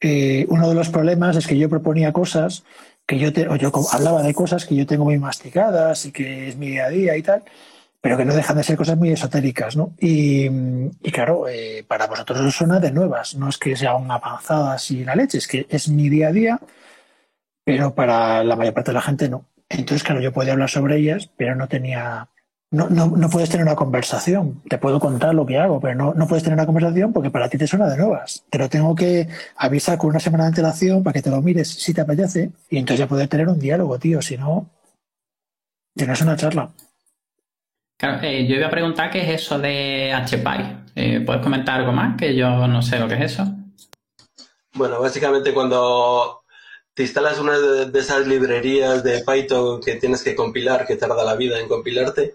[0.00, 2.64] eh, uno de los problemas es que yo proponía cosas
[3.06, 6.48] que yo, te, o yo hablaba de cosas que yo tengo muy masticadas y que
[6.48, 7.42] es mi día a día y tal,
[8.00, 9.94] pero que no dejan de ser cosas muy esotéricas, ¿no?
[9.98, 10.48] Y,
[11.10, 15.38] claro, eh, para vosotros suena de nuevas, no es que sean avanzadas y la leche,
[15.38, 16.60] es que es mi día a día,
[17.64, 19.46] pero para la mayor parte de la gente no.
[19.68, 22.28] Entonces, claro, yo podía hablar sobre ellas, pero no tenía,
[22.70, 24.62] no, no, no puedes tener una conversación.
[24.68, 27.48] Te puedo contar lo que hago, pero no, no puedes tener una conversación porque para
[27.48, 28.44] ti te suena de nuevas.
[28.50, 31.68] Te lo tengo que avisar con una semana de antelación para que te lo mires
[31.68, 34.20] si te apetece y entonces ya poder tener un diálogo, tío.
[34.20, 34.68] Si no,
[35.96, 36.70] tienes una charla.
[38.00, 40.90] Eh, yo iba a preguntar qué es eso de HPy.
[40.94, 42.16] Eh, ¿Puedes comentar algo más?
[42.16, 43.46] Que yo no sé lo que es eso.
[44.74, 46.42] Bueno, básicamente cuando
[46.92, 51.34] te instalas una de esas librerías de Python que tienes que compilar, que tarda la
[51.34, 52.34] vida en compilarte,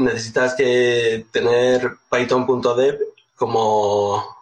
[0.00, 2.98] necesitas que tener python.dev
[3.36, 4.36] como,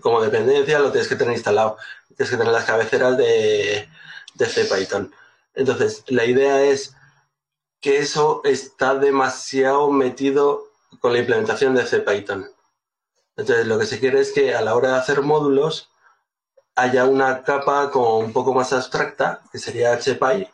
[0.00, 1.76] como dependencia, lo tienes que tener instalado.
[2.16, 3.88] Tienes que tener las cabeceras de,
[4.34, 5.12] de CPython.
[5.54, 6.94] Entonces, la idea es
[7.80, 10.64] que eso está demasiado metido
[11.00, 12.50] con la implementación de CPython.
[13.36, 15.88] Entonces, lo que se quiere es que a la hora de hacer módulos
[16.74, 20.48] haya una capa como un poco más abstracta, que sería HPy,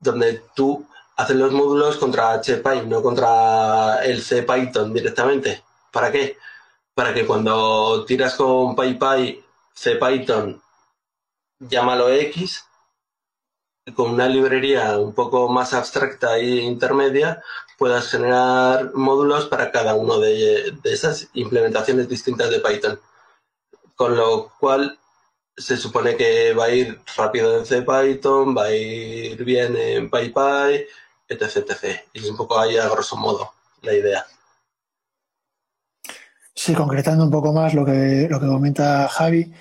[0.00, 0.86] donde tú
[1.18, 5.64] haces los módulos contra HPy, no contra el CPython directamente.
[5.92, 6.38] ¿Para qué?
[6.94, 10.62] Para que cuando tiras con PyPy CPython,
[11.58, 12.64] llámalo X,
[13.96, 17.42] con una librería un poco más abstracta e intermedia,
[17.78, 23.00] puedas generar módulos para cada una de, esas implementaciones distintas de Python.
[23.96, 25.00] Con lo cual
[25.56, 30.86] se supone que va a ir rápido en CPython, va a ir bien en PyPy,
[31.28, 32.00] etc, etc.
[32.12, 33.52] Y es un poco ahí a grosso modo
[33.82, 34.26] la idea.
[36.54, 39.52] Sí, concretando un poco más lo que, lo que comenta Javi,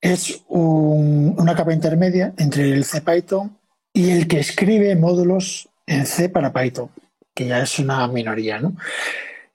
[0.00, 3.58] es una capa intermedia entre el CPython
[3.92, 6.90] y el que escribe módulos en C para Python,
[7.34, 8.76] que ya es una minoría, ¿no?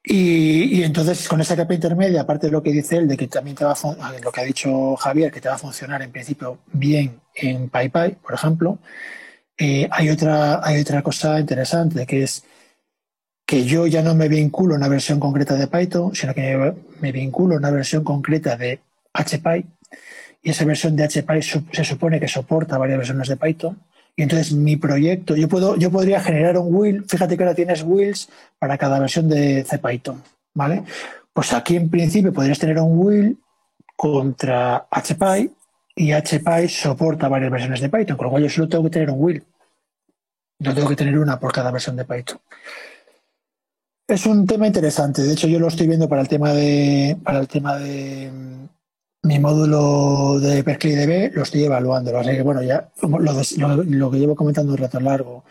[0.04, 3.56] Y, entonces con esa capa intermedia, aparte de lo que dice él, de que también
[3.56, 6.58] te va a lo que ha dicho Javier, que te va a funcionar en principio
[6.74, 8.80] bien en PyPy, por ejemplo,
[9.58, 12.44] eh, hay, otra, hay otra cosa interesante que es
[13.46, 17.12] que yo ya no me vinculo a una versión concreta de Python, sino que me
[17.12, 18.80] vinculo a una versión concreta de
[19.14, 19.66] HPy,
[20.42, 23.80] y esa versión de HPy se supone que soporta varias versiones de Python,
[24.16, 27.84] y entonces mi proyecto, yo puedo, yo podría generar un wheel, fíjate que ahora tienes
[27.84, 30.24] wheels para cada versión de CPython,
[30.54, 30.84] ¿vale?
[31.34, 33.38] Pues aquí en principio podrías tener un wheel
[33.96, 35.52] contra HPy
[35.96, 39.10] y HPy soporta varias versiones de Python, con lo cual yo solo tengo que tener
[39.10, 39.44] un wheel.
[40.60, 42.40] No tengo que tener una por cada versión de Python.
[44.08, 45.22] Es un tema interesante.
[45.24, 48.32] De hecho, yo lo estoy viendo para el tema de, para el tema de,
[49.24, 52.18] mi módulo de DB lo estoy evaluando.
[52.18, 55.46] Así que, bueno, ya lo, que llevo comentando un rato largo,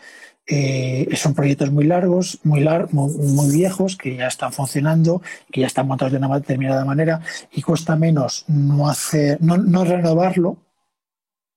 [0.45, 5.21] eh, son proyectos muy largos, muy, muy, viejos, que ya están funcionando,
[5.51, 7.21] que ya están montados de una determinada manera
[7.51, 10.57] y cuesta menos no hacer, no, no renovarlo,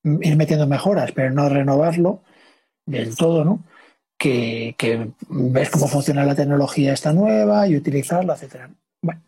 [0.05, 2.23] ir metiendo mejoras, pero no renovarlo
[2.85, 3.65] del todo, ¿no?
[4.19, 8.71] Que, que ves cómo funciona la tecnología esta nueva y utilizarla, etcétera.
[9.03, 9.21] Bueno,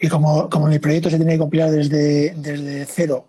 [0.00, 3.26] y como, como mi proyecto se tiene que compilar desde, desde cero,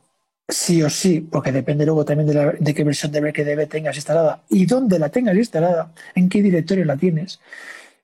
[0.51, 4.43] sí o sí, porque depende luego también de, de qué versión de BKDB tengas instalada
[4.49, 7.39] y dónde la tengas instalada, en qué directorio la tienes.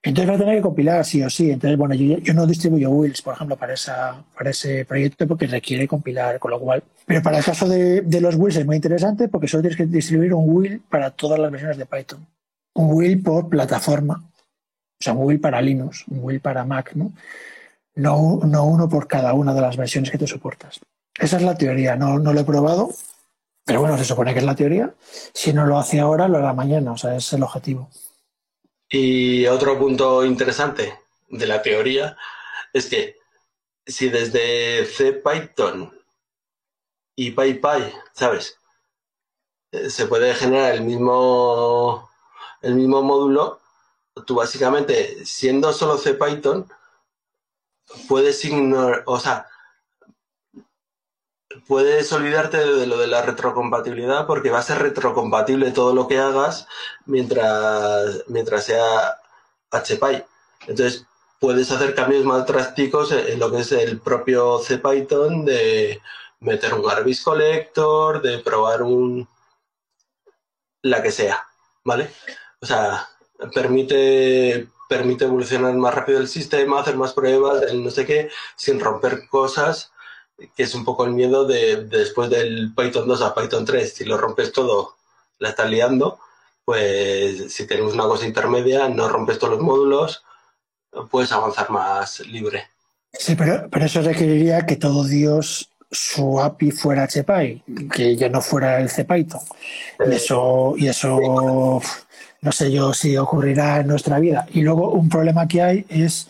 [0.04, 1.52] Entonces va a tener que compilar sí o sí.
[1.52, 5.88] Entonces, bueno, yo, no distribuyo wheels, por ejemplo, para, esa, para ese proyecto porque requiere
[5.88, 6.84] compilar, con lo cual.
[7.06, 10.34] Pero para el caso de, los wheels es muy interesante porque solo tienes que distribuir
[10.34, 12.26] un wheel para todas las versiones de Python.
[12.76, 17.12] Un wheel por plataforma O sea, un will para Linux, un will para Mac, ¿no?
[17.96, 20.80] No, no uno por cada una de las versiones que te soportas.
[21.18, 22.90] Esa es la teoría, no, no lo he probado,
[23.66, 24.94] pero bueno, se supone que es la teoría.
[25.34, 27.90] Si no lo hace ahora, lo hará mañana, o sea, es el objetivo.
[28.90, 30.98] Y otro punto interesante
[31.30, 32.16] de la teoría
[32.72, 33.18] es que
[33.86, 35.94] si desde CPython
[37.16, 38.58] y PyPy, ¿sabes?
[39.72, 42.10] Eh, se puede generar el mismo,
[42.62, 43.60] el mismo módulo,
[44.26, 46.72] tú básicamente, siendo solo CPython,
[48.08, 49.48] puedes ignorar, o sea,
[51.68, 56.20] puedes olvidarte de lo de la retrocompatibilidad porque va a ser retrocompatible todo lo que
[56.20, 56.68] hagas
[57.06, 59.18] mientras, mientras sea
[59.72, 60.24] HPy.
[60.68, 61.06] Entonces,
[61.40, 66.02] puedes hacer cambios más drásticos en lo que es el propio CPython de
[66.40, 69.28] meter un garbage collector, de probar un
[70.82, 71.46] la que sea,
[71.84, 72.10] ¿vale?
[72.62, 73.10] O sea,
[73.54, 79.28] permite permite evolucionar más rápido el sistema, hacer más pruebas, no sé qué, sin romper
[79.28, 79.92] cosas,
[80.56, 84.06] que es un poco el miedo de, después del Python 2 a Python 3, si
[84.06, 84.96] lo rompes todo,
[85.40, 86.20] la estás liando,
[86.66, 90.24] pues si tenemos una cosa intermedia, no rompes todos los módulos,
[91.10, 92.68] puedes avanzar más libre.
[93.14, 98.42] Sí, pero, pero eso requeriría que todo Dios su API fuera HPy, que ya no
[98.42, 99.42] fuera el CPython.
[100.06, 101.82] Y eso, y eso
[102.42, 104.48] no sé yo si ocurrirá en nuestra vida.
[104.52, 106.28] Y luego un problema que hay es,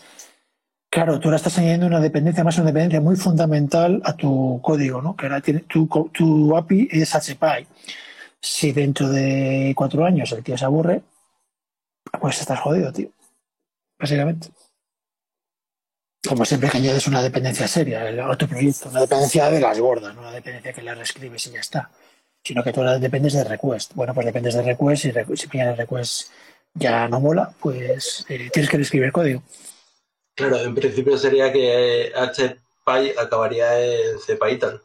[0.90, 5.02] claro, tú ahora estás añadiendo una dependencia, más una dependencia muy fundamental a tu código,
[5.02, 5.16] ¿no?
[5.16, 7.66] Que ahora tiene, tu, tu API es HPy.
[8.40, 11.02] Si dentro de cuatro años el tío se aburre,
[12.20, 13.10] pues estás jodido, tío.
[13.98, 14.48] Básicamente.
[16.26, 20.14] Como siempre que añades una dependencia seria, el otro proyecto, una dependencia de las gordas,
[20.14, 21.90] no una dependencia que la reescribes y ya está
[22.48, 23.92] sino que tú ahora dependes de request.
[23.94, 26.30] Bueno, pues dependes de request y si el request
[26.74, 29.42] ya no mola, pues eh, tienes que escribir código.
[30.38, 34.80] Claro, en principio sería que HPy acabaría en CPython.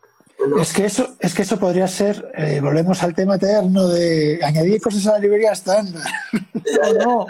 [0.59, 4.81] Es que eso, es que eso podría ser, eh, volvemos al tema eterno de añadir
[4.81, 6.01] cosas a la librería estándar.
[7.05, 7.27] no,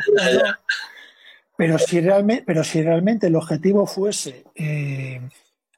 [1.57, 5.21] Pero si realmente, pero si realmente el objetivo fuese eh,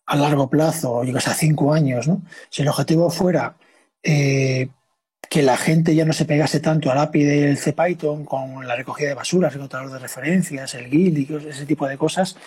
[0.05, 2.21] a largo plazo, yo que sé, a cinco años, ¿no?
[2.51, 3.57] Si el objetivo fuera
[4.03, 4.69] eh,
[5.29, 9.09] que la gente ya no se pegase tanto al API del CPython con la recogida
[9.09, 12.37] de basuras, el contador de referencias, el guild y ese tipo de cosas,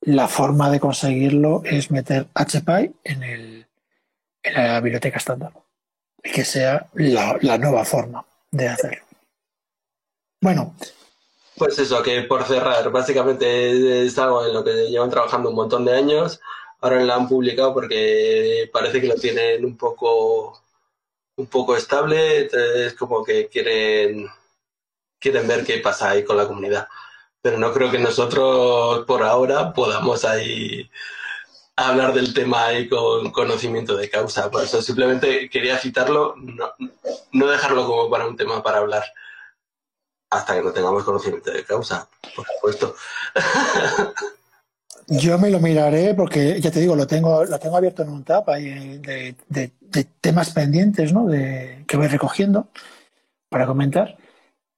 [0.00, 3.66] la forma de conseguirlo es meter HPy en, el,
[4.42, 5.52] en la biblioteca estándar
[6.22, 9.04] y que sea la, nueva forma de hacerlo.
[10.40, 10.74] Bueno,
[11.56, 15.84] pues eso, que por cerrar, básicamente es algo en lo que llevan trabajando un montón
[15.84, 16.40] de años.
[16.80, 20.60] Ahora lo han publicado porque parece que lo tienen un poco
[21.36, 22.48] un poco estable,
[22.86, 24.28] es como que quieren,
[25.18, 26.88] quieren ver qué pasa ahí con la comunidad.
[27.42, 30.90] Pero no creo que nosotros por ahora podamos ahí
[31.76, 34.50] hablar del tema ahí con conocimiento de causa.
[34.50, 36.72] Por eso simplemente quería citarlo, no,
[37.32, 39.04] no dejarlo como para un tema para hablar
[40.30, 42.96] hasta que no tengamos conocimiento de causa, por supuesto.
[45.08, 48.24] Yo me lo miraré porque, ya te digo, lo tengo, lo tengo abierto en un
[48.24, 49.72] tab ahí de,
[50.04, 51.26] temas pendientes ¿no?
[51.26, 52.68] de, que voy recogiendo
[53.48, 54.16] para comentar.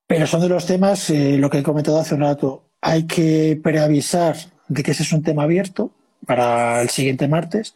[0.07, 3.61] Pero son de los temas, eh, lo que he comentado hace un rato, hay que
[3.63, 4.37] preavisar
[4.69, 5.91] de que ese es un tema abierto
[6.27, 7.75] para el siguiente martes,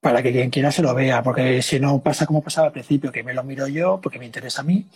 [0.00, 3.12] para que quien quiera se lo vea, porque si no pasa como pasaba al principio,
[3.12, 4.86] que me lo miro yo porque me interesa a mí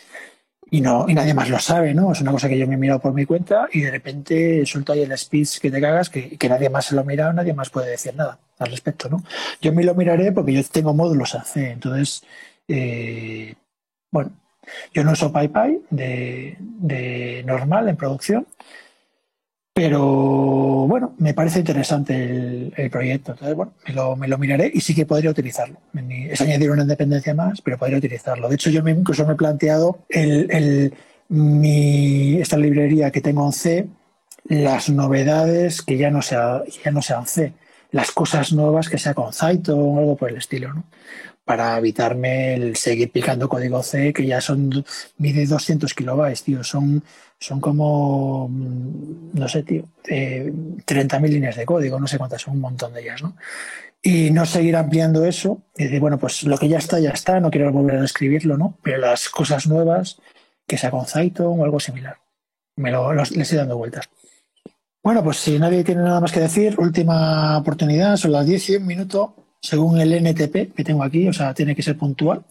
[0.71, 2.13] y no y nadie más lo sabe, ¿no?
[2.13, 4.93] Es una cosa que yo me he mirado por mi cuenta y de repente suelto
[4.93, 7.55] ahí el speech que te cagas que, que nadie más se lo ha mirado, nadie
[7.55, 9.23] más puede decir nada al respecto, ¿no?
[9.61, 12.25] Yo me lo miraré porque yo tengo módulos AC, entonces,
[12.69, 13.55] eh,
[14.11, 14.33] bueno,
[14.93, 18.47] yo no uso PyPy de, de normal en producción,
[19.77, 20.01] pero
[20.89, 23.33] bueno, me parece interesante el, proyecto.
[23.33, 23.75] Entonces, bueno,
[24.17, 25.77] me lo, miraré y sí que podría utilizarlo.
[26.31, 28.49] Es añadir una independencia más, pero podría utilizarlo.
[28.49, 30.97] De hecho, yo incluso me he planteado esta
[32.57, 33.87] librería que tengo en C,
[34.45, 37.53] las novedades que ya no, sea, ya no sean C,
[37.91, 40.85] las cosas nuevas que sea con Zyton o algo por el estilo, ¿no?
[41.47, 44.85] Para evitarme el seguir picando código C, que ya son,
[45.17, 46.63] mide 200 kilobytes, tío.
[46.63, 47.03] Son
[47.39, 50.51] son como, mm, no sé, tío, eh,
[50.85, 53.37] 30.000 líneas de código, no sé cuántas, son un montón de ellas, ¿no?
[54.03, 57.41] Y no seguir ampliando eso y decir, bueno, pues lo que ya está, ya está,
[57.41, 58.79] no quiero volver a escribirlo, ¿no?
[58.83, 60.21] Pero las cosas nuevas,
[60.67, 62.19] que sea con Zyton o algo similar.
[62.77, 64.09] Me lo, le estoy dando vueltas.
[65.03, 68.77] Bueno, pues si nadie tiene nada más que decir, última oportunidad, son las 10 y
[68.77, 69.35] un minuto,
[69.67, 72.45] según el NTP que tengo aquí, o sea, tiene que ser puntual.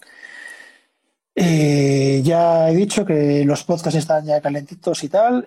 [1.38, 5.46] Eh, ya he dicho que los podcasts están ya calentitos y tal.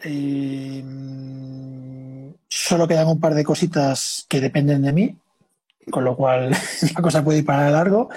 [2.49, 5.17] Solo quedan un par de cositas que dependen de mí,
[5.91, 6.51] con lo cual
[6.95, 8.11] la cosa puede ir para largo.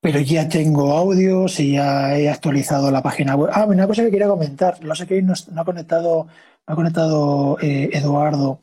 [0.00, 3.50] Pero ya tengo audios y ya he actualizado la página web.
[3.52, 4.82] Ah, una cosa que quería comentar.
[4.84, 6.26] No sé que no, ha conectado,
[6.66, 8.60] ha conectado eh, Eduardo.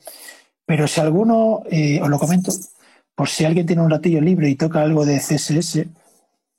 [0.65, 2.51] Pero si alguno, eh, os lo comento,
[3.21, 5.85] por si alguien tiene un ratillo libre y toca algo de CSS,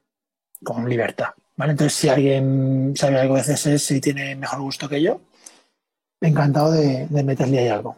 [0.64, 1.30] con libertad.
[1.58, 5.22] Entonces, si alguien sabe algo de CSS y tiene mejor gusto que yo,
[6.22, 7.96] encantado de, meterle ahí algo.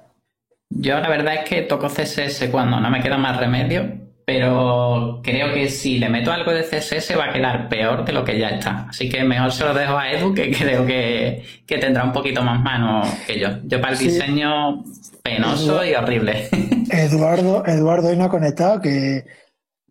[0.69, 5.53] Yo la verdad es que toco CSS cuando no me queda más remedio, pero creo
[5.53, 8.49] que si le meto algo de CSS va a quedar peor de lo que ya
[8.49, 8.87] está.
[8.89, 12.61] Así que mejor se lo dejo a Edu, que creo que, tendrá un poquito más
[12.61, 13.49] mano que yo.
[13.63, 14.83] Yo para el diseño
[15.23, 16.49] penoso y horrible.
[16.89, 19.25] Eduardo, Eduardo hoy no ha conectado, que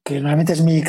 [0.04, 0.82] que normalmente es mi,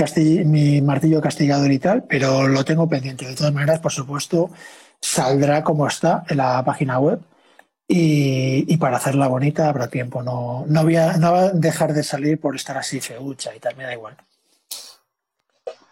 [0.44, 3.26] mi martillo castigador y tal, pero lo tengo pendiente.
[3.26, 4.52] De todas maneras, por supuesto,
[5.00, 7.22] saldrá como está en la página web
[7.88, 10.22] y, para hacerla bonita habrá tiempo.
[10.22, 13.60] No, no, voy a, no va a dejar de salir por estar así feucha y
[13.60, 14.18] tal, me da igual.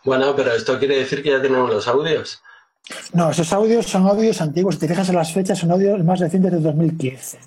[0.03, 2.43] Bueno, pero esto quiere decir que ya tenemos los audios.
[3.13, 4.75] No, esos audios son audios antiguos.
[4.75, 7.39] Si te fijas en las fechas, son audios más recientes de 2015.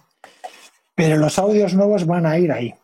[0.95, 2.75] Pero los audios nuevos van a ir ahí.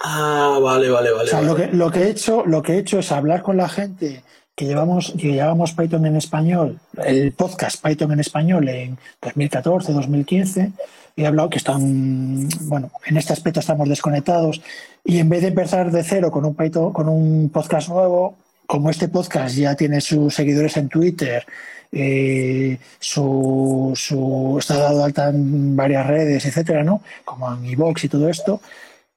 [0.00, 1.24] Ah, vale, vale, vale.
[1.24, 3.58] O sea, Lo, que, lo, que he hecho, lo que he hecho es hablar con
[3.58, 4.22] la gente
[4.56, 10.72] que llevamos, que llevamos Python en español, el podcast Python en español en 2014, 2015,
[11.16, 14.62] y he hablado que están, bueno, en este aspecto estamos desconectados,
[15.04, 18.36] y en vez de empezar de cero con un Python, con un podcast nuevo,
[18.66, 21.44] como este podcast ya tiene sus seguidores en Twitter,
[21.92, 27.02] eh, su, su, está dado alta en varias redes, etcétera, ¿no?
[27.24, 28.60] Como en iVoox y todo esto,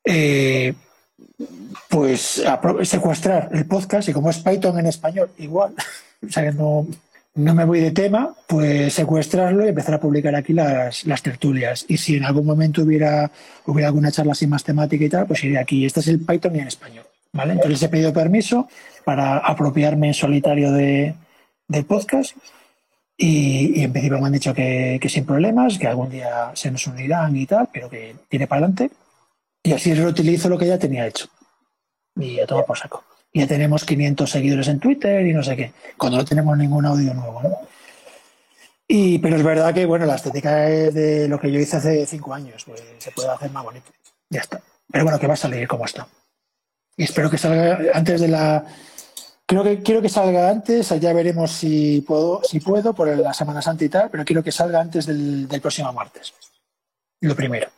[0.03, 0.73] eh,
[1.89, 2.43] pues
[2.83, 5.73] secuestrar el podcast y como es Python en español, igual,
[6.27, 6.87] o sea que no,
[7.35, 11.85] no me voy de tema, pues secuestrarlo y empezar a publicar aquí las, las tertulias.
[11.87, 13.31] Y si en algún momento hubiera,
[13.65, 15.85] hubiera alguna charla así más temática y tal, pues iré aquí.
[15.85, 17.05] Este es el Python en español.
[17.31, 17.53] ¿vale?
[17.53, 18.67] Entonces he pedido permiso
[19.03, 21.15] para apropiarme en solitario de,
[21.67, 22.35] del podcast
[23.17, 26.85] y, en principio me han dicho que, que, sin problemas, que algún día se nos
[26.87, 28.91] unirán y tal, pero que tiene para adelante.
[29.63, 31.27] Y así reutilizo lo que ya tenía hecho.
[32.15, 33.03] Y ya todo por saco.
[33.33, 37.13] Ya tenemos 500 seguidores en Twitter y no sé qué, cuando no tenemos ningún audio
[37.13, 37.41] nuevo.
[37.41, 37.57] ¿no?
[38.87, 42.05] Y, pero es verdad que bueno, la estética es de lo que yo hice hace
[42.05, 43.91] cinco años, pues se puede hacer más bonito.
[44.29, 44.61] Ya está.
[44.91, 46.07] Pero bueno, que va a salir como está.
[46.95, 48.63] Y espero que salga antes de la.
[49.45, 53.61] Creo que quiero que salga antes, ya veremos si puedo, si puedo por la Semana
[53.61, 56.33] Santa y tal, pero quiero que salga antes del próximo martes.
[57.21, 57.69] Lo primero.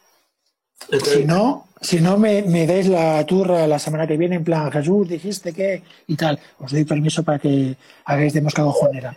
[1.04, 4.72] Si no, si no me, me deis la turra la semana que viene, en plan,
[4.72, 9.14] Jesús, dijiste que y tal, os doy permiso para que hagáis de mosca cojonera.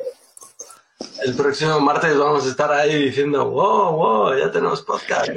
[1.25, 5.31] El próximo martes vamos a estar ahí diciendo, wow, wow, ya tenemos podcast,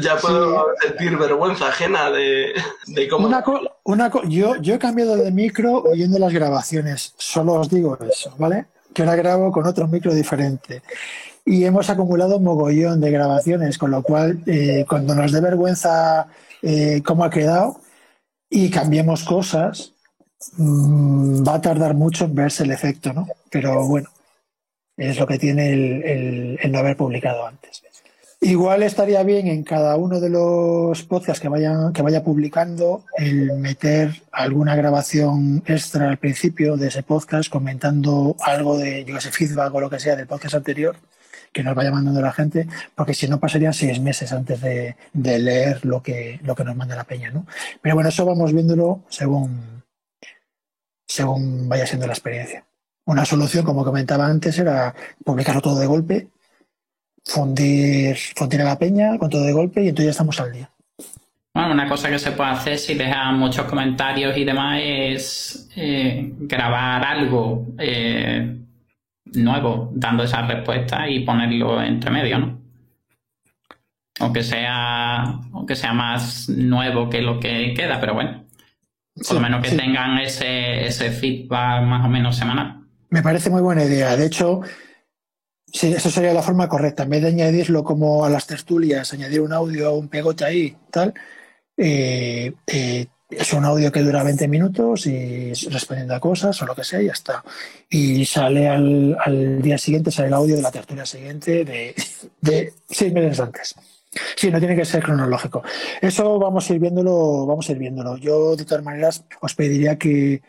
[0.00, 2.54] ya, puedo sentir vergüenza ajena de,
[3.10, 3.26] cómo...
[3.26, 3.44] Una
[3.82, 8.66] una yo, yo he cambiado de micro oyendo las grabaciones, solo os digo eso, ¿vale?
[8.94, 10.82] Que ahora grabo con otro micro diferente
[11.44, 16.28] y hemos acumulado un mogollón de grabaciones, con lo cual eh, cuando nos dé vergüenza
[16.62, 17.80] eh, cómo ha quedado
[18.48, 19.92] y cambiemos cosas,
[20.56, 23.26] mm, va a tardar mucho en verse el efecto, ¿no?
[23.50, 24.08] Pero bueno,
[24.96, 27.82] es lo que tiene el, el, no haber publicado antes.
[28.40, 33.52] Igual estaría bien en cada uno de los podcasts que, vayan, que vaya publicando el
[33.52, 39.72] meter alguna grabación extra al principio de ese podcast comentando algo de, yo ese feedback
[39.72, 40.96] o lo que sea del podcast anterior
[41.52, 45.84] que nos vaya mandando la gente, porque si no pasarían seis meses antes de, leer
[45.84, 47.46] lo que, lo que nos manda la peña, ¿no?
[47.80, 49.82] Pero bueno, eso vamos viéndolo según,
[51.06, 52.64] según vaya siendo la experiencia.
[53.04, 56.28] Una solución, como comentaba antes, era publicarlo todo de golpe,
[57.24, 60.70] fundir, fundir la peña con todo de golpe y entonces ya estamos al día.
[61.54, 66.32] Bueno, una cosa que se puede hacer si dejan muchos comentarios y demás es eh,
[66.38, 68.56] grabar algo eh,
[69.34, 72.62] nuevo dando esa respuesta y ponerlo entre medio, ¿no?
[74.20, 75.22] Aunque sea,
[75.52, 78.44] aunque sea más nuevo que lo que queda, pero bueno.
[79.14, 82.82] Por lo menos que tengan ese, ese feedback más o menos semanal.
[83.10, 84.16] Me parece muy buena idea.
[84.16, 84.62] De hecho,
[85.66, 87.02] sí, eso sería la forma correcta.
[87.02, 91.12] En vez de añadirlo como a las tertulias, añadir un audio, un pegote ahí, tal,
[91.76, 93.06] eh, eh,
[93.36, 97.02] es un audio que dura 20 minutos y respondiendo a cosas o lo que sea
[97.02, 97.44] y ya está.
[97.88, 101.94] Y sale al, día siguiente, sale el audio de la tertulia siguiente de,
[102.40, 103.74] de seis meses antes.
[104.36, 105.62] Sí, no tiene que ser cronológico.
[106.00, 108.16] Eso vamos a ir viéndolo, vamos a ir viéndolo.
[108.18, 110.42] Yo, de todas maneras, os pediría que,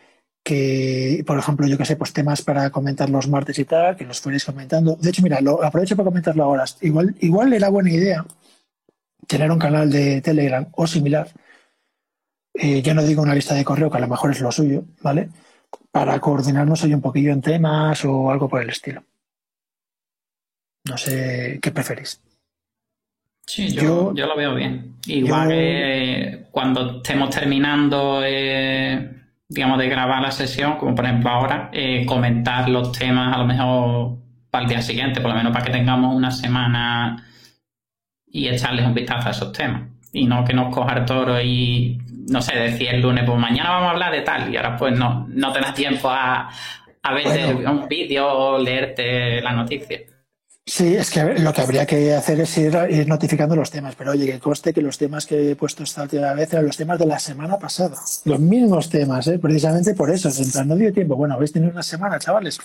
[0.43, 4.05] que por ejemplo, yo que sé, pues temas para comentar los martes y tal, que
[4.05, 4.97] los fuerais comentando.
[4.99, 6.65] De hecho, mira, lo aprovecho para comentarlo ahora.
[6.81, 8.26] Igual, igual era buena idea
[9.27, 11.27] tener un canal de Telegram o similar.
[12.54, 14.84] Eh, yo no digo una lista de correo, que a lo mejor es lo suyo,
[15.02, 15.30] ¿vale?
[15.92, 19.04] Para coordinarnos ahí un poquillo en temas o algo por el estilo.
[20.86, 22.22] No sé qué preferís.
[23.46, 24.96] Sí, yo, yo, lo veo bien.
[25.06, 29.10] Igual que cuando estemos terminando, eh,
[29.50, 33.46] digamos, de grabar la sesión, como por ejemplo ahora, eh, comentar los temas a lo
[33.46, 34.18] mejor
[34.50, 37.28] para el día siguiente, por lo menos para que tengamos una semana
[38.28, 39.90] y echarles un vistazo a esos temas.
[40.12, 43.72] Y no que nos coja el toro y, no sé, decir el lunes, pues mañana
[43.72, 46.50] vamos a hablar de tal, y ahora pues no, no te tiempo a,
[47.02, 50.00] a ver un vídeo o leerte la noticia.
[50.66, 52.74] Sí, es que lo que habría que hacer es ir,
[53.06, 56.34] notificando los temas, pero oye, que conste que los temas que he puesto esta última
[56.34, 57.98] vez eran los temas de la semana pasada.
[58.24, 59.40] Los mismos temas, ¿eh?
[59.40, 60.30] precisamente por eso.
[60.30, 61.18] En plan, no dio tiempo.
[61.18, 62.60] Bueno, habéis tenido una semana, chavales.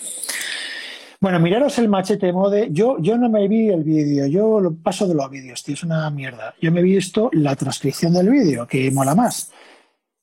[1.21, 2.69] Bueno, miraros el machete mode.
[2.71, 5.83] Yo, yo no me vi el vídeo, yo lo paso de los vídeos, tío, es
[5.83, 6.55] una mierda.
[6.61, 9.51] Yo me he visto la transcripción del vídeo, que mola más.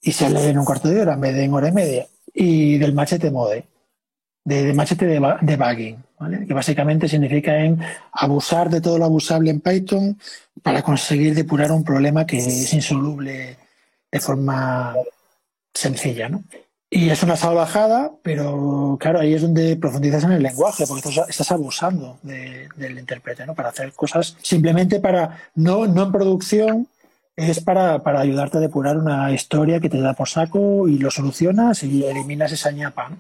[0.00, 2.06] Y se lee en un cuarto de hora en vez de en hora y media.
[2.32, 3.66] Y del machete mode
[4.46, 6.46] de, machete de debugging, ¿vale?
[6.46, 7.80] que básicamente significa en
[8.12, 10.18] abusar de todo lo abusable en Python
[10.62, 13.58] para conseguir depurar un problema que es insoluble
[14.10, 14.94] de forma
[15.74, 16.28] sencilla.
[16.28, 16.44] ¿no?
[16.88, 21.50] Y es una salvajada, pero claro, ahí es donde profundizas en el lenguaje, porque estás,
[21.50, 23.54] abusando del intérprete, ¿no?
[23.54, 26.88] Para hacer cosas simplemente para, no, no en producción,
[27.34, 31.10] es para, para, ayudarte a depurar una historia que te da por saco y lo
[31.10, 33.10] solucionas y eliminas esa ñapa.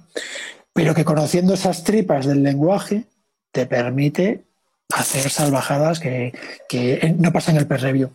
[0.72, 3.04] pero que conociendo esas tripas del lenguaje
[3.50, 4.44] te permite
[4.94, 6.32] hacer salvajadas que,
[7.18, 8.10] no pasan el per-review,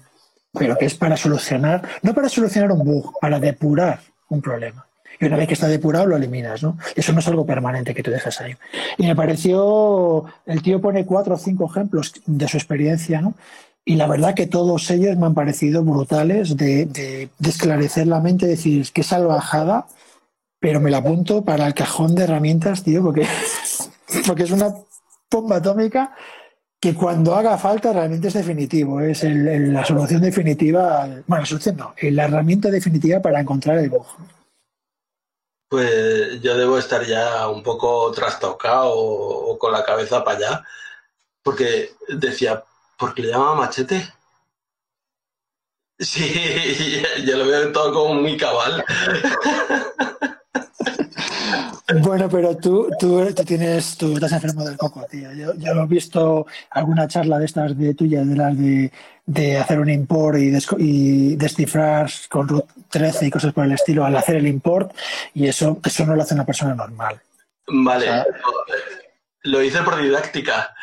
[0.53, 3.99] pero que es para solucionar, no para solucionar un bug, para depurar
[4.29, 4.85] un problema.
[5.21, 6.77] Y una vez que está depurado lo eliminas, ¿no?
[6.95, 8.55] Eso no es algo permanente que tú dejas ahí.
[8.97, 13.35] Y me pareció, el tío pone cuatro o cinco ejemplos de su experiencia, ¿no?
[13.85, 18.19] Y la verdad que todos ellos me han parecido brutales de, de, de esclarecer la
[18.19, 19.85] mente, decir, qué salvajada
[20.61, 23.25] pero me la apunto para el cajón de herramientas, tío, porque,
[24.27, 24.73] porque es una
[25.29, 26.13] bomba atómica
[26.79, 31.93] que cuando haga falta realmente es definitivo, es la solución definitiva, bueno, la solución no,
[31.99, 34.05] la herramienta definitiva para encontrar el bug.
[35.71, 40.63] Pues yo debo estar ya un poco trastocado o, con la cabeza para allá,
[41.41, 42.61] porque decía,
[42.97, 44.05] ¿por qué le llama machete?
[45.97, 48.83] Sí, ya lo veo todo como muy cabal.
[52.03, 55.33] Bueno, pero tú, tú, tienes, tú estás enfermo del coco, tío.
[55.33, 58.91] Yo, yo he visto alguna charla de estas de tuya, de las de,
[59.59, 64.35] hacer un import y, descifrar con root 13 y cosas por el estilo al hacer
[64.37, 64.93] el import,
[65.33, 67.21] y eso, eso no lo hace una persona normal.
[67.67, 68.25] Vale.
[69.43, 70.73] lo hice por didáctica.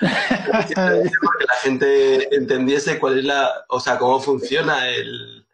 [0.50, 5.46] para que la gente entendiese cuál es la, o sea, cómo funciona el,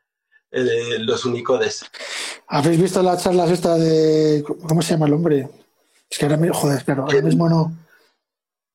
[0.50, 1.84] los unicodes.
[2.48, 4.44] ¿Habéis visto las charlas esta de.
[4.68, 5.48] ¿Cómo se llama el hombre?
[6.10, 7.83] Es que ahora mismo, joder, claro, ahora mismo no.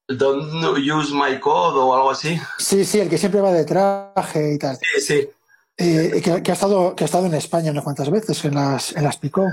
[0.10, 2.40] Don't use my code o algo así.
[2.58, 4.78] Sí, sí, el que siempre va de traje y tal.
[4.78, 5.30] Sí, sí.
[5.78, 9.04] Eh, que, ha estado, que ha estado en España unas cuantas veces, en las, en
[9.04, 9.46] las Picó.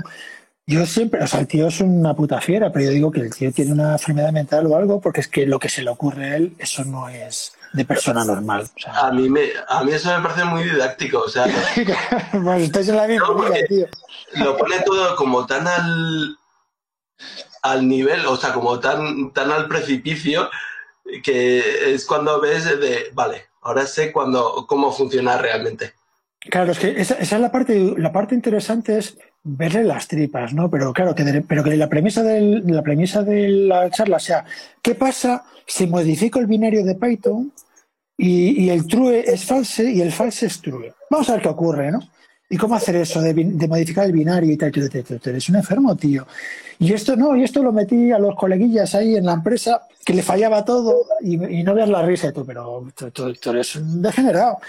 [0.65, 3.33] Yo siempre, o sea, el tío es una puta fiera, pero yo digo que el
[3.33, 6.25] tío tiene una enfermedad mental o algo, porque es que lo que se le ocurre
[6.25, 8.67] a él, eso no es de persona normal.
[8.87, 11.19] a, mí me, a mí eso me parece muy didáctico.
[11.19, 11.45] O sea,
[12.43, 13.27] pues estáis en la misma
[13.69, 13.87] tío.
[14.33, 16.37] Lo pone todo como tan al,
[17.61, 20.49] al nivel, o sea, como tan, tan al precipicio,
[21.23, 25.93] que es cuando ves de, vale, ahora sé cuando, cómo funciona realmente.
[26.39, 30.53] Claro, es que esa, esa, es la parte, la parte interesante es verle las tripas,
[30.53, 30.69] ¿no?
[30.69, 31.15] Pero claro,
[31.47, 34.45] pero que la premisa, del, la premisa de la charla sea,
[34.81, 37.51] ¿qué pasa si modifico el binario de Python
[38.17, 40.91] y, el true es false y el false es true.
[41.11, 41.99] Vamos a ver qué ocurre, ¿no?
[42.49, 43.33] ¿Y cómo hacer eso de,
[43.67, 44.71] modificar el binario y tal?
[44.73, 46.25] Eres un enfermo, tío.
[46.79, 50.13] Y esto no, y esto lo metí a los coleguillas ahí en la empresa, que
[50.13, 54.59] le fallaba todo y, no veas la risa, tú, pero tú, eres un degenerado.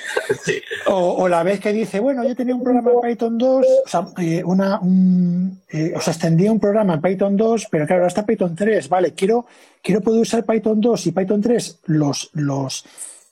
[0.86, 4.08] O, la vez que dice, bueno, yo tenía un programa en Python 2, o sea,
[4.18, 8.08] eh, una, un, eh, o sea, extendía un programa en Python 2, pero claro, ahora
[8.08, 9.46] está Python 3, vale, quiero,
[9.82, 12.84] quiero poder usar Python 2 y Python 3 los, los,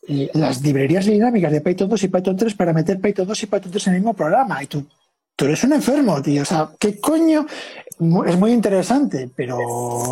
[0.07, 3.73] las librerías dinámicas de Python 2 y Python 3 para meter Python 2 y Python
[3.73, 4.63] 3 en el mismo programa.
[4.63, 4.87] Y tú,
[5.35, 6.43] tú eres un enfermo, tío.
[6.43, 7.47] O sea, ¿qué coño?
[8.27, 9.59] Es muy interesante, pero,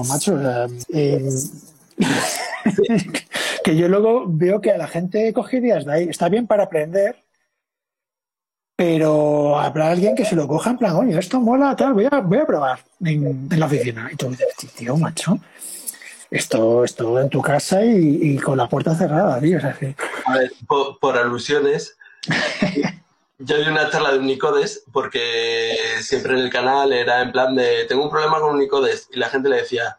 [0.08, 0.38] macho,
[0.92, 1.28] eh,
[3.64, 6.08] que yo luego veo que a la gente coge ideas de ahí.
[6.08, 7.16] Está bien para aprender,
[8.76, 12.20] pero habrá alguien que se lo coja en plan, oye, esto mola, tal, voy a,
[12.20, 14.08] voy a probar en, la oficina.
[14.12, 15.38] Y tú dices, tío, macho,
[16.30, 19.58] esto, esto en tu casa y, con la puerta cerrada, tío.
[19.58, 20.52] A ver,
[21.00, 21.96] por, alusiones,
[23.38, 27.84] yo di una charla de Unicodes porque siempre en el canal era en plan de,
[27.84, 29.98] tengo un problema con Unicodes y la gente le decía,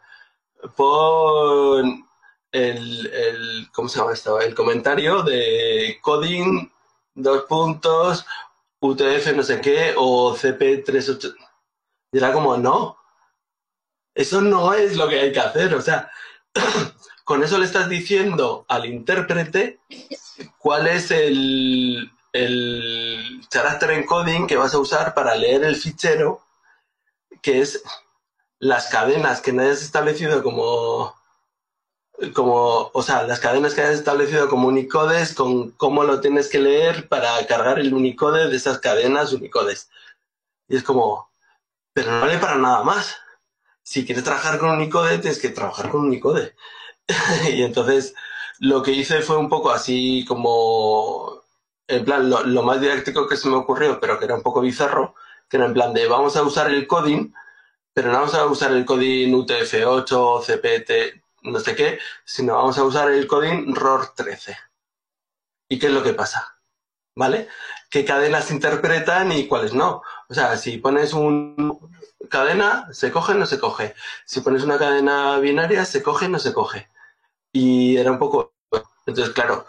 [0.76, 2.06] pon
[2.52, 4.40] el, el ¿cómo se llama esto?
[4.40, 6.68] El comentario de coding,
[7.14, 8.24] dos puntos,
[8.80, 11.34] UTF no sé qué o CP38.
[12.12, 12.96] Y era como, no,
[14.16, 15.74] eso no es lo que hay que hacer.
[15.74, 16.10] O sea,
[17.24, 19.78] con eso le estás diciendo al intérprete
[20.58, 26.40] cuál es el, el character encoding que vas a usar para leer el fichero,
[27.42, 27.82] que es
[28.58, 31.14] las cadenas que hayas establecido como,
[32.32, 36.58] como, o sea, las cadenas que hayas establecido como unicodes, con cómo lo tienes que
[36.58, 39.90] leer para cargar el unicode de esas cadenas unicodes.
[40.68, 41.30] Y es como,
[41.92, 43.18] pero no vale para nada más
[43.86, 46.56] si quieres trabajar con Unicode, tienes que trabajar con Unicode.
[47.52, 48.16] y entonces
[48.58, 51.40] lo que hice fue un poco así como,
[51.86, 55.14] en plan, lo, más didáctico que se me ocurrió, pero que era un poco bizarro,
[55.48, 57.32] que era en plan de vamos a usar el coding,
[57.92, 62.84] pero no vamos a usar el coding UTF-8, CPT, no sé qué, sino vamos a
[62.84, 64.56] usar el coding ROR13.
[65.68, 66.58] ¿Y qué es lo que pasa?
[67.14, 67.48] ¿Vale?
[67.88, 70.02] ¿Qué cadenas interpretan y cuáles no?
[70.28, 71.95] O sea, si pones un,
[72.28, 73.94] cadena, se coge, no se coge.
[74.24, 76.88] Si pones una cadena binaria, se coge, no se coge.
[77.52, 78.52] Y era un poco.
[79.06, 79.66] Entonces, claro,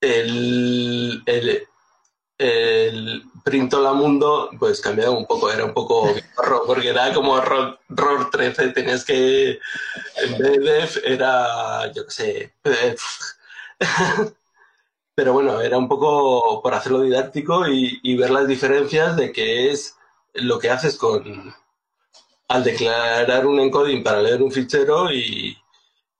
[0.00, 1.68] el, el,
[2.38, 3.22] el
[3.70, 6.14] la Mundo, pues cambiaba un poco, era un poco
[6.66, 9.58] porque era como ROR, 13, tenías que,
[10.16, 12.54] en vez de era, yo qué sé,
[15.14, 19.70] Pero bueno, era un poco por hacerlo didáctico y, y ver las diferencias de qué
[19.70, 19.96] es
[20.34, 21.54] lo que haces con,
[22.52, 25.56] al declarar un encoding para leer un fichero y,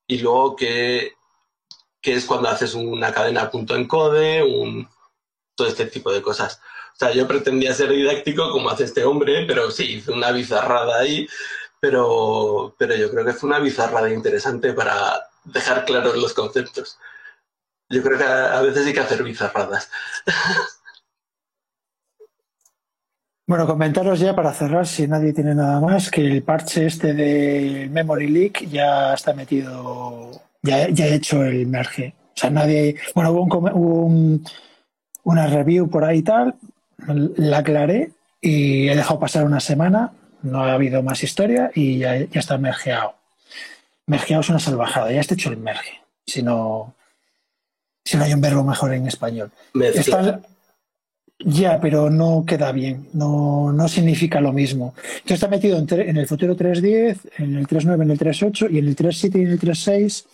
[0.08, 1.12] luego que,
[2.02, 4.88] es cuando haces una cadena punto encode, un,
[5.54, 6.60] todo este tipo de cosas.
[6.94, 11.00] O sea, yo pretendía ser didáctico como hace este hombre, pero sí, hice una bizarrada
[11.00, 11.28] ahí,
[11.80, 16.98] pero, pero yo creo que fue una bizarrada interesante para dejar claros los conceptos.
[17.90, 19.90] Yo creo que a veces hay que hacer bizarradas.
[23.52, 27.86] Bueno, comentaros ya para cerrar, si nadie tiene nada más, que el parche este de
[27.92, 30.30] Memory Leak ya está metido,
[30.62, 32.14] ya, ya he hecho el merge.
[32.28, 32.96] O sea, nadie.
[33.14, 34.42] Bueno, hubo, un,
[35.24, 36.54] una review por ahí y tal,
[37.06, 42.16] la aclaré y he dejado pasar una semana, no ha habido más historia y ya,
[42.16, 43.16] ya está mergeado.
[44.06, 46.00] Mergeado es una salvajada, ya está hecho el merge.
[46.26, 46.94] Si no,
[48.02, 49.50] si no hay un verbo mejor en español.
[51.44, 54.94] Ya, pero no queda bien, no, no significa lo mismo.
[54.96, 58.88] Entonces está metido en, el futuro 3.10, en el 3.9, en el 3.8 y en
[58.88, 60.24] el 3.7 y en el 3.6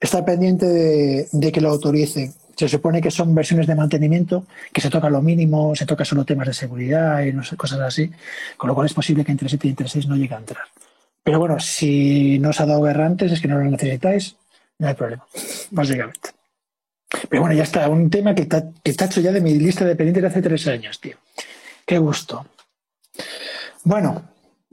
[0.00, 2.32] está pendiente de, que lo autoricen.
[2.56, 6.24] Se supone que son versiones de mantenimiento, que se toca lo mínimo, se toca solo
[6.24, 8.10] temas de seguridad y no sé, cosas así,
[8.56, 10.64] con lo cual es posible que en 3.7 y en 3.6 no llegue a entrar.
[11.22, 14.36] Pero bueno, si no os ha dado guerra antes, es que no lo necesitáis,
[14.78, 15.24] no hay problema,
[15.70, 16.37] básicamente.
[17.28, 19.96] Pero bueno, ya está, un tema que está, que hecho ya de mi lista de
[19.96, 21.16] pendientes de hace tres años, tío.
[21.86, 22.46] Qué gusto.
[23.84, 24.22] Bueno,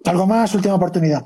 [0.04, 1.24] algo más, última oportunidad.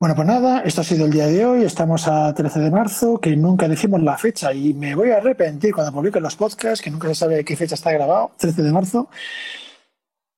[0.00, 1.64] Bueno, pues nada, esto ha sido el día de hoy.
[1.64, 5.74] Estamos a 13 de marzo, que nunca decimos la fecha y me voy a arrepentir
[5.74, 9.08] cuando publique los podcasts, que nunca se sabe qué fecha está grabado, 13 de marzo.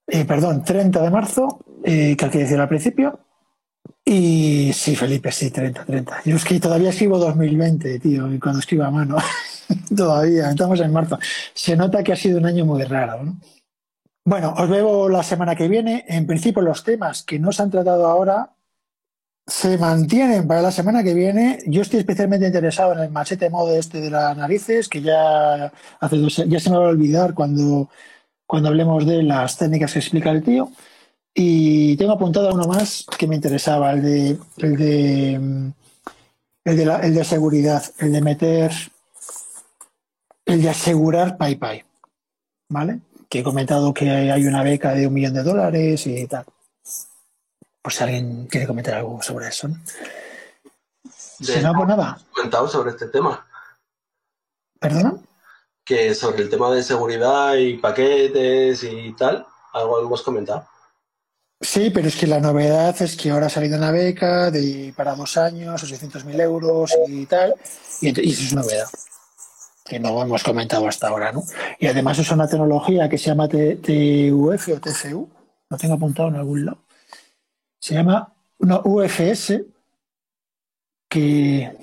[0.06, 3.20] Eh, perdón, 30 de marzo, eh, que hay que decir al principio.
[4.04, 6.22] Y sí, Felipe, sí, 30, 30.
[6.24, 9.16] Yo es que todavía escribo 2020, tío, y cuando escribo a mano.
[9.96, 11.18] todavía, estamos en marzo.
[11.54, 13.36] Se nota que ha sido un año muy raro, ¿no?
[14.24, 16.04] Bueno, os veo la semana que viene.
[16.08, 18.50] En principio, los temas que no se han tratado ahora
[19.46, 21.58] se mantienen para la semana que viene.
[21.66, 26.18] Yo estoy especialmente interesado en el machete modo este de las narices, que ya hace
[26.48, 27.90] ya se me va a olvidar cuando,
[28.46, 30.70] cuando hablemos de las técnicas que explica el tío.
[31.34, 35.34] Y tengo apuntado uno más que me interesaba, el de el de
[36.64, 38.72] el de, el de seguridad, el de meter
[40.46, 41.84] el de asegurar PayPay.
[42.68, 43.00] ¿Vale?
[43.28, 46.44] Que he comentado que hay una beca de un millón de dólares y tal.
[47.82, 49.68] Pues si alguien quiere comentar algo sobre eso.
[49.68, 49.76] ¿no?
[51.02, 52.20] Si no, pues nada.
[52.34, 53.46] comentado sobre este tema.
[54.78, 55.14] ¿Perdona?
[55.84, 60.66] Que sobre el tema de seguridad y paquetes y tal, algo hemos comentado.
[61.60, 65.14] Sí, pero es que la novedad es que ahora ha salido una beca de para
[65.14, 67.54] dos años, 800.000 euros y tal,
[68.00, 68.88] y, y eso es novedad
[69.90, 71.42] que no hemos comentado hasta ahora, ¿no?
[71.80, 75.28] Y además es una tecnología que se llama TUF o TCU,
[75.68, 76.78] lo tengo apuntado en algún lado,
[77.80, 79.62] se llama una UFS
[81.08, 81.76] que,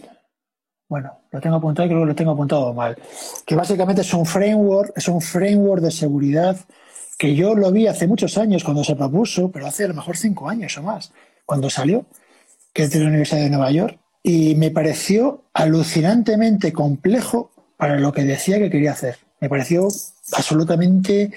[0.88, 2.98] bueno, lo tengo apuntado y creo que lo tengo apuntado mal,
[3.46, 6.58] que básicamente es un framework, es un framework de seguridad
[7.18, 10.18] que yo lo vi hace muchos años cuando se propuso, pero hace a lo mejor
[10.18, 11.12] cinco años o más,
[11.46, 12.06] cuando salió,
[12.74, 18.12] que es de la Universidad de Nueva York, y me pareció alucinantemente complejo para lo
[18.12, 19.18] que decía que quería hacer.
[19.40, 19.88] Me pareció
[20.34, 21.32] absolutamente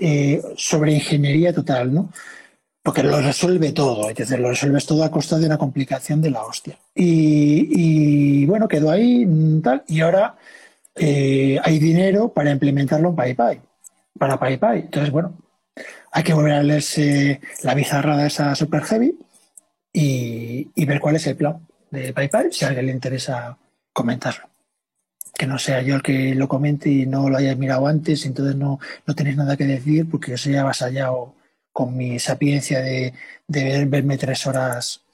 [0.00, 2.10] eh, sobre ingeniería total, ¿no?
[2.88, 6.30] porque lo resuelve todo, es decir, lo resuelves todo a costa de una complicación de
[6.30, 6.78] la hostia.
[6.94, 10.36] Y, bueno, quedó ahí mm, tal, y ahora
[10.94, 13.60] eh, hay dinero para implementarlo en PayPay,
[14.18, 14.80] para PayPay.
[14.80, 15.38] Entonces, bueno,
[16.12, 19.18] hay que volver a leerse la bizarrada esa super heavy
[19.92, 23.58] y, ver cuál es el plan de PayPay, si a alguien le interesa
[23.92, 24.48] comentarlo.
[25.36, 28.56] Que no sea yo el que lo comente y no lo hayas mirado antes, entonces
[28.56, 31.34] no, no tenéis nada que decir porque os haya avasallado
[31.72, 33.14] con mi sapiencia de,
[33.46, 35.04] verme tres horas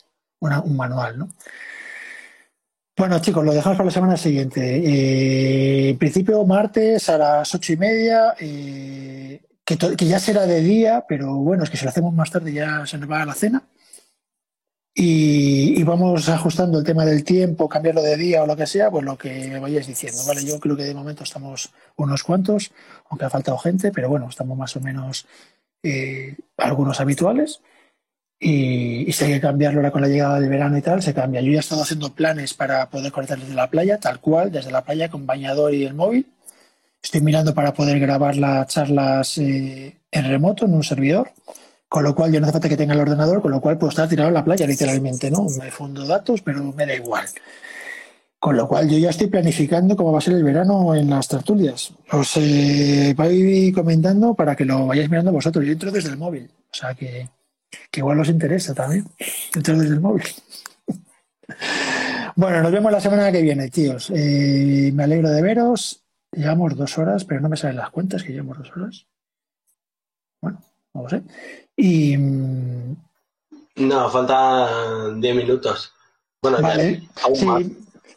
[0.41, 1.29] un manual, ¿no?
[2.97, 4.77] Bueno, chicos, lo dejamos para la semana siguiente.
[4.77, 9.77] Eh, en principio, martes a las ocho y media, eh, que,
[10.07, 12.97] ya será de día, pero bueno, es que si lo hacemos más tarde ya se
[12.99, 13.65] nos va a la cena.
[14.95, 19.05] Y, vamos ajustando el tema del tiempo, cambiarlo de día o lo que sea, pues
[19.05, 20.45] lo que vayáis diciendo, ¿vale?
[20.45, 22.71] Yo creo que de momento estamos unos cuantos,
[23.11, 25.27] aunque ha faltado gente, pero bueno, estamos más o menos
[25.83, 27.61] eh, algunos habituales.
[28.47, 31.41] Y, si hay que cambiarlo ahora con la llegada del verano y tal, se cambia.
[31.41, 34.71] Yo ya he estado haciendo planes para poder conectar desde la playa, tal cual, desde
[34.71, 36.27] la playa con bañador y el móvil.
[37.03, 41.31] Estoy mirando para poder grabar las charlas eh, en remoto, en un servidor,
[41.89, 43.89] con lo cual yo no hace falta que tenga el ordenador, con lo cual puedo
[43.89, 45.47] estar tirado en la playa literalmente, ¿no?
[45.59, 47.25] Me fundo datos, pero me da igual.
[48.39, 51.29] Con lo cual yo ya estoy planificando cómo va a ser el verano en las
[51.29, 51.95] tertulias.
[52.13, 55.65] Os eh, voy comentando para que lo vayáis mirando vosotros.
[55.65, 56.51] Yo entro desde el móvil.
[56.71, 57.27] O sea que,
[57.93, 59.07] igual os interesa también.
[59.55, 60.25] Entro desde el móvil.
[62.37, 64.11] bueno, nos vemos la semana que viene, tíos.
[64.15, 66.03] Eh, me alegro de veros.
[66.33, 69.07] Llevamos dos horas, pero no me salen las cuentas que llevamos dos horas.
[70.41, 70.61] Bueno,
[70.93, 71.25] vamos a ver.
[71.77, 72.17] Y.
[72.17, 72.97] Mm,
[73.77, 75.93] no, faltan diez minutos.
[76.43, 77.09] Bueno, vale.
[77.35, 77.47] sí,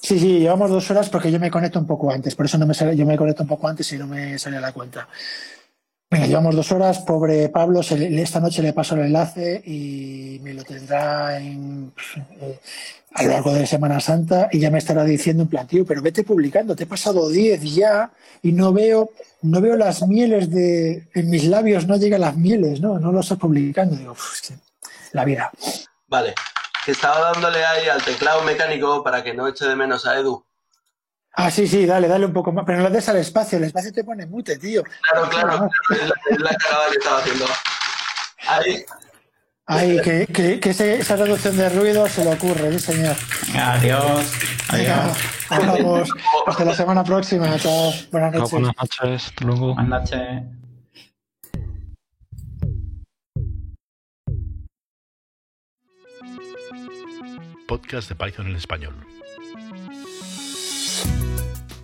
[0.01, 2.67] Sí, sí, llevamos dos horas porque yo me conecto un poco antes, por eso no
[2.67, 5.07] me sale, yo me conecto un poco antes y no me sale la cuenta.
[6.09, 10.63] Venga, llevamos dos horas, pobre Pablo, esta noche le paso el enlace y me lo
[10.63, 11.91] tendrá en,
[12.39, 12.59] eh,
[13.13, 16.23] a lo largo de Semana Santa y ya me estará diciendo un plan, pero vete
[16.23, 18.09] publicando, te he pasado diez ya
[18.41, 19.09] y no veo,
[19.41, 23.19] no veo las mieles de, en mis labios no llegan las mieles, no, no lo
[23.19, 23.97] estás publicando.
[23.97, 24.15] Digo,
[25.11, 25.51] la vida.
[26.07, 26.35] Vale,
[26.88, 30.46] estaba dándole ahí al teclado mecánico para que no eche de menos a Edu.
[31.39, 32.65] Ah, sí, sí, dale, dale un poco más.
[32.65, 34.81] Pero no le des al espacio, el espacio te pone mute, tío.
[34.84, 37.45] Claro, claro, es la, cagada que estaba haciendo.
[38.47, 38.85] Ahí.
[39.68, 43.15] Ay, que, que, que esa reducción de ruido se le ocurre, sí, señor.
[43.55, 44.34] Adiós.
[44.69, 45.18] Adiós.
[45.49, 46.09] Vamos.
[46.47, 47.55] Hasta la semana próxima.
[47.59, 47.93] Chao.
[48.11, 48.51] Buenas noches.
[48.51, 49.27] Buenas noches.
[49.27, 49.76] Hasta luego.
[49.76, 50.43] Buenas noches.
[57.68, 58.95] podcast de Python en español.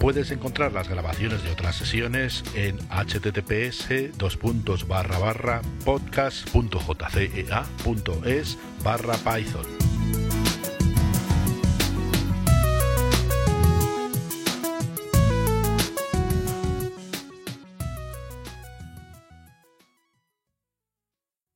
[0.00, 3.88] Puedes encontrar las grabaciones de otras sesiones en https
[5.84, 9.85] podcast.jcea.es barra python.